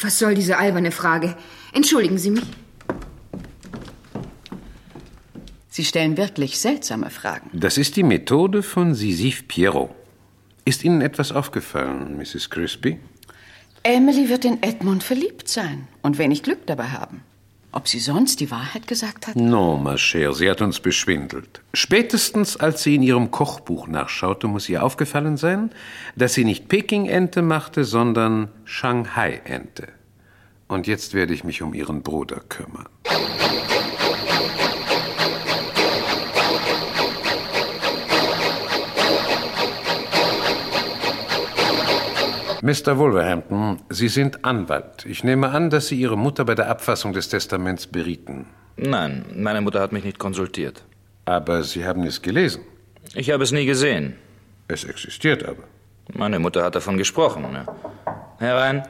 Was 0.00 0.20
soll 0.20 0.36
diese 0.36 0.56
alberne 0.56 0.92
Frage? 0.92 1.36
Entschuldigen 1.72 2.18
Sie 2.18 2.30
mich. 2.30 2.44
Sie 5.70 5.84
stellen 5.84 6.16
wirklich 6.16 6.60
seltsame 6.60 7.10
Fragen. 7.10 7.50
Das 7.52 7.76
ist 7.76 7.96
die 7.96 8.04
Methode 8.04 8.62
von 8.62 8.94
Sisyphe 8.94 9.42
Pierrot. 9.48 9.90
Ist 10.64 10.84
Ihnen 10.84 11.00
etwas 11.00 11.32
aufgefallen, 11.32 12.16
Mrs. 12.16 12.48
Crispy? 12.48 13.00
Emily 13.82 14.28
wird 14.28 14.44
in 14.44 14.62
Edmund 14.62 15.02
verliebt 15.02 15.48
sein 15.48 15.88
und 16.00 16.18
wenig 16.18 16.44
Glück 16.44 16.64
dabei 16.66 16.90
haben. 16.90 17.24
Ob 17.72 17.86
sie 17.86 18.00
sonst 18.00 18.40
die 18.40 18.50
Wahrheit 18.50 18.88
gesagt 18.88 19.28
hat? 19.28 19.36
Non, 19.36 19.82
ma 19.82 19.94
chère, 19.94 20.34
sie 20.34 20.50
hat 20.50 20.60
uns 20.60 20.80
beschwindelt. 20.80 21.62
Spätestens 21.72 22.56
als 22.56 22.82
sie 22.82 22.96
in 22.96 23.02
ihrem 23.02 23.30
Kochbuch 23.30 23.86
nachschaute, 23.86 24.48
muss 24.48 24.68
ihr 24.68 24.82
aufgefallen 24.82 25.36
sein, 25.36 25.70
dass 26.16 26.34
sie 26.34 26.44
nicht 26.44 26.68
Peking-Ente 26.68 27.42
machte, 27.42 27.84
sondern 27.84 28.48
Shanghai-Ente. 28.64 29.88
Und 30.66 30.88
jetzt 30.88 31.14
werde 31.14 31.32
ich 31.32 31.44
mich 31.44 31.62
um 31.62 31.72
ihren 31.74 32.02
Bruder 32.02 32.40
kümmern. 32.48 32.86
Mr. 42.62 42.98
Wolverhampton, 42.98 43.80
Sie 43.88 44.08
sind 44.08 44.44
Anwalt. 44.44 45.06
Ich 45.06 45.24
nehme 45.24 45.48
an, 45.48 45.70
dass 45.70 45.88
Sie 45.88 45.98
Ihre 45.98 46.18
Mutter 46.18 46.44
bei 46.44 46.54
der 46.54 46.68
Abfassung 46.68 47.14
des 47.14 47.30
Testaments 47.30 47.86
berieten. 47.86 48.46
Nein, 48.76 49.24
meine 49.34 49.62
Mutter 49.62 49.80
hat 49.80 49.92
mich 49.92 50.04
nicht 50.04 50.18
konsultiert. 50.18 50.84
Aber 51.24 51.62
Sie 51.62 51.86
haben 51.86 52.04
es 52.04 52.20
gelesen. 52.20 52.62
Ich 53.14 53.30
habe 53.30 53.44
es 53.44 53.52
nie 53.52 53.64
gesehen. 53.64 54.16
Es 54.68 54.84
existiert 54.84 55.42
aber. 55.42 55.64
Meine 56.12 56.38
Mutter 56.38 56.62
hat 56.62 56.74
davon 56.74 56.98
gesprochen. 56.98 57.50
Ne? 57.50 57.66
Herein. 58.38 58.82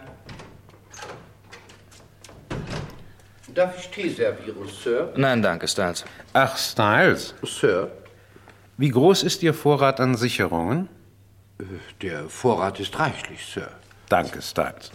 Darf 3.55 3.79
ich 3.79 3.89
Tee 3.91 4.09
servieren, 4.09 4.69
Sir? 4.83 5.13
Nein, 5.17 5.43
danke, 5.43 5.69
Styles. 5.69 6.05
Ach, 6.33 6.57
Styles. 6.57 7.35
Sir? 7.45 7.91
Wie 8.77 8.89
groß 8.89 9.23
ist 9.23 9.43
Ihr 9.43 9.55
Vorrat 9.55 10.01
an 10.01 10.17
Sicherungen? 10.17 10.89
Der 12.03 12.29
Vorrat 12.29 12.81
ist 12.81 12.99
reichlich, 12.99 13.45
Sir. 13.45 13.69
Danke, 14.09 14.43
Styles. 14.43 14.91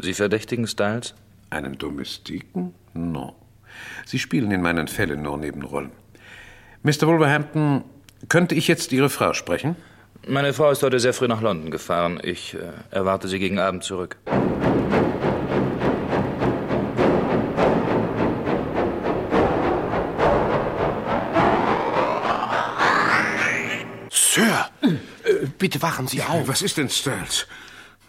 Sie 0.00 0.14
verdächtigen 0.14 0.66
Styles? 0.66 1.14
Einen 1.50 1.76
Domestiken? 1.78 2.74
No. 2.94 3.34
Sie 4.06 4.18
spielen 4.18 4.50
in 4.50 4.62
meinen 4.62 4.88
Fällen 4.88 5.22
nur 5.22 5.38
Nebenrollen. 5.38 5.90
Mr. 6.82 7.06
Wolverhampton, 7.06 7.84
könnte 8.28 8.54
ich 8.54 8.68
jetzt 8.68 8.92
Ihre 8.92 9.10
Frau 9.10 9.32
sprechen? 9.32 9.76
Meine 10.26 10.52
Frau 10.52 10.70
ist 10.70 10.82
heute 10.82 11.00
sehr 11.00 11.14
früh 11.14 11.28
nach 11.28 11.40
London 11.40 11.70
gefahren. 11.70 12.20
Ich 12.22 12.54
äh, 12.54 12.58
erwarte 12.90 13.28
sie 13.28 13.38
gegen 13.38 13.58
Abend 13.58 13.84
zurück. 13.84 14.16
Wachen 25.98 26.06
Sie 26.06 26.22
auf. 26.22 26.46
Was 26.46 26.62
ist 26.62 26.76
denn, 26.76 26.88
Styles? 26.88 27.46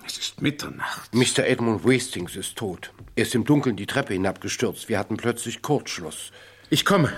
Es 0.05 0.17
ist 0.17 0.41
Mitternacht. 0.43 1.11
Mr. 1.13 1.39
Edmund 1.39 1.83
Wastings 1.83 2.35
ist 2.35 2.55
tot. 2.55 2.91
Er 3.15 3.23
ist 3.23 3.33
im 3.33 3.45
Dunkeln 3.45 3.77
die 3.77 3.87
Treppe 3.87 4.13
hinabgestürzt. 4.13 4.89
Wir 4.89 4.99
hatten 4.99 5.17
plötzlich 5.17 5.63
Kurzschluss. 5.63 6.31
Ich 6.69 6.85
komme. 6.85 7.11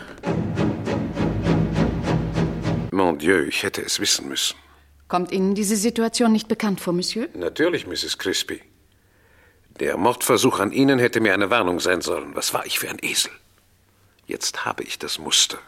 Mon 2.92 3.18
Dieu, 3.18 3.44
ich 3.44 3.64
hätte 3.64 3.82
es 3.82 4.00
wissen 4.00 4.30
müssen. 4.30 4.56
Kommt 5.10 5.34
Ihnen 5.34 5.56
diese 5.56 5.76
Situation 5.76 6.32
nicht 6.32 6.48
bekannt 6.48 6.80
vor, 6.80 6.94
Monsieur? 6.94 7.28
Natürlich, 7.34 7.86
Mrs. 7.86 8.18
Crispy. 8.18 8.62
Der 9.82 9.98
Mordversuch 9.98 10.60
an 10.60 10.72
Ihnen 10.72 11.00
hätte 11.00 11.20
mir 11.20 11.34
eine 11.34 11.50
Warnung 11.50 11.82
sein 11.82 12.02
sollen. 12.02 12.34
Was 12.34 12.54
war 12.54 12.66
ich 12.66 12.80
für 12.80 12.90
ein 12.90 13.00
Esel? 13.02 13.32
Jetzt 14.26 14.64
habe 14.64 14.84
ich 14.84 15.00
das 15.00 15.20
Muster. 15.20 15.60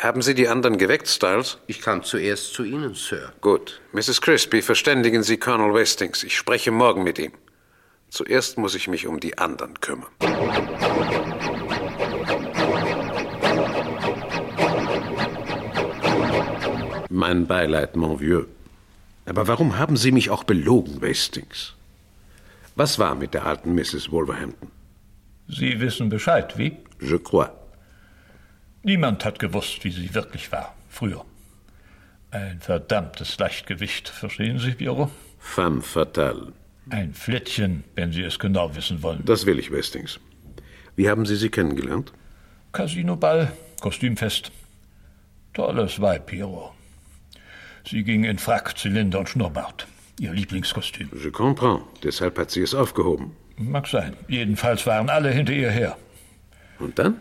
Haben 0.00 0.22
Sie 0.22 0.34
die 0.36 0.46
anderen 0.46 0.78
geweckt, 0.78 1.08
Styles? 1.08 1.58
Ich 1.66 1.80
kam 1.80 2.04
zuerst 2.04 2.54
zu 2.54 2.62
Ihnen, 2.62 2.94
Sir. 2.94 3.32
Gut. 3.40 3.80
Mrs. 3.92 4.20
Crispy, 4.20 4.62
verständigen 4.62 5.24
Sie 5.24 5.38
Colonel 5.38 5.74
Westings. 5.74 6.22
Ich 6.22 6.36
spreche 6.36 6.70
morgen 6.70 7.02
mit 7.02 7.18
ihm. 7.18 7.32
Zuerst 8.08 8.58
muss 8.58 8.76
ich 8.76 8.86
mich 8.86 9.08
um 9.08 9.18
die 9.18 9.36
anderen 9.38 9.80
kümmern. 9.80 10.06
Mein 17.10 17.48
Beileid, 17.48 17.96
mon 17.96 18.20
vieux. 18.20 18.46
Aber 19.26 19.48
warum 19.48 19.78
haben 19.78 19.96
Sie 19.96 20.12
mich 20.12 20.30
auch 20.30 20.44
belogen, 20.44 21.00
Westings? 21.00 21.74
Was 22.76 23.00
war 23.00 23.16
mit 23.16 23.34
der 23.34 23.46
alten 23.46 23.74
Mrs. 23.74 24.12
Wolverhampton? 24.12 24.70
Sie 25.48 25.80
wissen 25.80 26.08
Bescheid, 26.08 26.56
wie? 26.56 26.76
Je 27.00 27.18
crois. 27.18 27.57
Niemand 28.88 29.22
hat 29.26 29.38
gewusst, 29.38 29.84
wie 29.84 29.90
sie 29.90 30.14
wirklich 30.14 30.50
war, 30.50 30.74
früher. 30.88 31.22
Ein 32.30 32.58
verdammtes 32.58 33.36
Leichtgewicht, 33.38 34.08
verstehen 34.08 34.58
Sie, 34.58 34.70
Pierrot? 34.70 35.10
Femme 35.38 35.82
fatale. 35.82 36.54
Ein 36.88 37.12
Flittchen, 37.12 37.84
wenn 37.96 38.12
Sie 38.12 38.22
es 38.22 38.38
genau 38.38 38.74
wissen 38.74 39.02
wollen. 39.02 39.22
Das 39.26 39.44
will 39.44 39.58
ich, 39.58 39.70
Westings. 39.70 40.18
Wie 40.96 41.10
haben 41.10 41.26
Sie 41.26 41.36
sie 41.36 41.50
kennengelernt? 41.50 42.14
Casinoball, 42.72 43.52
Kostümfest. 43.82 44.52
Tolles 45.52 46.00
Weib, 46.00 46.24
Pierrot. 46.24 46.72
Sie 47.84 48.02
ging 48.04 48.24
in 48.24 48.38
Frack, 48.38 48.78
Zylinder 48.78 49.18
und 49.18 49.28
Schnurrbart. 49.28 49.86
Ihr 50.18 50.32
Lieblingskostüm. 50.32 51.10
Je 51.12 51.30
comprends. 51.30 51.84
Deshalb 52.02 52.38
hat 52.38 52.50
sie 52.50 52.62
es 52.62 52.74
aufgehoben. 52.74 53.36
Mag 53.58 53.86
sein. 53.86 54.16
Jedenfalls 54.28 54.86
waren 54.86 55.10
alle 55.10 55.30
hinter 55.30 55.52
ihr 55.52 55.70
her. 55.70 55.98
Und 56.78 56.98
dann? 56.98 57.20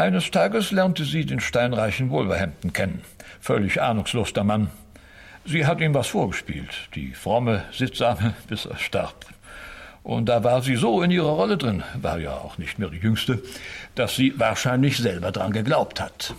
Eines 0.00 0.30
Tages 0.30 0.70
lernte 0.70 1.04
sie 1.04 1.26
den 1.26 1.40
steinreichen 1.40 2.08
Wolverhampton 2.08 2.72
kennen. 2.72 3.02
Völlig 3.38 3.82
ahnungslos 3.82 4.32
der 4.32 4.44
Mann. 4.44 4.70
Sie 5.44 5.66
hat 5.66 5.82
ihm 5.82 5.92
was 5.92 6.06
vorgespielt, 6.06 6.88
die 6.94 7.12
fromme, 7.12 7.64
sittsame, 7.70 8.32
bis 8.48 8.64
er 8.64 8.78
starb. 8.78 9.26
Und 10.02 10.30
da 10.30 10.42
war 10.42 10.62
sie 10.62 10.76
so 10.76 11.02
in 11.02 11.10
ihrer 11.10 11.28
Rolle 11.28 11.58
drin, 11.58 11.82
war 12.00 12.18
ja 12.18 12.32
auch 12.32 12.56
nicht 12.56 12.78
mehr 12.78 12.88
die 12.88 12.96
Jüngste, 12.96 13.42
dass 13.94 14.16
sie 14.16 14.32
wahrscheinlich 14.38 14.96
selber 14.96 15.32
dran 15.32 15.52
geglaubt 15.52 16.00
hat. 16.00 16.34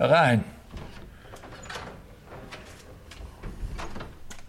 Rein. 0.00 0.42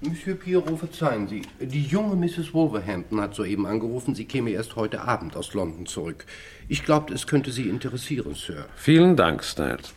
Monsieur 0.06 0.36
Pierrot, 0.36 0.80
verzeihen 0.80 1.28
Sie. 1.28 1.44
Die 1.60 1.84
junge 1.84 2.16
Mrs. 2.16 2.54
Wolverhampton 2.54 3.22
hat 3.22 3.36
soeben 3.36 3.66
angerufen, 3.66 4.16
sie 4.16 4.26
käme 4.26 4.50
erst 4.52 4.76
heute 4.76 5.02
Abend 5.02 5.36
aus 5.38 5.54
London 5.54 5.86
zurück. 5.86 6.26
Ich 6.68 6.84
glaubte, 6.84 7.14
es 7.14 7.26
könnte 7.26 7.52
Sie 7.52 7.70
interessieren, 7.70 8.36
Sir. 8.36 8.66
Vielen 8.76 9.16
Dank, 9.16 9.44
Styles. 9.44 9.94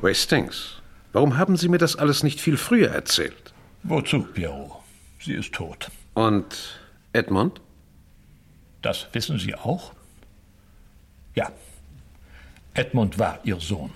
Westings, 0.00 0.80
warum 1.12 1.36
haben 1.36 1.56
Sie 1.56 1.68
mir 1.68 1.78
das 1.78 1.96
alles 1.96 2.22
nicht 2.22 2.40
viel 2.40 2.56
früher 2.56 2.90
erzählt? 2.90 3.52
Wozu, 3.82 4.22
Pierrot? 4.22 4.82
Sie 5.20 5.34
ist 5.34 5.52
tot. 5.52 5.90
Und 6.14 6.80
Edmund? 7.12 7.60
Das 8.80 9.06
wissen 9.12 9.38
Sie 9.38 9.54
auch? 9.54 9.92
Ja. 11.34 11.52
Edmund 12.74 13.18
war 13.18 13.38
Ihr 13.44 13.60
Sohn. 13.60 13.90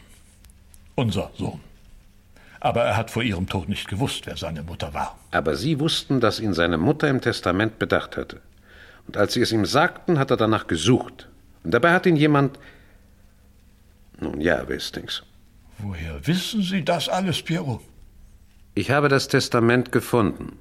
Unser 0.97 1.31
Sohn. 1.37 1.61
Aber 2.59 2.83
er 2.83 2.97
hat 2.97 3.11
vor 3.11 3.23
ihrem 3.23 3.49
Tod 3.49 3.69
nicht 3.69 3.87
gewusst, 3.87 4.27
wer 4.27 4.37
seine 4.37 4.63
Mutter 4.63 4.95
war. 4.95 5.19
Aber 5.31 5.55
Sie 5.55 5.79
wussten, 5.79 6.21
dass 6.21 6.41
ihn 6.41 6.55
seine 6.55 6.79
Mutter 6.79 7.09
im 7.09 7.21
Testament 7.21 7.79
bedacht 7.79 8.17
hatte. 8.17 8.41
Und 9.07 9.17
als 9.17 9.35
Sie 9.35 9.43
es 9.43 9.53
ihm 9.53 9.67
sagten, 9.67 10.19
hat 10.19 10.31
er 10.31 10.37
danach 10.39 10.67
gesucht. 10.67 11.29
Und 11.63 11.73
dabei 11.73 11.93
hat 11.93 12.07
ihn 12.07 12.17
jemand. 12.17 12.59
Nun 14.19 14.41
ja, 14.41 14.67
Westings. 14.67 15.23
Woher 15.79 16.27
wissen 16.27 16.63
Sie 16.63 16.83
das 16.83 17.09
alles, 17.11 17.43
Piero? 17.43 17.83
Ich 18.75 18.91
habe 18.91 19.09
das 19.09 19.29
Testament 19.29 19.93
gefunden. 19.93 20.59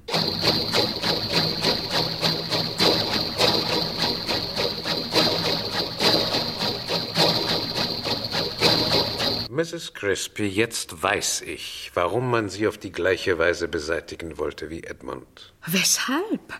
Mrs. 9.56 9.94
Crispy, 9.94 10.44
jetzt 10.44 11.02
weiß 11.02 11.40
ich, 11.40 11.90
warum 11.94 12.30
man 12.30 12.50
sie 12.50 12.68
auf 12.68 12.76
die 12.76 12.92
gleiche 12.92 13.38
Weise 13.38 13.68
beseitigen 13.68 14.36
wollte 14.36 14.68
wie 14.68 14.84
Edmund. 14.84 15.54
Weshalb? 15.66 16.52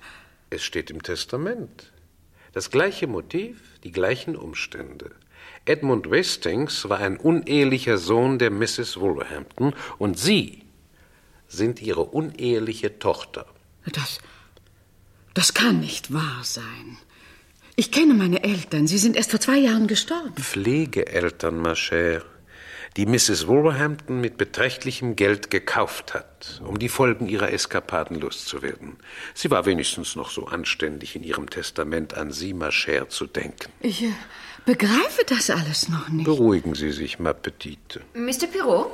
Es 0.49 0.65
steht 0.65 0.91
im 0.91 1.03
Testament. 1.03 1.93
Das 2.55 2.71
gleiche 2.71 3.07
Motiv, 3.07 3.59
die 3.85 3.93
gleichen 3.93 4.35
Umstände. 4.35 5.11
Edmund 5.67 6.11
Westings 6.11 6.89
war 6.89 7.01
ein 7.01 7.19
unehelicher 7.19 7.99
Sohn 7.99 8.39
der 8.39 8.51
Mrs. 8.51 8.99
Wolverhampton 8.99 9.75
und 9.99 10.19
Sie 10.19 10.63
sind 11.49 11.83
ihre 11.83 12.05
uneheliche 12.05 12.99
Tochter. 12.99 13.45
Das. 13.93 14.21
Das 15.35 15.53
kann 15.53 15.81
nicht 15.81 16.15
wahr 16.15 16.41
sein. 16.45 16.97
Ich 17.75 17.93
kenne 17.93 18.15
meine 18.15 18.43
Eltern. 18.43 18.87
Sie 18.87 18.97
sind 18.97 19.17
erst 19.17 19.33
vor 19.33 19.41
zwei 19.41 19.59
Jahren 19.59 19.87
gestorben. 19.87 20.33
Pflegeeltern, 20.35 21.59
ma 21.59 21.73
chère 21.75 22.23
die 22.97 23.05
Mrs. 23.05 23.47
Wolverhampton 23.47 24.21
mit 24.21 24.39
beträchtlichem 24.39 25.17
Geld 25.17 25.51
gekauft 25.51 26.15
hat, 26.15 26.63
um 26.67 26.79
die 26.79 26.89
Folgen 26.89 27.29
ihrer 27.29 27.53
Eskapaden 27.53 28.19
loszuwerden. 28.19 28.97
Sie 29.35 29.51
war 29.51 29.67
wenigstens 29.67 30.17
noch 30.17 30.31
so 30.31 30.47
anständig, 30.47 31.15
in 31.15 31.23
ihrem 31.23 31.51
Testament 31.51 32.15
an 32.15 32.33
Sie, 32.33 32.55
ma 32.55 32.69
chère, 32.69 33.09
zu 33.09 33.27
denken. 33.27 33.71
Ich 33.81 34.03
äh, 34.03 34.13
begreife 34.65 35.25
das 35.27 35.51
alles 35.51 35.91
noch 35.91 36.09
nicht. 36.09 36.25
Beruhigen 36.25 36.75
Sie 36.75 36.91
sich, 36.91 37.19
ma 37.19 37.35
petite. 37.35 38.01
Mr. 38.15 38.47
Pirot? 38.51 38.91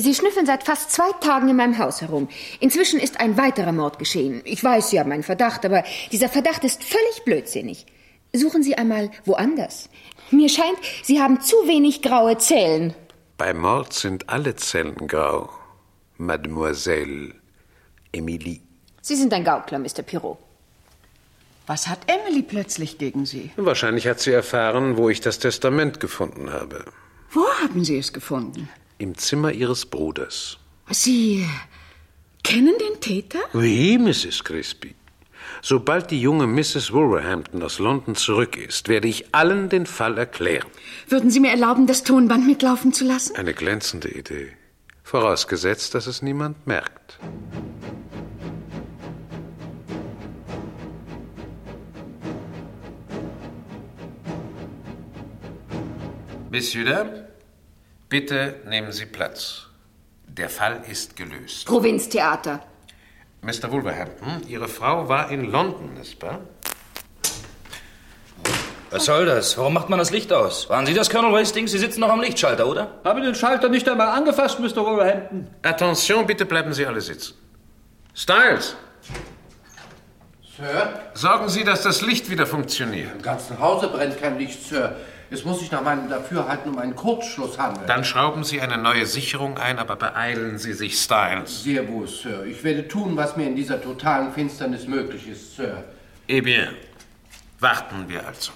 Sie 0.00 0.14
schnüffeln 0.14 0.46
seit 0.46 0.62
fast 0.62 0.92
zwei 0.92 1.10
Tagen 1.20 1.48
in 1.48 1.56
meinem 1.56 1.78
Haus 1.78 2.02
herum. 2.02 2.28
Inzwischen 2.60 3.00
ist 3.00 3.18
ein 3.18 3.36
weiterer 3.36 3.72
Mord 3.72 3.98
geschehen. 3.98 4.42
Ich 4.44 4.62
weiß, 4.62 4.90
Sie 4.90 5.00
haben 5.00 5.10
einen 5.10 5.24
Verdacht, 5.24 5.64
aber 5.64 5.82
dieser 6.12 6.28
Verdacht 6.28 6.62
ist 6.62 6.84
völlig 6.84 7.24
blödsinnig. 7.24 7.86
Suchen 8.32 8.62
Sie 8.62 8.76
einmal 8.76 9.10
woanders. 9.24 9.88
Mir 10.30 10.48
scheint, 10.48 10.78
Sie 11.02 11.20
haben 11.20 11.40
zu 11.40 11.56
wenig 11.66 12.02
graue 12.02 12.36
Zellen. 12.38 12.94
Bei 13.36 13.54
Mord 13.54 13.92
sind 13.92 14.28
alle 14.28 14.56
Zellen 14.56 15.06
grau, 15.06 15.50
Mademoiselle 16.18 17.34
Emilie. 18.12 18.60
Sie 19.00 19.16
sind 19.16 19.32
ein 19.32 19.44
Gaukler, 19.44 19.78
Mr. 19.78 20.02
Pirot. 20.02 20.38
Was 21.66 21.86
hat 21.86 22.00
Emily 22.06 22.42
plötzlich 22.42 22.98
gegen 22.98 23.26
Sie? 23.26 23.50
Wahrscheinlich 23.56 24.06
hat 24.06 24.20
sie 24.20 24.32
erfahren, 24.32 24.96
wo 24.96 25.10
ich 25.10 25.20
das 25.20 25.38
Testament 25.38 26.00
gefunden 26.00 26.50
habe. 26.50 26.84
Wo 27.30 27.46
haben 27.62 27.84
Sie 27.84 27.98
es 27.98 28.12
gefunden? 28.12 28.68
Im 28.96 29.16
Zimmer 29.16 29.52
Ihres 29.52 29.84
Bruders. 29.84 30.58
Sie 30.90 31.46
kennen 32.42 32.74
den 32.78 33.00
Täter? 33.00 33.40
Oui, 33.52 33.98
Mrs. 33.98 34.42
Crispy. 34.42 34.94
Sobald 35.62 36.10
die 36.10 36.20
junge 36.20 36.46
Mrs. 36.46 36.92
Wolverhampton 36.92 37.62
aus 37.62 37.78
London 37.78 38.14
zurück 38.14 38.56
ist, 38.56 38.88
werde 38.88 39.08
ich 39.08 39.34
allen 39.34 39.68
den 39.68 39.86
Fall 39.86 40.18
erklären. 40.18 40.68
Würden 41.08 41.30
Sie 41.30 41.40
mir 41.40 41.50
erlauben, 41.50 41.86
das 41.86 42.04
Tonband 42.04 42.46
mitlaufen 42.46 42.92
zu 42.92 43.04
lassen? 43.04 43.36
Eine 43.36 43.54
glänzende 43.54 44.08
Idee. 44.08 44.52
Vorausgesetzt, 45.02 45.94
dass 45.94 46.06
es 46.06 46.22
niemand 46.22 46.66
merkt. 46.66 47.18
Messieurs, 56.50 57.24
bitte 58.08 58.56
nehmen 58.66 58.90
Sie 58.90 59.06
Platz. 59.06 59.66
Der 60.26 60.48
Fall 60.48 60.82
ist 60.90 61.16
gelöst. 61.16 61.66
Provinztheater. 61.66 62.62
Mr. 63.42 63.70
Wolverhampton, 63.70 64.42
Ihre 64.48 64.68
Frau 64.68 65.08
war 65.08 65.30
in 65.30 65.50
London, 65.50 65.94
nicht 65.94 66.20
wahr? 66.22 66.40
Was 68.90 69.04
soll 69.04 69.26
das? 69.26 69.58
Warum 69.58 69.74
macht 69.74 69.90
man 69.90 69.98
das 69.98 70.10
Licht 70.10 70.32
aus? 70.32 70.68
Waren 70.70 70.86
Sie 70.86 70.94
das, 70.94 71.10
Colonel 71.10 71.32
Wastings? 71.32 71.72
Sie 71.72 71.78
sitzen 71.78 72.00
noch 72.00 72.08
am 72.08 72.20
Lichtschalter, 72.20 72.66
oder? 72.66 72.92
Habe 73.04 73.20
den 73.20 73.34
Schalter 73.34 73.68
nicht 73.68 73.88
einmal 73.88 74.08
angefasst, 74.08 74.58
Mr. 74.60 74.76
Wolverhampton. 74.76 75.46
Attention, 75.62 76.26
bitte 76.26 76.46
bleiben 76.46 76.72
Sie 76.72 76.86
alle 76.86 77.00
sitzen. 77.00 77.34
Styles! 78.14 78.76
Sir? 80.56 81.00
Sorgen 81.14 81.48
Sie, 81.48 81.64
dass 81.64 81.82
das 81.82 82.00
Licht 82.00 82.30
wieder 82.30 82.46
funktioniert. 82.46 83.12
Im 83.14 83.22
ganzen 83.22 83.58
Hause 83.60 83.88
brennt 83.88 84.18
kein 84.20 84.38
Licht, 84.38 84.66
Sir. 84.66 84.96
Es 85.30 85.44
muss 85.44 85.60
sich 85.60 85.70
nach 85.70 85.82
meinem 85.82 86.08
Dafürhalten 86.08 86.72
um 86.72 86.78
einen 86.78 86.96
Kurzschluss 86.96 87.58
handeln. 87.58 87.86
Dann 87.86 88.04
schrauben 88.04 88.44
Sie 88.44 88.62
eine 88.62 88.78
neue 88.78 89.04
Sicherung 89.04 89.58
ein, 89.58 89.78
aber 89.78 89.96
beeilen 89.96 90.58
Sie 90.58 90.72
sich, 90.72 90.98
Styles. 90.98 91.64
Sehr 91.64 91.86
wohl, 91.88 92.08
Sir. 92.08 92.44
Ich 92.46 92.64
werde 92.64 92.88
tun, 92.88 93.16
was 93.16 93.36
mir 93.36 93.46
in 93.46 93.54
dieser 93.54 93.80
totalen 93.82 94.32
Finsternis 94.32 94.86
möglich 94.86 95.28
ist, 95.28 95.56
Sir. 95.56 95.84
Eh 96.26 96.40
bien, 96.40 96.74
warten 97.60 98.08
wir 98.08 98.26
also. 98.26 98.52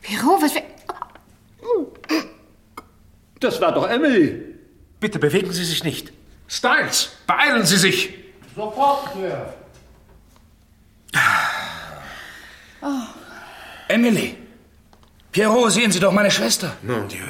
Pirot, 0.00 0.42
was 0.42 0.54
wir... 0.54 0.62
Das 3.40 3.60
war 3.60 3.72
doch 3.72 3.86
Emily. 3.88 4.54
Bitte 4.98 5.18
bewegen 5.18 5.52
Sie 5.52 5.64
sich 5.64 5.84
nicht. 5.84 6.12
Styles, 6.48 7.10
beeilen 7.26 7.66
Sie 7.66 7.76
sich! 7.76 8.14
Sofort, 8.56 9.12
Sir. 9.14 9.54
Oh, 12.80 12.88
Emily! 13.88 14.43
Pierrot, 15.34 15.72
sehen 15.72 15.90
Sie 15.90 15.98
doch 15.98 16.12
meine 16.12 16.30
Schwester. 16.30 16.76
Mon 16.82 17.08
Dieu. 17.08 17.26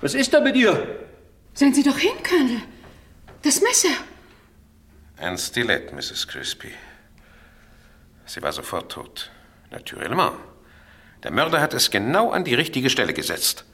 Was 0.00 0.14
ist 0.14 0.32
da 0.32 0.40
mit 0.40 0.54
ihr? 0.54 1.00
Sehen 1.52 1.74
Sie 1.74 1.82
doch 1.82 1.98
hin, 1.98 2.16
Colonel. 2.22 2.62
Das 3.42 3.60
Messer. 3.60 3.94
Ein 5.16 5.36
Stilett, 5.36 5.92
Mrs. 5.92 6.28
Crispy. 6.28 6.72
Sie 8.24 8.40
war 8.40 8.52
sofort 8.52 8.92
tot. 8.92 9.32
Naturellement. 9.72 10.34
Der 11.24 11.32
Mörder 11.32 11.60
hat 11.60 11.74
es 11.74 11.90
genau 11.90 12.30
an 12.30 12.44
die 12.44 12.54
richtige 12.54 12.88
Stelle 12.88 13.14
gesetzt. 13.14 13.64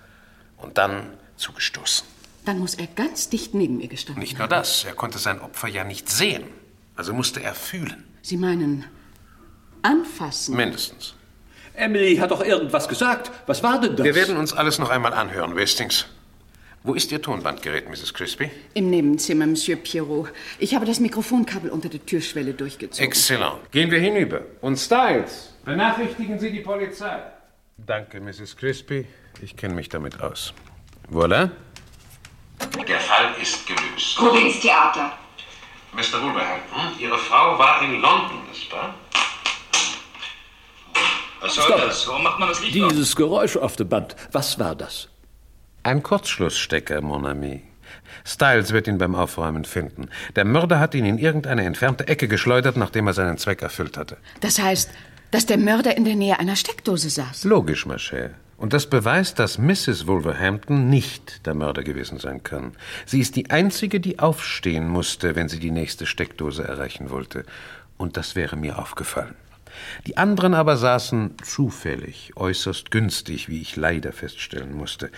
Und 0.57 0.79
dann 0.79 1.13
zugestoßen. 1.37 2.07
Dann 2.47 2.59
muss 2.61 2.77
er 2.77 2.87
ganz 2.87 3.29
dicht 3.29 3.53
neben 3.53 3.79
ihr 3.81 3.89
gestanden 3.89 4.23
Nicht 4.23 4.39
nur 4.39 4.49
das, 4.49 4.85
er 4.85 4.95
konnte 4.95 5.19
sein 5.19 5.39
Opfer 5.39 5.69
ja 5.69 5.85
nicht 5.85 6.09
sehen. 6.09 6.45
Also 6.95 7.13
musste 7.13 7.43
er 7.43 7.55
fühlen. 7.55 8.05
Sie 8.23 8.39
meinen 8.39 8.87
anfassen? 9.83 10.57
Mindestens. 10.57 11.16
Emily 11.77 12.17
hat 12.17 12.31
doch 12.31 12.43
irgendwas 12.45 12.89
gesagt. 12.89 13.31
Was 13.47 13.63
war 13.63 13.81
denn 13.81 13.97
das? 13.97 14.05
Wir 14.05 14.15
werden 14.15 14.37
uns 14.37 14.53
alles 14.53 14.79
noch 14.79 14.91
einmal 14.91 15.13
anhören, 15.13 15.57
Wastings. 15.57 16.07
Wo 16.83 16.95
ist 16.95 17.11
Ihr 17.11 17.21
Tonbandgerät, 17.21 17.89
Mrs. 17.89 18.15
Crispy? 18.15 18.49
Im 18.75 18.91
Nebenzimmer, 18.91 19.47
Monsieur 19.47 19.77
Pierrot. 19.77 20.29
Ich 20.59 20.75
habe 20.75 20.87
das 20.87 21.01
Mikrofonkabel 21.01 21.71
unter 21.71 21.89
der 21.89 22.05
Türschwelle 22.07 22.55
durchgezogen. 22.55 23.05
Exzellent. 23.05 23.73
Gehen 23.73 23.91
wir 23.91 23.99
hinüber. 23.99 24.43
Und 24.61 24.77
Styles, 24.77 25.53
benachrichtigen 25.65 26.39
Sie 26.39 26.53
die 26.53 26.61
Polizei. 26.61 27.19
Danke, 27.77 28.21
Mrs. 28.21 28.57
Crispy. 28.57 29.05
Ich 29.43 29.57
kenne 29.57 29.75
mich 29.75 29.89
damit 29.89 30.21
aus. 30.21 30.55
Voilà. 31.13 31.51
Der 32.89 33.01
Fall 33.01 33.35
ist 33.43 33.67
gelöst. 33.67 34.17
Gut 34.17 34.41
ins 34.41 34.61
Theater. 34.61 35.13
Mr. 35.93 36.23
Wolverhampton, 36.23 37.01
Ihre 37.01 37.19
Frau 37.19 37.59
war 37.59 37.83
in 37.83 38.01
London, 38.01 38.47
nicht 38.49 38.71
wahr? 38.73 38.95
Was 41.41 41.55
soll 41.55 41.65
Stopp. 41.65 41.81
das? 41.81 42.07
Warum 42.09 42.23
macht 42.23 42.39
man 42.39 42.49
das 42.49 42.61
Licht 42.63 42.75
Dieses 42.75 43.17
Geräusch 43.17 43.57
auf 43.57 43.77
dem 43.77 43.89
Band, 43.89 44.17
was 44.33 44.59
war 44.59 44.75
das? 44.75 45.09
Ein 45.83 46.03
Kurzschlussstecker, 46.03 47.01
mon 47.01 47.27
ami. 47.27 47.63
Styles 48.25 48.73
wird 48.73 48.89
ihn 48.89 48.99
beim 48.99 49.15
Aufräumen 49.15 49.65
finden. 49.65 50.09
Der 50.35 50.45
Mörder 50.45 50.81
hat 50.81 50.95
ihn 50.95 51.05
in 51.05 51.19
irgendeine 51.19 51.65
entfernte 51.65 52.09
Ecke 52.09 52.27
geschleudert, 52.29 52.77
nachdem 52.77 53.07
er 53.07 53.13
seinen 53.13 53.39
Zweck 53.39 53.63
erfüllt 53.63 53.97
hatte. 53.97 54.17
Das 54.41 54.59
heißt, 54.61 54.91
dass 55.31 55.47
der 55.47 55.59
Mörder 55.59 55.97
in 55.97 56.05
der 56.05 56.17
Nähe 56.17 56.39
einer 56.39 56.57
Steckdose 56.57 57.11
saß. 57.11 57.45
Logisch, 57.45 57.87
ma 57.87 57.95
chère. 57.97 58.31
Und 58.59 58.73
das 58.73 58.87
beweist, 58.87 59.39
dass 59.39 59.59
Mrs. 59.59 60.07
Wolverhampton 60.07 60.89
nicht 60.89 61.47
der 61.47 61.55
Mörder 61.55 61.83
gewesen 61.83 62.19
sein 62.19 62.43
kann. 62.43 62.73
Sie 63.05 63.21
ist 63.21 63.37
die 63.37 63.51
Einzige, 63.51 64.01
die 64.01 64.19
aufstehen 64.19 64.89
musste, 64.89 65.37
wenn 65.37 65.49
sie 65.49 65.59
die 65.59 65.71
nächste 65.71 66.07
Steckdose 66.07 66.65
erreichen 66.65 67.11
wollte. 67.11 67.45
Und 67.99 68.17
das 68.17 68.35
wäre 68.35 68.57
mir 68.57 68.79
aufgefallen. 68.79 69.35
Die 70.07 70.17
anderen 70.17 70.55
aber 70.55 70.77
saßen 70.77 71.37
zufällig, 71.43 72.33
äußerst 72.37 72.91
günstig, 72.91 73.49
wie 73.49 73.61
ich 73.61 73.77
leider 73.77 74.13
feststellen 74.13 74.75
musste. 74.75 75.11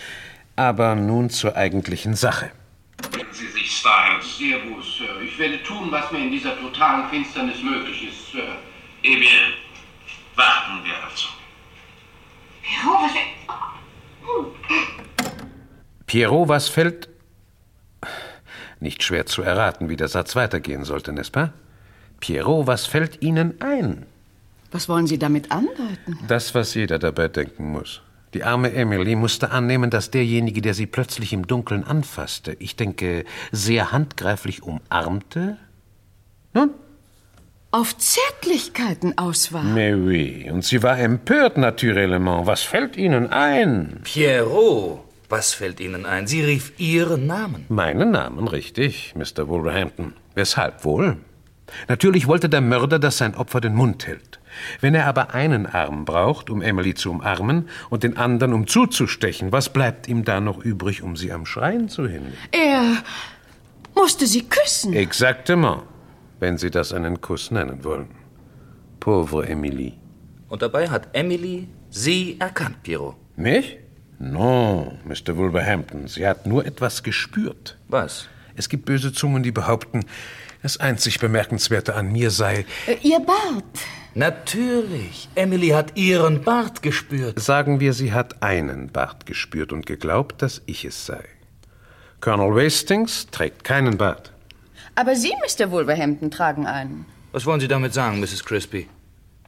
Aber 0.56 0.94
nun 0.94 1.30
zur 1.30 1.56
eigentlichen 1.56 2.14
Sache. 2.14 2.50
Finden 3.12 3.32
Sie 3.32 3.46
sich, 3.46 3.70
Styles? 3.70 4.38
Sehr 4.38 4.58
gut, 4.60 4.84
Sir. 4.84 5.20
Ich 5.22 5.38
werde 5.38 5.62
tun, 5.62 5.88
was 5.90 6.10
mir 6.10 6.18
in 6.18 6.30
dieser 6.30 6.58
totalen 6.58 7.08
Finsternis 7.10 7.62
möglich 7.62 8.08
ist, 8.08 8.32
Sir. 8.32 8.58
Eh 9.02 9.16
bien, 9.16 9.52
warten 10.34 10.84
wir 10.84 10.94
also. 11.04 11.28
Pierrot, 12.62 13.00
was... 13.02 13.12
Pierrot, 16.06 16.48
was 16.48 16.68
fällt. 16.68 17.08
Nicht 18.80 19.02
schwer 19.02 19.26
zu 19.26 19.42
erraten, 19.42 19.88
wie 19.88 19.96
der 19.96 20.08
Satz 20.08 20.36
weitergehen 20.36 20.84
sollte, 20.84 21.12
n'est-ce 21.12 21.30
pas? 21.30 21.50
Pierrot, 22.20 22.66
was 22.66 22.86
fällt 22.86 23.22
Ihnen 23.22 23.60
ein? 23.60 24.06
Was 24.70 24.88
wollen 24.88 25.06
Sie 25.06 25.18
damit 25.18 25.50
andeuten? 25.50 26.18
Das, 26.26 26.54
was 26.54 26.74
jeder 26.74 26.98
dabei 26.98 27.28
denken 27.28 27.72
muss. 27.72 28.02
Die 28.34 28.44
arme 28.44 28.72
Emily 28.72 29.14
musste 29.14 29.50
annehmen, 29.50 29.88
dass 29.88 30.10
derjenige, 30.10 30.60
der 30.60 30.74
sie 30.74 30.86
plötzlich 30.86 31.32
im 31.32 31.46
Dunkeln 31.46 31.84
anfasste, 31.84 32.54
ich 32.58 32.76
denke, 32.76 33.24
sehr 33.52 33.90
handgreiflich 33.90 34.62
umarmte. 34.62 35.56
Nun? 36.52 36.70
Auf 37.70 37.96
Zärtlichkeiten 37.96 39.16
aus 39.16 39.52
war. 39.52 39.62
Mais 39.62 39.94
oui, 39.94 40.50
und 40.50 40.64
sie 40.64 40.82
war 40.82 40.98
empört, 40.98 41.56
naturellement. 41.56 42.46
Was 42.46 42.62
fällt 42.62 42.96
Ihnen 42.96 43.30
ein? 43.30 44.00
Pierrot, 44.04 45.04
was 45.28 45.52
fällt 45.52 45.80
Ihnen 45.80 46.06
ein? 46.06 46.26
Sie 46.26 46.42
rief 46.42 46.72
Ihren 46.78 47.26
Namen. 47.26 47.64
Meinen 47.68 48.10
Namen, 48.10 48.48
richtig, 48.48 49.14
Mr. 49.16 49.48
Wolverhampton. 49.48 50.14
Weshalb 50.34 50.84
wohl? 50.84 51.18
Natürlich 51.88 52.26
wollte 52.26 52.48
der 52.48 52.62
Mörder, 52.62 52.98
dass 52.98 53.18
sein 53.18 53.34
Opfer 53.34 53.60
den 53.60 53.74
Mund 53.74 54.06
hält. 54.06 54.37
Wenn 54.80 54.94
er 54.94 55.06
aber 55.06 55.34
einen 55.34 55.66
Arm 55.66 56.04
braucht, 56.04 56.50
um 56.50 56.62
Emily 56.62 56.94
zu 56.94 57.10
umarmen, 57.10 57.68
und 57.90 58.02
den 58.02 58.16
anderen, 58.16 58.52
um 58.52 58.66
zuzustechen, 58.66 59.52
was 59.52 59.68
bleibt 59.68 60.08
ihm 60.08 60.24
da 60.24 60.40
noch 60.40 60.64
übrig, 60.64 61.02
um 61.02 61.16
sie 61.16 61.32
am 61.32 61.46
Schreien 61.46 61.88
zu 61.88 62.08
hindern? 62.08 62.34
Er 62.52 63.02
musste 63.94 64.26
sie 64.26 64.42
küssen. 64.42 64.92
Exactement, 64.92 65.82
wenn 66.40 66.58
Sie 66.58 66.70
das 66.70 66.92
einen 66.92 67.20
Kuss 67.20 67.50
nennen 67.50 67.84
wollen. 67.84 68.08
Pauvre 69.00 69.48
Emily. 69.48 69.94
Und 70.48 70.62
dabei 70.62 70.88
hat 70.88 71.08
Emily 71.12 71.68
Sie 71.90 72.36
erkannt, 72.38 72.82
Pierrot. 72.82 73.16
Mich? 73.36 73.78
Non, 74.18 74.98
Mr. 75.04 75.36
Wolverhampton. 75.36 76.08
Sie 76.08 76.26
hat 76.26 76.46
nur 76.46 76.66
etwas 76.66 77.02
gespürt. 77.02 77.78
Was? 77.88 78.28
Es 78.56 78.68
gibt 78.68 78.84
böse 78.84 79.12
Zungen, 79.12 79.42
die 79.42 79.52
behaupten, 79.52 80.04
das 80.68 80.80
einzig 80.80 81.18
Bemerkenswerte 81.18 81.94
an 81.94 82.12
mir 82.12 82.30
sei. 82.30 82.66
Äh, 82.86 82.96
Ihr 83.00 83.20
Bart. 83.20 83.64
Natürlich. 84.14 85.30
Emily 85.34 85.68
hat 85.68 85.96
Ihren 85.96 86.42
Bart 86.42 86.82
gespürt. 86.82 87.40
Sagen 87.40 87.80
wir, 87.80 87.94
sie 87.94 88.12
hat 88.12 88.42
einen 88.42 88.92
Bart 88.92 89.24
gespürt 89.24 89.72
und 89.72 89.86
geglaubt, 89.86 90.42
dass 90.42 90.60
ich 90.66 90.84
es 90.84 91.06
sei. 91.06 91.24
Colonel 92.20 92.54
Wastings 92.54 93.28
trägt 93.30 93.64
keinen 93.64 93.96
Bart. 93.96 94.32
Aber 94.94 95.16
Sie, 95.16 95.32
Mr. 95.42 95.70
Wolverhampton, 95.70 96.30
tragen 96.30 96.66
einen. 96.66 97.06
Was 97.32 97.46
wollen 97.46 97.60
Sie 97.60 97.68
damit 97.68 97.94
sagen, 97.94 98.20
Mrs. 98.20 98.44
Crispy? 98.44 98.88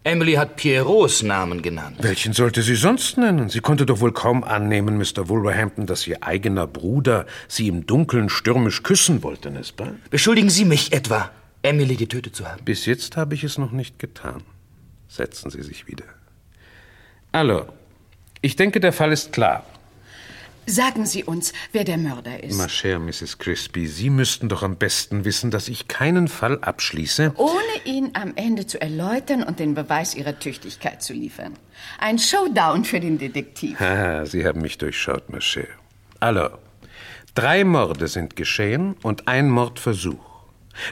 Emily 0.02 0.32
hat 0.32 0.56
Pierrots 0.56 1.22
Namen 1.22 1.60
genannt. 1.60 1.98
Welchen 2.00 2.32
sollte 2.32 2.62
sie 2.62 2.74
sonst 2.74 3.18
nennen? 3.18 3.50
Sie 3.50 3.60
konnte 3.60 3.84
doch 3.84 4.00
wohl 4.00 4.12
kaum 4.12 4.44
annehmen, 4.44 4.96
Mr. 4.96 5.28
Wolverhampton, 5.28 5.86
dass 5.86 6.06
ihr 6.06 6.22
eigener 6.22 6.66
Bruder 6.66 7.26
sie 7.48 7.68
im 7.68 7.86
Dunkeln 7.86 8.30
stürmisch 8.30 8.82
küssen 8.82 9.22
wollte, 9.22 9.50
pas? 9.76 9.88
Beschuldigen 10.08 10.48
Sie 10.48 10.64
mich 10.64 10.92
etwa, 10.92 11.30
Emily 11.62 11.96
getötet 11.96 12.34
zu 12.34 12.48
haben? 12.48 12.64
Bis 12.64 12.86
jetzt 12.86 13.18
habe 13.18 13.34
ich 13.34 13.44
es 13.44 13.58
noch 13.58 13.72
nicht 13.72 13.98
getan. 13.98 14.42
Setzen 15.08 15.50
Sie 15.50 15.62
sich 15.62 15.86
wieder. 15.86 16.06
Hallo. 17.34 17.66
Ich 18.40 18.56
denke, 18.56 18.80
der 18.80 18.94
Fall 18.94 19.12
ist 19.12 19.32
klar. 19.32 19.66
Sagen 20.70 21.04
Sie 21.04 21.24
uns, 21.24 21.52
wer 21.72 21.82
der 21.82 21.98
Mörder 21.98 22.44
ist. 22.44 22.56
Ma 22.56 22.66
chère 22.66 23.00
Mrs. 23.00 23.38
Crispy, 23.38 23.88
Sie 23.88 24.08
müssten 24.08 24.48
doch 24.48 24.62
am 24.62 24.76
besten 24.76 25.24
wissen, 25.24 25.50
dass 25.50 25.66
ich 25.66 25.88
keinen 25.88 26.28
Fall 26.28 26.60
abschließe. 26.60 27.32
Ohne 27.36 27.74
ihn 27.84 28.10
am 28.14 28.34
Ende 28.36 28.66
zu 28.66 28.80
erläutern 28.80 29.42
und 29.42 29.58
den 29.58 29.74
Beweis 29.74 30.14
Ihrer 30.14 30.38
Tüchtigkeit 30.38 31.02
zu 31.02 31.12
liefern. 31.12 31.54
Ein 31.98 32.20
Showdown 32.20 32.84
für 32.84 33.00
den 33.00 33.18
Detektiv. 33.18 33.80
Haha, 33.80 34.26
Sie 34.26 34.46
haben 34.46 34.60
mich 34.60 34.78
durchschaut, 34.78 35.28
ma 35.28 35.38
chère. 35.38 35.74
Alors, 36.20 36.58
drei 37.34 37.64
Morde 37.64 38.06
sind 38.06 38.36
geschehen 38.36 38.94
und 39.02 39.26
ein 39.26 39.50
Mordversuch. 39.50 40.24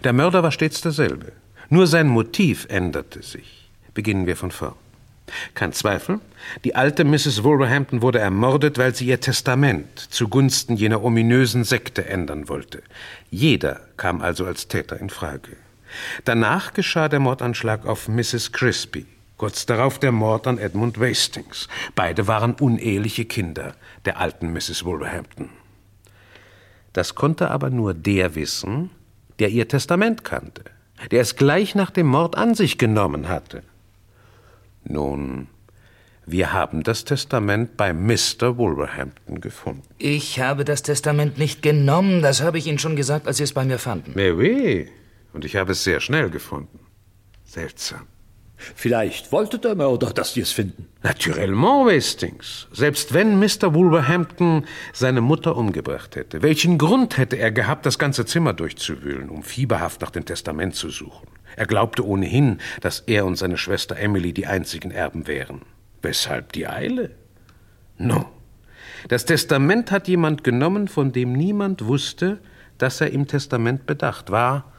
Der 0.02 0.12
Mörder 0.12 0.42
war 0.42 0.50
stets 0.50 0.80
derselbe. 0.80 1.32
Nur 1.68 1.86
sein 1.86 2.08
Motiv 2.08 2.66
änderte 2.68 3.22
sich. 3.22 3.70
Beginnen 3.94 4.26
wir 4.26 4.36
von 4.36 4.50
vorn. 4.50 4.87
Kein 5.54 5.72
Zweifel, 5.72 6.20
die 6.64 6.74
alte 6.74 7.04
Mrs. 7.04 7.42
Wolverhampton 7.42 8.02
wurde 8.02 8.18
ermordet, 8.18 8.78
weil 8.78 8.94
sie 8.94 9.06
ihr 9.06 9.20
Testament 9.20 9.98
zugunsten 10.10 10.76
jener 10.76 11.02
ominösen 11.02 11.64
Sekte 11.64 12.06
ändern 12.06 12.48
wollte. 12.48 12.82
Jeder 13.30 13.80
kam 13.96 14.22
also 14.22 14.46
als 14.46 14.68
Täter 14.68 15.00
in 15.00 15.10
Frage. 15.10 15.56
Danach 16.24 16.74
geschah 16.74 17.08
der 17.08 17.20
Mordanschlag 17.20 17.86
auf 17.86 18.08
Mrs. 18.08 18.52
Crispy. 18.52 19.06
Kurz 19.36 19.66
darauf 19.66 19.98
der 20.00 20.10
Mord 20.10 20.46
an 20.46 20.58
Edmund 20.58 20.98
Wastings. 20.98 21.68
Beide 21.94 22.26
waren 22.26 22.54
uneheliche 22.54 23.24
Kinder 23.24 23.74
der 24.04 24.18
alten 24.18 24.52
Mrs. 24.52 24.84
Wolverhampton. 24.84 25.50
Das 26.92 27.14
konnte 27.14 27.50
aber 27.50 27.70
nur 27.70 27.94
der 27.94 28.34
wissen, 28.34 28.90
der 29.38 29.50
ihr 29.50 29.68
Testament 29.68 30.24
kannte, 30.24 30.64
der 31.12 31.20
es 31.20 31.36
gleich 31.36 31.76
nach 31.76 31.90
dem 31.90 32.08
Mord 32.08 32.36
an 32.36 32.56
sich 32.56 32.78
genommen 32.78 33.28
hatte. 33.28 33.62
Nun, 34.84 35.48
wir 36.26 36.52
haben 36.52 36.82
das 36.82 37.04
Testament 37.04 37.76
bei 37.76 37.92
Mr. 37.92 38.58
Wolverhampton 38.58 39.40
gefunden. 39.40 39.82
Ich 39.98 40.40
habe 40.40 40.64
das 40.64 40.82
Testament 40.82 41.38
nicht 41.38 41.62
genommen, 41.62 42.20
das 42.20 42.42
habe 42.42 42.58
ich 42.58 42.66
Ihnen 42.66 42.78
schon 42.78 42.96
gesagt, 42.96 43.26
als 43.26 43.38
Sie 43.38 43.44
es 43.44 43.54
bei 43.54 43.64
mir 43.64 43.78
fanden. 43.78 44.12
Mais 44.14 44.32
oui, 44.34 44.88
und 45.32 45.44
ich 45.44 45.56
habe 45.56 45.72
es 45.72 45.84
sehr 45.84 46.00
schnell 46.00 46.28
gefunden. 46.30 46.80
Seltsam. 47.44 48.06
Vielleicht 48.58 49.30
wollte 49.32 49.58
der 49.58 49.74
Mörder, 49.76 50.12
dass 50.12 50.34
Sie 50.34 50.40
es 50.40 50.50
finden. 50.50 50.88
Naturellement, 51.02 51.86
Wastings. 51.86 52.66
Selbst 52.72 53.14
wenn 53.14 53.38
Mr. 53.38 53.72
Wolverhampton 53.72 54.66
seine 54.92 55.20
Mutter 55.20 55.56
umgebracht 55.56 56.16
hätte, 56.16 56.42
welchen 56.42 56.76
Grund 56.76 57.16
hätte 57.16 57.36
er 57.36 57.52
gehabt, 57.52 57.86
das 57.86 57.98
ganze 57.98 58.26
Zimmer 58.26 58.52
durchzuwühlen, 58.52 59.30
um 59.30 59.42
fieberhaft 59.42 60.00
nach 60.00 60.10
dem 60.10 60.24
Testament 60.24 60.74
zu 60.74 60.90
suchen? 60.90 61.28
Er 61.58 61.66
glaubte 61.66 62.06
ohnehin, 62.06 62.60
dass 62.82 63.00
er 63.00 63.26
und 63.26 63.34
seine 63.34 63.56
Schwester 63.56 63.96
Emily 63.96 64.32
die 64.32 64.46
einzigen 64.46 64.92
Erben 64.92 65.26
wären. 65.26 65.62
Weshalb 66.02 66.52
die 66.52 66.68
Eile? 66.68 67.10
No. 67.96 68.26
Das 69.08 69.24
Testament 69.24 69.90
hat 69.90 70.06
jemand 70.06 70.44
genommen, 70.44 70.86
von 70.86 71.10
dem 71.10 71.32
niemand 71.32 71.84
wusste, 71.84 72.38
dass 72.78 73.00
er 73.00 73.10
im 73.10 73.26
Testament 73.26 73.86
bedacht 73.86 74.30
war, 74.30 74.72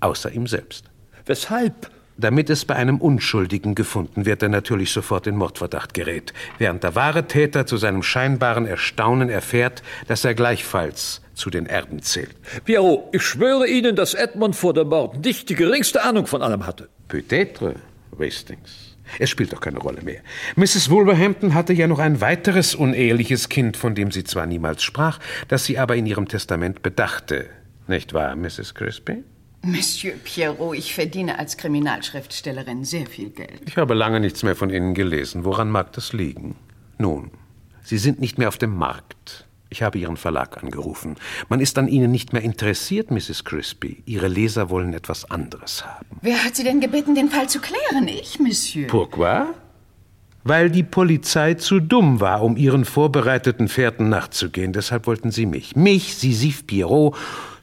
außer 0.00 0.32
ihm 0.32 0.46
selbst. 0.46 0.86
Weshalb? 1.26 1.90
Damit 2.16 2.48
es 2.48 2.64
bei 2.64 2.76
einem 2.76 2.98
Unschuldigen 2.98 3.74
gefunden 3.74 4.24
wird, 4.24 4.42
der 4.42 4.48
natürlich 4.48 4.92
sofort 4.92 5.26
in 5.26 5.36
Mordverdacht 5.36 5.94
gerät, 5.94 6.32
während 6.58 6.84
der 6.84 6.94
wahre 6.94 7.26
Täter 7.26 7.66
zu 7.66 7.76
seinem 7.76 8.02
scheinbaren 8.04 8.66
Erstaunen 8.66 9.28
erfährt, 9.28 9.82
dass 10.06 10.24
er 10.24 10.34
gleichfalls 10.34 11.22
zu 11.34 11.50
den 11.50 11.66
Erben 11.66 12.02
zählt. 12.02 12.36
Pierrot, 12.64 13.12
ich 13.12 13.22
schwöre 13.22 13.66
Ihnen, 13.66 13.96
dass 13.96 14.14
Edmund 14.14 14.54
vor 14.54 14.74
dem 14.74 14.88
Mord 14.88 15.24
nicht 15.24 15.48
die 15.48 15.56
geringste 15.56 16.04
Ahnung 16.04 16.26
von 16.26 16.42
allem 16.42 16.66
hatte. 16.66 16.88
Peut-être, 17.08 17.74
Wastings. 18.12 18.96
Es 19.18 19.30
spielt 19.30 19.52
doch 19.52 19.60
keine 19.60 19.78
Rolle 19.78 20.02
mehr. 20.02 20.20
Mrs. 20.56 20.90
Wolverhampton 20.90 21.54
hatte 21.54 21.72
ja 21.72 21.86
noch 21.86 21.98
ein 21.98 22.20
weiteres 22.20 22.74
uneheliches 22.74 23.48
Kind, 23.48 23.76
von 23.76 23.94
dem 23.94 24.10
sie 24.10 24.24
zwar 24.24 24.46
niemals 24.46 24.82
sprach, 24.82 25.18
das 25.48 25.64
sie 25.64 25.78
aber 25.78 25.96
in 25.96 26.06
ihrem 26.06 26.28
Testament 26.28 26.82
bedachte. 26.82 27.46
Nicht 27.86 28.14
wahr, 28.14 28.34
Mrs. 28.34 28.74
Crispy? 28.74 29.24
Monsieur 29.64 30.14
Pierrot, 30.22 30.76
ich 30.76 30.94
verdiene 30.94 31.38
als 31.38 31.56
Kriminalschriftstellerin 31.56 32.84
sehr 32.84 33.06
viel 33.06 33.30
Geld. 33.30 33.62
Ich 33.66 33.76
habe 33.76 33.94
lange 33.94 34.20
nichts 34.20 34.42
mehr 34.42 34.56
von 34.56 34.70
Ihnen 34.70 34.94
gelesen. 34.94 35.44
Woran 35.44 35.70
mag 35.70 35.92
das 35.92 36.12
liegen? 36.12 36.56
Nun, 36.98 37.30
Sie 37.82 37.98
sind 37.98 38.20
nicht 38.20 38.38
mehr 38.38 38.48
auf 38.48 38.58
dem 38.58 38.76
Markt. 38.76 39.46
Ich 39.70 39.82
habe 39.82 39.98
Ihren 39.98 40.16
Verlag 40.16 40.62
angerufen. 40.62 41.16
Man 41.48 41.60
ist 41.60 41.78
an 41.78 41.88
Ihnen 41.88 42.10
nicht 42.10 42.32
mehr 42.32 42.42
interessiert, 42.42 43.10
Mrs. 43.10 43.44
Crispy. 43.44 44.02
Ihre 44.06 44.28
Leser 44.28 44.70
wollen 44.70 44.92
etwas 44.92 45.30
anderes 45.30 45.84
haben. 45.84 46.18
Wer 46.22 46.44
hat 46.44 46.54
Sie 46.54 46.64
denn 46.64 46.80
gebeten, 46.80 47.14
den 47.14 47.28
Fall 47.28 47.48
zu 47.48 47.60
klären? 47.60 48.06
Ich, 48.06 48.38
Monsieur. 48.38 48.86
Pourquoi? 48.86 49.46
Weil 50.44 50.70
die 50.70 50.82
Polizei 50.82 51.54
zu 51.54 51.80
dumm 51.80 52.20
war, 52.20 52.42
um 52.42 52.58
ihren 52.58 52.84
vorbereiteten 52.84 53.68
Fährten 53.68 54.10
nachzugehen. 54.10 54.74
Deshalb 54.74 55.06
wollten 55.06 55.30
sie 55.30 55.46
mich, 55.46 55.74
mich, 55.74 56.16
Sisif 56.16 56.66
Pierrot, 56.66 57.16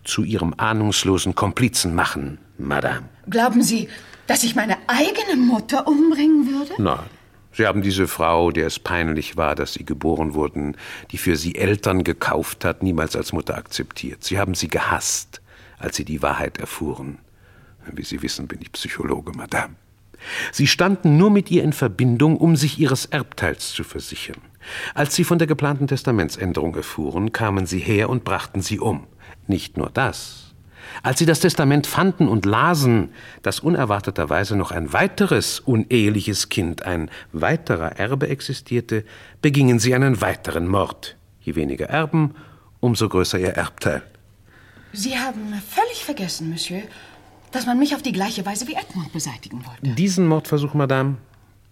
zu 0.04 0.24
ihrem 0.24 0.54
ahnungslosen 0.58 1.36
Komplizen 1.36 1.96
machen, 1.96 2.40
Madame. 2.58 3.10
Glauben 3.30 3.62
Sie, 3.62 3.88
dass 4.28 4.44
ich 4.44 4.56
meine 4.56 4.78
eigene 4.88 5.36
Mutter 5.38 5.88
umbringen 5.88 6.48
würde? 6.48 6.82
Nein. 6.82 7.10
Sie 7.54 7.68
haben 7.68 7.82
diese 7.82 8.08
Frau, 8.08 8.52
der 8.52 8.68
es 8.68 8.80
peinlich 8.80 9.36
war, 9.36 9.56
dass 9.56 9.74
Sie 9.74 9.86
geboren 9.86 10.34
wurden, 10.34 10.78
die 11.12 11.18
für 11.18 11.36
Sie 11.36 11.56
Eltern 11.56 12.04
gekauft 12.04 12.64
hat, 12.64 12.82
niemals 12.82 13.16
als 13.16 13.34
Mutter 13.34 13.58
akzeptiert. 13.58 14.24
Sie 14.24 14.40
haben 14.40 14.56
sie 14.56 14.70
gehasst, 14.70 15.42
als 15.78 15.98
Sie 15.98 16.06
die 16.06 16.22
Wahrheit 16.22 16.60
erfuhren. 16.60 17.20
Wie 17.92 18.04
Sie 18.04 18.22
wissen, 18.22 18.48
bin 18.48 18.62
ich 18.62 18.72
Psychologe, 18.72 19.34
Madame. 19.34 19.76
Sie 20.52 20.68
standen 20.68 21.18
nur 21.18 21.32
mit 21.32 21.52
ihr 21.52 21.64
in 21.64 21.74
Verbindung, 21.74 22.38
um 22.38 22.56
sich 22.56 22.80
ihres 22.80 23.06
Erbteils 23.06 23.74
zu 23.74 23.84
versichern. 23.84 24.38
Als 24.94 25.16
Sie 25.16 25.24
von 25.24 25.40
der 25.40 25.48
geplanten 25.48 25.88
Testamentsänderung 25.88 26.76
erfuhren, 26.76 27.34
kamen 27.34 27.66
Sie 27.66 27.80
her 27.80 28.10
und 28.10 28.24
brachten 28.24 28.62
sie 28.62 28.80
um. 28.80 29.08
Nicht 29.52 29.76
nur 29.76 29.90
das. 29.90 30.54
Als 31.04 31.20
sie 31.20 31.26
das 31.26 31.42
Testament 31.42 31.86
fanden 31.86 32.30
und 32.30 32.46
lasen, 32.46 33.10
dass 33.42 33.60
unerwarteterweise 33.60 34.56
noch 34.56 34.72
ein 34.72 34.94
weiteres 34.94 35.60
uneheliches 35.60 36.48
Kind, 36.48 36.84
ein 36.84 37.12
weiterer 37.34 38.00
Erbe 38.00 38.30
existierte, 38.30 39.04
begingen 39.42 39.78
sie 39.78 39.94
einen 39.94 40.22
weiteren 40.22 40.70
Mord. 40.70 41.18
Je 41.42 41.56
weniger 41.56 41.88
Erben, 41.88 42.34
umso 42.80 43.10
größer 43.10 43.40
ihr 43.40 43.50
Erbteil. 43.50 44.04
Sie 44.94 45.18
haben 45.18 45.62
völlig 45.68 46.06
vergessen, 46.06 46.50
Monsieur, 46.50 46.84
dass 47.52 47.66
man 47.66 47.78
mich 47.78 47.94
auf 47.94 48.02
die 48.02 48.14
gleiche 48.14 48.46
Weise 48.46 48.70
wie 48.70 48.76
Edmund 48.76 49.12
beseitigen 49.12 49.66
wollte. 49.66 49.96
Diesen 49.96 50.28
Mordversuch, 50.28 50.74
Madame, 50.74 51.18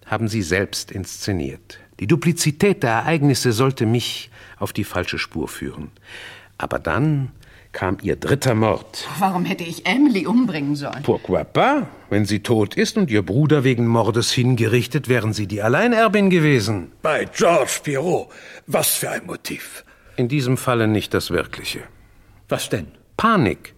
haben 0.06 0.28
Sie 0.28 0.42
selbst 0.42 0.92
inszeniert. 0.92 1.80
Die 2.02 2.08
Duplizität 2.08 2.84
der 2.84 2.92
Ereignisse 2.92 3.54
sollte 3.54 3.86
mich 3.86 4.32
auf 4.58 4.74
die 4.74 4.84
falsche 4.84 5.18
Spur 5.18 5.48
führen. 5.48 5.92
Aber 6.58 6.78
dann 6.78 7.32
kam 7.72 7.98
Ihr 8.02 8.16
dritter 8.16 8.56
Mord. 8.56 9.08
Warum 9.20 9.46
hätte 9.46 9.64
ich 9.64 9.86
Emily 9.86 10.26
umbringen 10.26 10.76
sollen? 10.76 11.04
Pourquoi 11.04 11.44
pas? 11.44 11.84
Wenn 12.10 12.26
sie 12.26 12.40
tot 12.42 12.76
ist 12.76 12.98
und 12.98 13.12
Ihr 13.12 13.22
Bruder 13.22 13.64
wegen 13.64 13.88
Mordes 13.88 14.32
hingerichtet, 14.32 15.08
wären 15.08 15.34
Sie 15.34 15.48
die 15.48 15.62
Alleinerbin 15.62 16.30
gewesen. 16.30 16.92
Bei 17.02 17.26
George 17.26 17.80
Pierrot, 17.84 18.30
was 18.68 18.96
für 18.96 19.12
ein 19.12 19.26
Motiv. 19.26 19.84
In 20.16 20.28
diesem 20.28 20.58
Falle 20.58 20.88
nicht 20.88 21.14
das 21.14 21.32
wirkliche. 21.32 21.82
Was 22.48 22.70
denn? 22.70 22.88
Panik. 23.16 23.76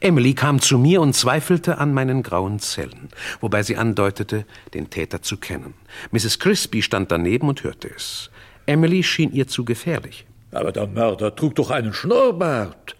Emily 0.00 0.34
kam 0.34 0.60
zu 0.60 0.78
mir 0.78 1.00
und 1.00 1.14
zweifelte 1.14 1.78
an 1.78 1.94
meinen 1.94 2.22
grauen 2.22 2.58
Zellen, 2.58 3.08
wobei 3.40 3.62
sie 3.62 3.76
andeutete, 3.76 4.44
den 4.74 4.90
Täter 4.90 5.22
zu 5.22 5.36
kennen. 5.36 5.74
Mrs. 6.10 6.38
Crispy 6.38 6.82
stand 6.82 7.10
daneben 7.10 7.48
und 7.48 7.62
hörte 7.64 7.90
es. 7.94 8.30
Emily 8.66 9.02
schien 9.02 9.32
ihr 9.32 9.48
zu 9.48 9.64
gefährlich. 9.64 10.26
Aber 10.52 10.72
der 10.72 10.86
Mörder 10.86 11.34
trug 11.34 11.54
doch 11.54 11.70
einen 11.70 11.92
Schnurrbart. 11.92 12.96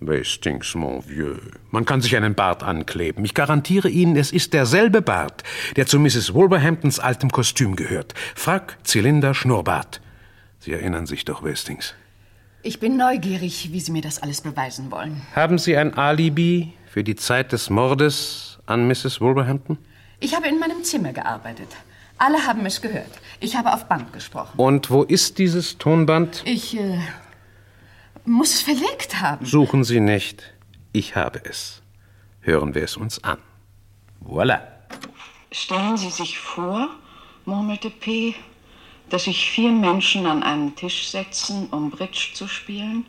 Wastings, 0.00 0.74
mon 0.74 1.02
vieux. 1.02 1.40
Man 1.70 1.84
kann 1.84 2.00
sich 2.00 2.16
einen 2.16 2.34
Bart 2.34 2.62
ankleben. 2.62 3.24
Ich 3.24 3.34
garantiere 3.34 3.88
Ihnen, 3.88 4.16
es 4.16 4.32
ist 4.32 4.52
derselbe 4.52 5.02
Bart, 5.02 5.42
der 5.76 5.86
zu 5.86 5.98
Mrs. 5.98 6.34
Wolverhamptons 6.34 6.98
altem 6.98 7.30
Kostüm 7.30 7.76
gehört. 7.76 8.14
Frack, 8.34 8.76
Zylinder, 8.82 9.34
Schnurrbart. 9.34 10.00
Sie 10.58 10.72
erinnern 10.72 11.06
sich 11.06 11.24
doch, 11.24 11.42
Wastings. 11.42 11.94
Ich 12.62 12.80
bin 12.80 12.96
neugierig, 12.96 13.70
wie 13.72 13.80
Sie 13.80 13.92
mir 13.92 14.02
das 14.02 14.22
alles 14.22 14.40
beweisen 14.40 14.90
wollen. 14.90 15.20
Haben 15.34 15.58
Sie 15.58 15.76
ein 15.76 15.94
Alibi 15.98 16.72
für 16.86 17.04
die 17.04 17.14
Zeit 17.14 17.52
des 17.52 17.68
Mordes 17.68 18.58
an 18.66 18.88
Mrs. 18.88 19.20
Wolverhampton? 19.20 19.78
Ich 20.20 20.34
habe 20.34 20.48
in 20.48 20.58
meinem 20.58 20.82
Zimmer 20.82 21.12
gearbeitet. 21.12 21.68
Alle 22.16 22.46
haben 22.46 22.64
es 22.64 22.80
gehört. 22.80 23.10
Ich 23.40 23.56
habe 23.56 23.72
auf 23.72 23.86
Band 23.86 24.12
gesprochen. 24.12 24.52
Und 24.56 24.90
wo 24.90 25.02
ist 25.02 25.38
dieses 25.38 25.76
Tonband? 25.76 26.42
Ich 26.46 26.78
äh, 26.78 26.98
muss 28.24 28.54
es 28.54 28.62
verlegt 28.62 29.20
haben. 29.20 29.44
Suchen 29.44 29.84
Sie 29.84 30.00
nicht. 30.00 30.54
Ich 30.92 31.16
habe 31.16 31.40
es. 31.44 31.82
Hören 32.40 32.74
wir 32.74 32.82
es 32.82 32.96
uns 32.96 33.22
an. 33.24 33.38
Voilà. 34.24 34.60
Stellen 35.50 35.96
Sie 35.96 36.10
sich 36.10 36.38
vor, 36.38 36.88
murmelte 37.44 37.90
P., 37.90 38.34
dass 39.10 39.24
sich 39.24 39.50
vier 39.50 39.70
Menschen 39.70 40.26
an 40.26 40.42
einen 40.42 40.74
Tisch 40.76 41.08
setzen, 41.08 41.68
um 41.70 41.90
Bridge 41.90 42.30
zu 42.34 42.48
spielen, 42.48 43.06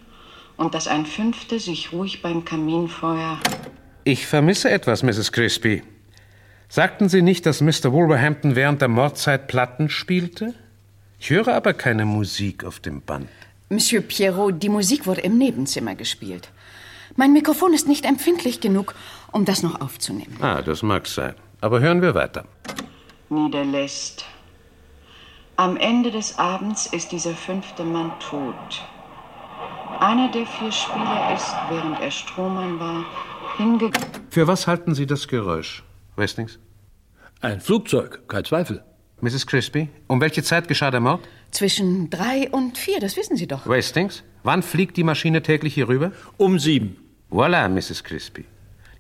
und 0.57 0.74
dass 0.74 0.88
ein 0.88 1.05
fünfter 1.05 1.59
sich 1.59 1.91
ruhig 1.91 2.22
beim 2.22 2.45
Kaminfeuer. 2.45 3.39
Ich 4.03 4.28
vermisse 4.28 4.70
etwas, 4.70 5.03
Mrs. 5.03 5.32
Crispy. 5.32 5.84
Sagten 6.70 7.09
Sie 7.09 7.22
nicht, 7.22 7.45
dass 7.45 7.61
Mr. 7.61 7.91
Wolverhampton 7.91 8.55
während 8.55 8.82
der 8.82 8.88
Mordzeit 8.88 9.47
Platten 9.47 9.89
spielte? 9.89 10.53
Ich 11.20 11.30
höre 11.30 11.49
aber 11.49 11.74
keine 11.74 12.05
Musik 12.05 12.63
auf 12.63 12.80
dem 12.80 13.01
Band. 13.01 13.30
Monsieur 13.70 14.01
Pierrot, 14.01 14.61
die 14.61 14.70
Musik 14.70 15.07
wurde 15.07 15.22
im 15.22 15.38
Nebenzimmer 15.38 15.95
gespielt. 15.95 16.51
Mein 17.16 17.34
Mikrofon 17.34 17.74
ist 17.74 17.88
nicht 17.88 18.05
empfindlich 18.05 18.59
genug, 18.61 18.93
um 19.32 19.45
das 19.45 19.63
noch 19.63 19.82
aufzunehmen. 19.82 20.38
Ah, 20.41 20.61
das 20.61 20.84
mag 20.84 21.07
sein. 21.07 21.34
Aber 21.61 21.80
hören 21.80 22.01
wir 22.01 22.13
weiter. 22.13 22.45
Niederlässt. 23.30 24.26
Am 25.55 25.78
Ende 25.78 26.11
des 26.11 26.38
Abends 26.38 26.86
ist 26.88 27.11
dieser 27.11 27.34
fünfte 27.34 27.84
Mann 27.84 28.11
tot. 28.20 28.84
Einer 29.99 30.30
der 30.30 30.45
vier 30.45 30.72
Spieler 30.72 31.34
ist, 31.34 31.55
während 31.70 31.99
er 32.01 32.11
Strohmann 32.11 32.80
war, 32.80 33.05
hingegangen. 33.57 34.09
Für 34.30 34.47
was 34.47 34.68
halten 34.68 34.93
Sie 34.93 35.07
das 35.07 35.28
Geräusch, 35.28 35.84
Westings? 36.18 36.59
Ein 37.41 37.61
Flugzeug, 37.61 38.28
kein 38.28 38.43
Zweifel. 38.43 38.84
Mrs. 39.22 39.47
Crispy, 39.47 39.88
um 40.07 40.20
welche 40.20 40.43
Zeit 40.43 40.68
geschah 40.68 40.91
der 40.91 40.99
Mord? 40.99 41.22
Zwischen 41.56 42.10
drei 42.10 42.49
und 42.51 42.78
vier, 42.78 42.99
das 42.99 43.16
wissen 43.16 43.38
Sie 43.38 43.47
doch. 43.47 43.66
Wastings, 43.66 44.24
wann 44.43 44.62
fliegt 44.62 44.97
die 44.97 45.06
Maschine 45.06 45.41
täglich 45.41 45.74
hier 45.74 45.88
rüber? 45.88 46.12
Um 46.36 46.60
sieben. 46.60 46.97
Voilà, 47.32 47.70
Mrs. 47.70 48.03
Crispy. 48.03 48.43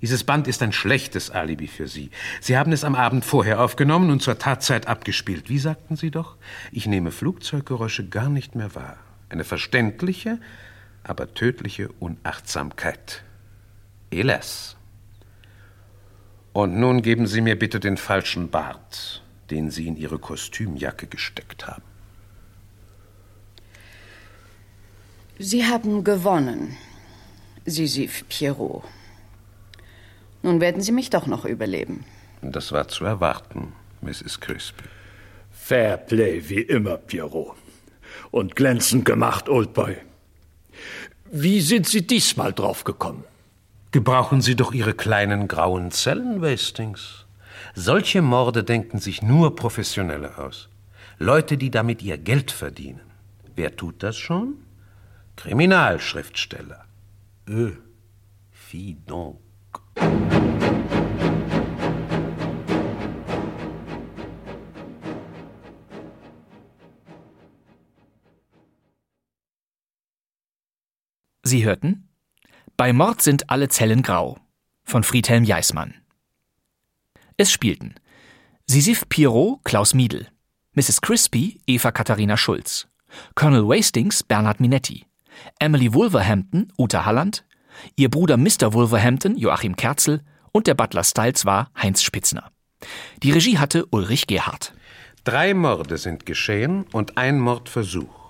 Dieses 0.01 0.23
Band 0.23 0.47
ist 0.47 0.63
ein 0.63 0.71
schlechtes 0.71 1.29
Alibi 1.29 1.67
für 1.67 1.89
Sie. 1.89 2.11
Sie 2.39 2.57
haben 2.57 2.71
es 2.71 2.85
am 2.85 2.95
Abend 2.95 3.25
vorher 3.25 3.59
aufgenommen 3.59 4.09
und 4.09 4.21
zur 4.21 4.39
Tatzeit 4.39 4.87
abgespielt. 4.87 5.49
Wie 5.49 5.59
sagten 5.59 5.97
Sie 5.97 6.11
doch? 6.11 6.37
Ich 6.71 6.87
nehme 6.87 7.11
Flugzeuggeräusche 7.11 8.07
gar 8.07 8.29
nicht 8.29 8.55
mehr 8.55 8.73
wahr. 8.73 8.99
Eine 9.27 9.43
verständliche, 9.43 10.39
aber 11.03 11.33
tödliche 11.33 11.89
Unachtsamkeit. 11.99 13.25
Hélas. 14.13 14.77
Und 16.53 16.79
nun 16.79 17.01
geben 17.01 17.27
Sie 17.27 17.41
mir 17.41 17.59
bitte 17.59 17.81
den 17.81 17.97
falschen 17.97 18.49
Bart, 18.49 19.23
den 19.49 19.71
Sie 19.71 19.87
in 19.87 19.97
Ihre 19.97 20.19
Kostümjacke 20.19 21.07
gesteckt 21.07 21.67
haben. 21.67 21.83
Sie 25.37 25.65
haben 25.65 26.05
gewonnen, 26.05 26.77
Sisif 27.65 28.23
Pierrot. 28.29 28.83
Nun 30.43 30.61
werden 30.61 30.81
Sie 30.81 30.93
mich 30.93 31.09
doch 31.09 31.27
noch 31.27 31.43
überleben. 31.43 32.05
Das 32.41 32.71
war 32.71 32.87
zu 32.87 33.03
erwarten, 33.03 33.73
Mrs. 34.01 34.39
Crispy. 34.39 34.85
Fair 35.51 35.97
Play 35.97 36.47
wie 36.47 36.61
immer, 36.61 36.97
Pierrot. 36.97 37.55
Und 38.31 38.55
glänzend 38.55 39.03
gemacht, 39.03 39.49
Oldboy. 39.49 39.97
Wie 41.31 41.59
sind 41.59 41.87
Sie 41.87 42.07
diesmal 42.07 42.53
draufgekommen? 42.53 43.25
Gebrauchen 43.91 44.41
Sie 44.41 44.55
doch 44.55 44.73
Ihre 44.73 44.93
kleinen 44.93 45.49
grauen 45.49 45.91
Zellen, 45.91 46.41
Wastings. 46.41 47.25
Solche 47.73 48.21
Morde 48.21 48.63
denken 48.63 48.99
sich 48.99 49.21
nur 49.21 49.55
Professionelle 49.55 50.37
aus. 50.37 50.69
Leute, 51.17 51.57
die 51.57 51.71
damit 51.71 52.01
ihr 52.03 52.17
Geld 52.17 52.51
verdienen. 52.51 53.01
Wer 53.55 53.75
tut 53.75 54.01
das 54.01 54.17
schon? 54.17 54.64
Kriminalschriftsteller. 55.35 56.85
Ö, 57.47 57.73
fi 58.51 58.97
donc. 59.05 59.39
Sie 71.43 71.63
hörten 71.63 72.09
Bei 72.75 72.91
Mord 72.91 73.21
sind 73.21 73.49
alle 73.51 73.69
Zellen 73.69 74.01
grau 74.01 74.39
von 74.83 75.03
Friedhelm 75.03 75.43
Jeismann. 75.43 75.93
Es 77.37 77.51
spielten 77.51 77.95
Sisif 78.65 79.07
Pierrot 79.09 79.63
Klaus 79.63 79.93
Miedl, 79.93 80.27
Mrs. 80.73 81.01
Crispy 81.01 81.61
Eva 81.67 81.91
Katharina 81.91 82.35
Schulz, 82.35 82.87
Colonel 83.35 83.67
Wastings 83.67 84.23
Bernhard 84.23 84.59
Minetti, 84.59 85.05
Emily 85.59 85.93
Wolverhampton 85.93 86.71
Uta 86.77 87.05
Halland, 87.05 87.45
ihr 87.95 88.09
Bruder 88.09 88.37
Mr. 88.37 88.73
Wolverhampton 88.73 89.37
Joachim 89.37 89.75
Kerzel 89.75 90.21
und 90.51 90.67
der 90.67 90.73
Butler 90.73 91.03
Styles 91.03 91.45
war 91.45 91.69
Heinz 91.81 92.01
Spitzner. 92.01 92.51
Die 93.23 93.31
Regie 93.31 93.57
hatte 93.57 93.85
Ulrich 93.87 94.27
Gerhardt. 94.27 94.73
Drei 95.23 95.53
Morde 95.53 95.97
sind 95.97 96.25
geschehen 96.25 96.85
und 96.91 97.17
ein 97.17 97.39
Mordversuch. 97.39 98.25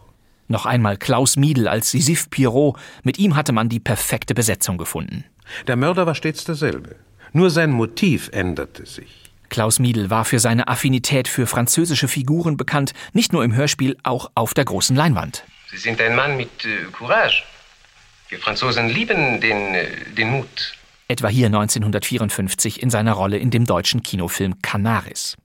Noch 0.47 0.65
einmal 0.65 0.97
Klaus 0.97 1.37
Miedl 1.37 1.67
als 1.67 1.91
Sisif 1.91 2.29
Pierrot. 2.29 2.77
Mit 3.03 3.17
ihm 3.19 3.35
hatte 3.35 3.51
man 3.51 3.67
die 3.67 3.79
perfekte 3.79 4.33
Besetzung 4.33 4.77
gefunden. 4.77 5.25
Der 5.67 5.75
Mörder 5.75 6.05
war 6.05 6.15
stets 6.15 6.43
derselbe. 6.43 6.95
Nur 7.33 7.49
sein 7.49 7.71
Motiv 7.71 8.29
änderte 8.31 8.85
sich. 8.85 9.25
Klaus 9.49 9.79
Miedl 9.79 10.09
war 10.09 10.25
für 10.25 10.39
seine 10.39 10.67
Affinität 10.67 11.27
für 11.27 11.47
französische 11.47 12.07
Figuren 12.07 12.57
bekannt, 12.57 12.93
nicht 13.13 13.33
nur 13.33 13.43
im 13.43 13.55
Hörspiel, 13.55 13.97
auch 14.03 14.31
auf 14.35 14.53
der 14.53 14.65
großen 14.65 14.95
Leinwand. 14.95 15.43
Sie 15.75 15.81
sind 15.81 15.99
ein 15.99 16.15
Mann 16.15 16.37
mit 16.37 16.63
äh, 16.63 16.85
Courage. 16.93 17.43
Wir 18.29 18.39
Franzosen 18.39 18.87
lieben 18.87 19.41
den, 19.41 19.75
äh, 19.75 19.87
den 20.17 20.29
Mut. 20.29 20.73
Etwa 21.09 21.27
hier 21.27 21.47
1954 21.47 22.81
in 22.81 22.89
seiner 22.89 23.11
Rolle 23.11 23.37
in 23.37 23.51
dem 23.51 23.65
deutschen 23.65 24.01
Kinofilm 24.01 24.61
Canaris. 24.61 25.35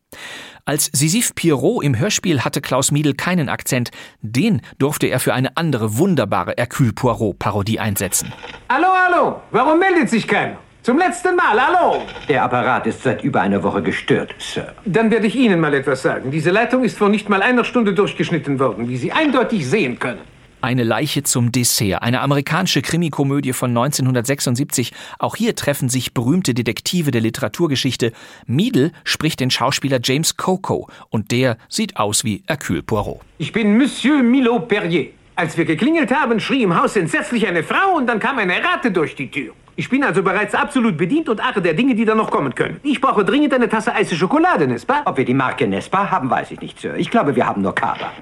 Als 0.64 0.88
Sisif 0.92 1.34
Pierrot 1.34 1.82
im 1.82 1.98
Hörspiel 1.98 2.44
hatte 2.44 2.60
Klaus 2.60 2.92
Miedl 2.92 3.14
keinen 3.14 3.48
Akzent. 3.48 3.90
Den 4.20 4.62
durfte 4.78 5.08
er 5.08 5.18
für 5.18 5.34
eine 5.34 5.56
andere 5.56 5.98
wunderbare 5.98 6.54
Hercule 6.56 6.92
Poirot-Parodie 6.92 7.80
einsetzen. 7.80 8.32
Hallo, 8.68 8.86
hallo! 8.86 9.42
Warum 9.50 9.80
meldet 9.80 10.10
sich 10.10 10.28
keiner? 10.28 10.58
Zum 10.82 10.96
letzten 10.96 11.36
Mal, 11.36 11.60
hallo! 11.60 12.04
Der 12.26 12.42
Apparat 12.42 12.86
ist 12.86 13.02
seit 13.02 13.22
über 13.22 13.42
einer 13.42 13.62
Woche 13.62 13.82
gestört, 13.82 14.34
Sir. 14.38 14.72
Dann 14.86 15.10
werde 15.10 15.26
ich 15.26 15.36
Ihnen 15.36 15.60
mal 15.60 15.74
etwas 15.74 16.00
sagen. 16.00 16.30
Diese 16.30 16.50
Leitung 16.50 16.84
ist 16.84 16.96
vor 16.96 17.10
nicht 17.10 17.28
mal 17.28 17.42
einer 17.42 17.64
Stunde 17.64 17.92
durchgeschnitten 17.92 18.58
worden, 18.58 18.88
wie 18.88 18.96
Sie 18.96 19.12
eindeutig 19.12 19.68
sehen 19.68 19.98
können. 19.98 20.20
Eine 20.62 20.82
Leiche 20.84 21.22
zum 21.22 21.52
Dessert, 21.52 22.02
eine 22.02 22.22
amerikanische 22.22 22.80
Krimikomödie 22.80 23.52
von 23.52 23.70
1976. 23.70 24.94
Auch 25.18 25.36
hier 25.36 25.54
treffen 25.54 25.90
sich 25.90 26.14
berühmte 26.14 26.54
Detektive 26.54 27.10
der 27.10 27.20
Literaturgeschichte. 27.20 28.12
Miedl 28.46 28.92
spricht 29.04 29.40
den 29.40 29.50
Schauspieler 29.50 30.00
James 30.02 30.38
Coco 30.38 30.88
und 31.10 31.30
der 31.30 31.58
sieht 31.68 31.98
aus 31.98 32.24
wie 32.24 32.42
Hercule 32.46 32.82
Poirot. 32.82 33.20
Ich 33.36 33.52
bin 33.52 33.76
Monsieur 33.76 34.22
Milo 34.22 34.60
Perrier. 34.60 35.08
Als 35.36 35.58
wir 35.58 35.66
geklingelt 35.66 36.10
haben, 36.10 36.40
schrie 36.40 36.62
im 36.62 36.74
Haus 36.74 36.96
entsetzlich 36.96 37.46
eine 37.46 37.62
Frau 37.62 37.96
und 37.96 38.06
dann 38.06 38.18
kam 38.18 38.38
eine 38.38 38.64
Ratte 38.64 38.90
durch 38.90 39.14
die 39.14 39.30
Tür. 39.30 39.52
Ich 39.80 39.88
bin 39.88 40.04
also 40.04 40.22
bereits 40.22 40.54
absolut 40.54 40.98
bedient 40.98 41.30
und 41.30 41.40
achte 41.40 41.62
der 41.62 41.72
Dinge, 41.72 41.94
die 41.94 42.04
da 42.04 42.14
noch 42.14 42.30
kommen 42.30 42.54
können. 42.54 42.78
Ich 42.82 43.00
brauche 43.00 43.24
dringend 43.24 43.54
eine 43.54 43.66
Tasse 43.66 43.94
heiße 43.94 44.14
Schokolade, 44.14 44.66
Nespa? 44.66 45.00
Ob 45.06 45.16
wir 45.16 45.24
die 45.24 45.32
Marke 45.32 45.66
Nespa 45.66 46.10
haben, 46.10 46.28
weiß 46.28 46.50
ich 46.50 46.60
nicht, 46.60 46.78
Sir. 46.78 46.96
Ich 46.96 47.10
glaube, 47.10 47.34
wir 47.34 47.46
haben 47.46 47.62
nur 47.62 47.74
Kaba. 47.74 48.12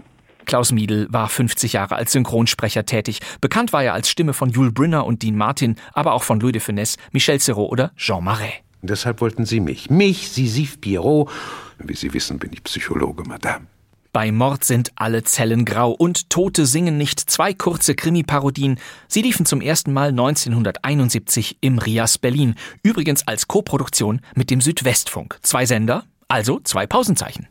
Klaus 0.44 0.70
Miedl 0.70 1.08
war 1.10 1.28
50 1.28 1.72
Jahre 1.72 1.96
als 1.96 2.12
Synchronsprecher 2.12 2.86
tätig. 2.86 3.18
Bekannt 3.40 3.72
war 3.72 3.82
er 3.82 3.94
als 3.94 4.08
Stimme 4.08 4.34
von 4.34 4.50
Jules 4.50 4.72
Brynner 4.72 5.04
und 5.04 5.24
Dean 5.24 5.36
Martin, 5.36 5.74
aber 5.94 6.12
auch 6.12 6.22
von 6.22 6.38
Louis 6.38 6.52
de 6.52 6.62
Funès, 6.62 6.96
Michel 7.10 7.40
Serrault 7.40 7.72
oder 7.72 7.90
Jean 7.96 8.22
Marais. 8.22 8.52
Deshalb 8.82 9.20
wollten 9.20 9.44
Sie 9.44 9.58
mich. 9.58 9.90
Mich, 9.90 10.28
Sisif 10.28 10.80
Pierrot. 10.80 11.28
Wie 11.80 11.96
Sie 11.96 12.14
wissen, 12.14 12.38
bin 12.38 12.52
ich 12.52 12.62
Psychologe, 12.62 13.24
Madame. 13.26 13.66
Bei 14.18 14.32
Mord 14.32 14.64
sind 14.64 14.90
alle 14.96 15.22
Zellen 15.22 15.64
grau 15.64 15.92
und 15.92 16.28
Tote 16.28 16.66
singen 16.66 16.98
nicht 16.98 17.20
zwei 17.20 17.54
kurze 17.54 17.94
Krimi-Parodien. 17.94 18.80
Sie 19.06 19.22
liefen 19.22 19.46
zum 19.46 19.60
ersten 19.60 19.92
Mal 19.92 20.08
1971 20.08 21.58
im 21.60 21.78
Rias 21.78 22.18
Berlin. 22.18 22.56
Übrigens 22.82 23.28
als 23.28 23.46
Koproduktion 23.46 24.20
mit 24.34 24.50
dem 24.50 24.60
Südwestfunk. 24.60 25.38
Zwei 25.42 25.66
Sender, 25.66 26.04
also 26.26 26.58
zwei 26.64 26.88
Pausenzeichen. 26.88 27.46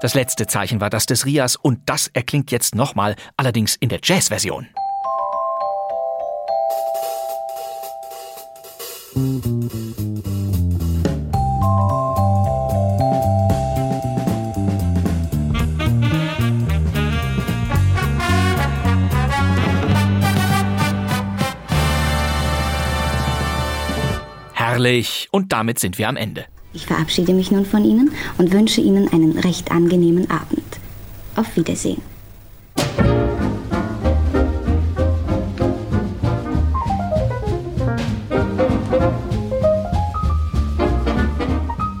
Das 0.00 0.14
letzte 0.14 0.46
Zeichen 0.46 0.80
war 0.80 0.90
das 0.90 1.06
des 1.06 1.26
Rias 1.26 1.56
und 1.56 1.80
das 1.86 2.06
erklingt 2.06 2.52
jetzt 2.52 2.76
nochmal, 2.76 3.16
allerdings 3.36 3.74
in 3.74 3.88
der 3.88 3.98
Jazz-Version. 4.00 4.68
Herrlich. 24.54 25.28
Und 25.30 25.52
damit 25.52 25.78
sind 25.78 25.98
wir 25.98 26.08
am 26.08 26.16
Ende. 26.16 26.46
Ich 26.72 26.86
verabschiede 26.86 27.34
mich 27.34 27.52
nun 27.52 27.64
von 27.64 27.84
Ihnen 27.84 28.10
und 28.38 28.52
wünsche 28.52 28.80
Ihnen 28.80 29.06
einen 29.12 29.38
recht 29.38 29.70
angenehmen 29.70 30.28
Abend. 30.28 30.80
Auf 31.36 31.54
Wiedersehen. 31.56 32.02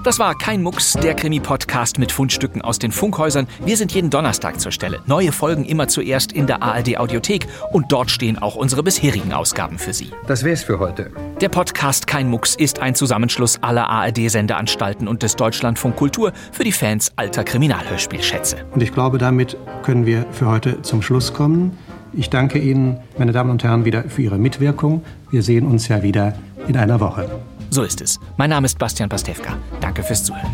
Das 0.04 0.18
war 0.18 0.36
kein 0.36 0.62
Mucks, 0.62 0.92
der 0.92 1.14
Krimi-Podcast 1.14 1.98
mit 1.98 2.12
Fundstücken 2.12 2.60
aus 2.60 2.78
den 2.78 2.92
Funkhäusern. 2.92 3.46
Wir 3.64 3.78
sind 3.78 3.90
jeden 3.92 4.10
Donnerstag 4.10 4.60
zur 4.60 4.70
Stelle. 4.70 5.00
Neue 5.06 5.32
Folgen 5.32 5.64
immer 5.64 5.88
zuerst 5.88 6.30
in 6.30 6.46
der 6.46 6.62
ARD-Audiothek 6.62 7.46
und 7.72 7.90
dort 7.90 8.10
stehen 8.10 8.36
auch 8.36 8.54
unsere 8.54 8.82
bisherigen 8.82 9.32
Ausgaben 9.32 9.78
für 9.78 9.94
Sie. 9.94 10.10
Das 10.26 10.44
wär's 10.44 10.62
für 10.62 10.78
heute. 10.78 11.10
Der 11.40 11.48
Podcast 11.48 12.06
Kein 12.06 12.28
Mucks 12.28 12.54
ist 12.54 12.80
ein 12.80 12.94
Zusammenschluss 12.94 13.62
aller 13.62 13.88
ARD-Sendeanstalten 13.88 15.08
und 15.08 15.22
des 15.22 15.36
Deutschlandfunk 15.36 15.96
Kultur 15.96 16.34
für 16.52 16.64
die 16.64 16.72
Fans 16.72 17.10
alter 17.16 17.42
Kriminalhörspielschätze. 17.42 18.56
Und 18.74 18.82
ich 18.82 18.92
glaube, 18.92 19.16
damit 19.16 19.56
können 19.84 20.04
wir 20.04 20.26
für 20.32 20.48
heute 20.48 20.82
zum 20.82 21.00
Schluss 21.00 21.32
kommen. 21.32 21.78
Ich 22.12 22.28
danke 22.28 22.58
Ihnen, 22.58 22.98
meine 23.16 23.32
Damen 23.32 23.48
und 23.48 23.64
Herren, 23.64 23.86
wieder 23.86 24.02
für 24.02 24.20
Ihre 24.20 24.36
Mitwirkung. 24.36 25.02
Wir 25.30 25.42
sehen 25.42 25.66
uns 25.66 25.88
ja 25.88 26.02
wieder 26.02 26.34
in 26.68 26.76
einer 26.76 27.00
Woche. 27.00 27.26
So 27.74 27.82
ist 27.82 28.00
es. 28.00 28.20
Mein 28.36 28.50
Name 28.50 28.66
ist 28.66 28.78
Bastian 28.78 29.08
Pastewka. 29.08 29.56
Danke 29.80 30.04
fürs 30.04 30.22
Zuhören. 30.22 30.46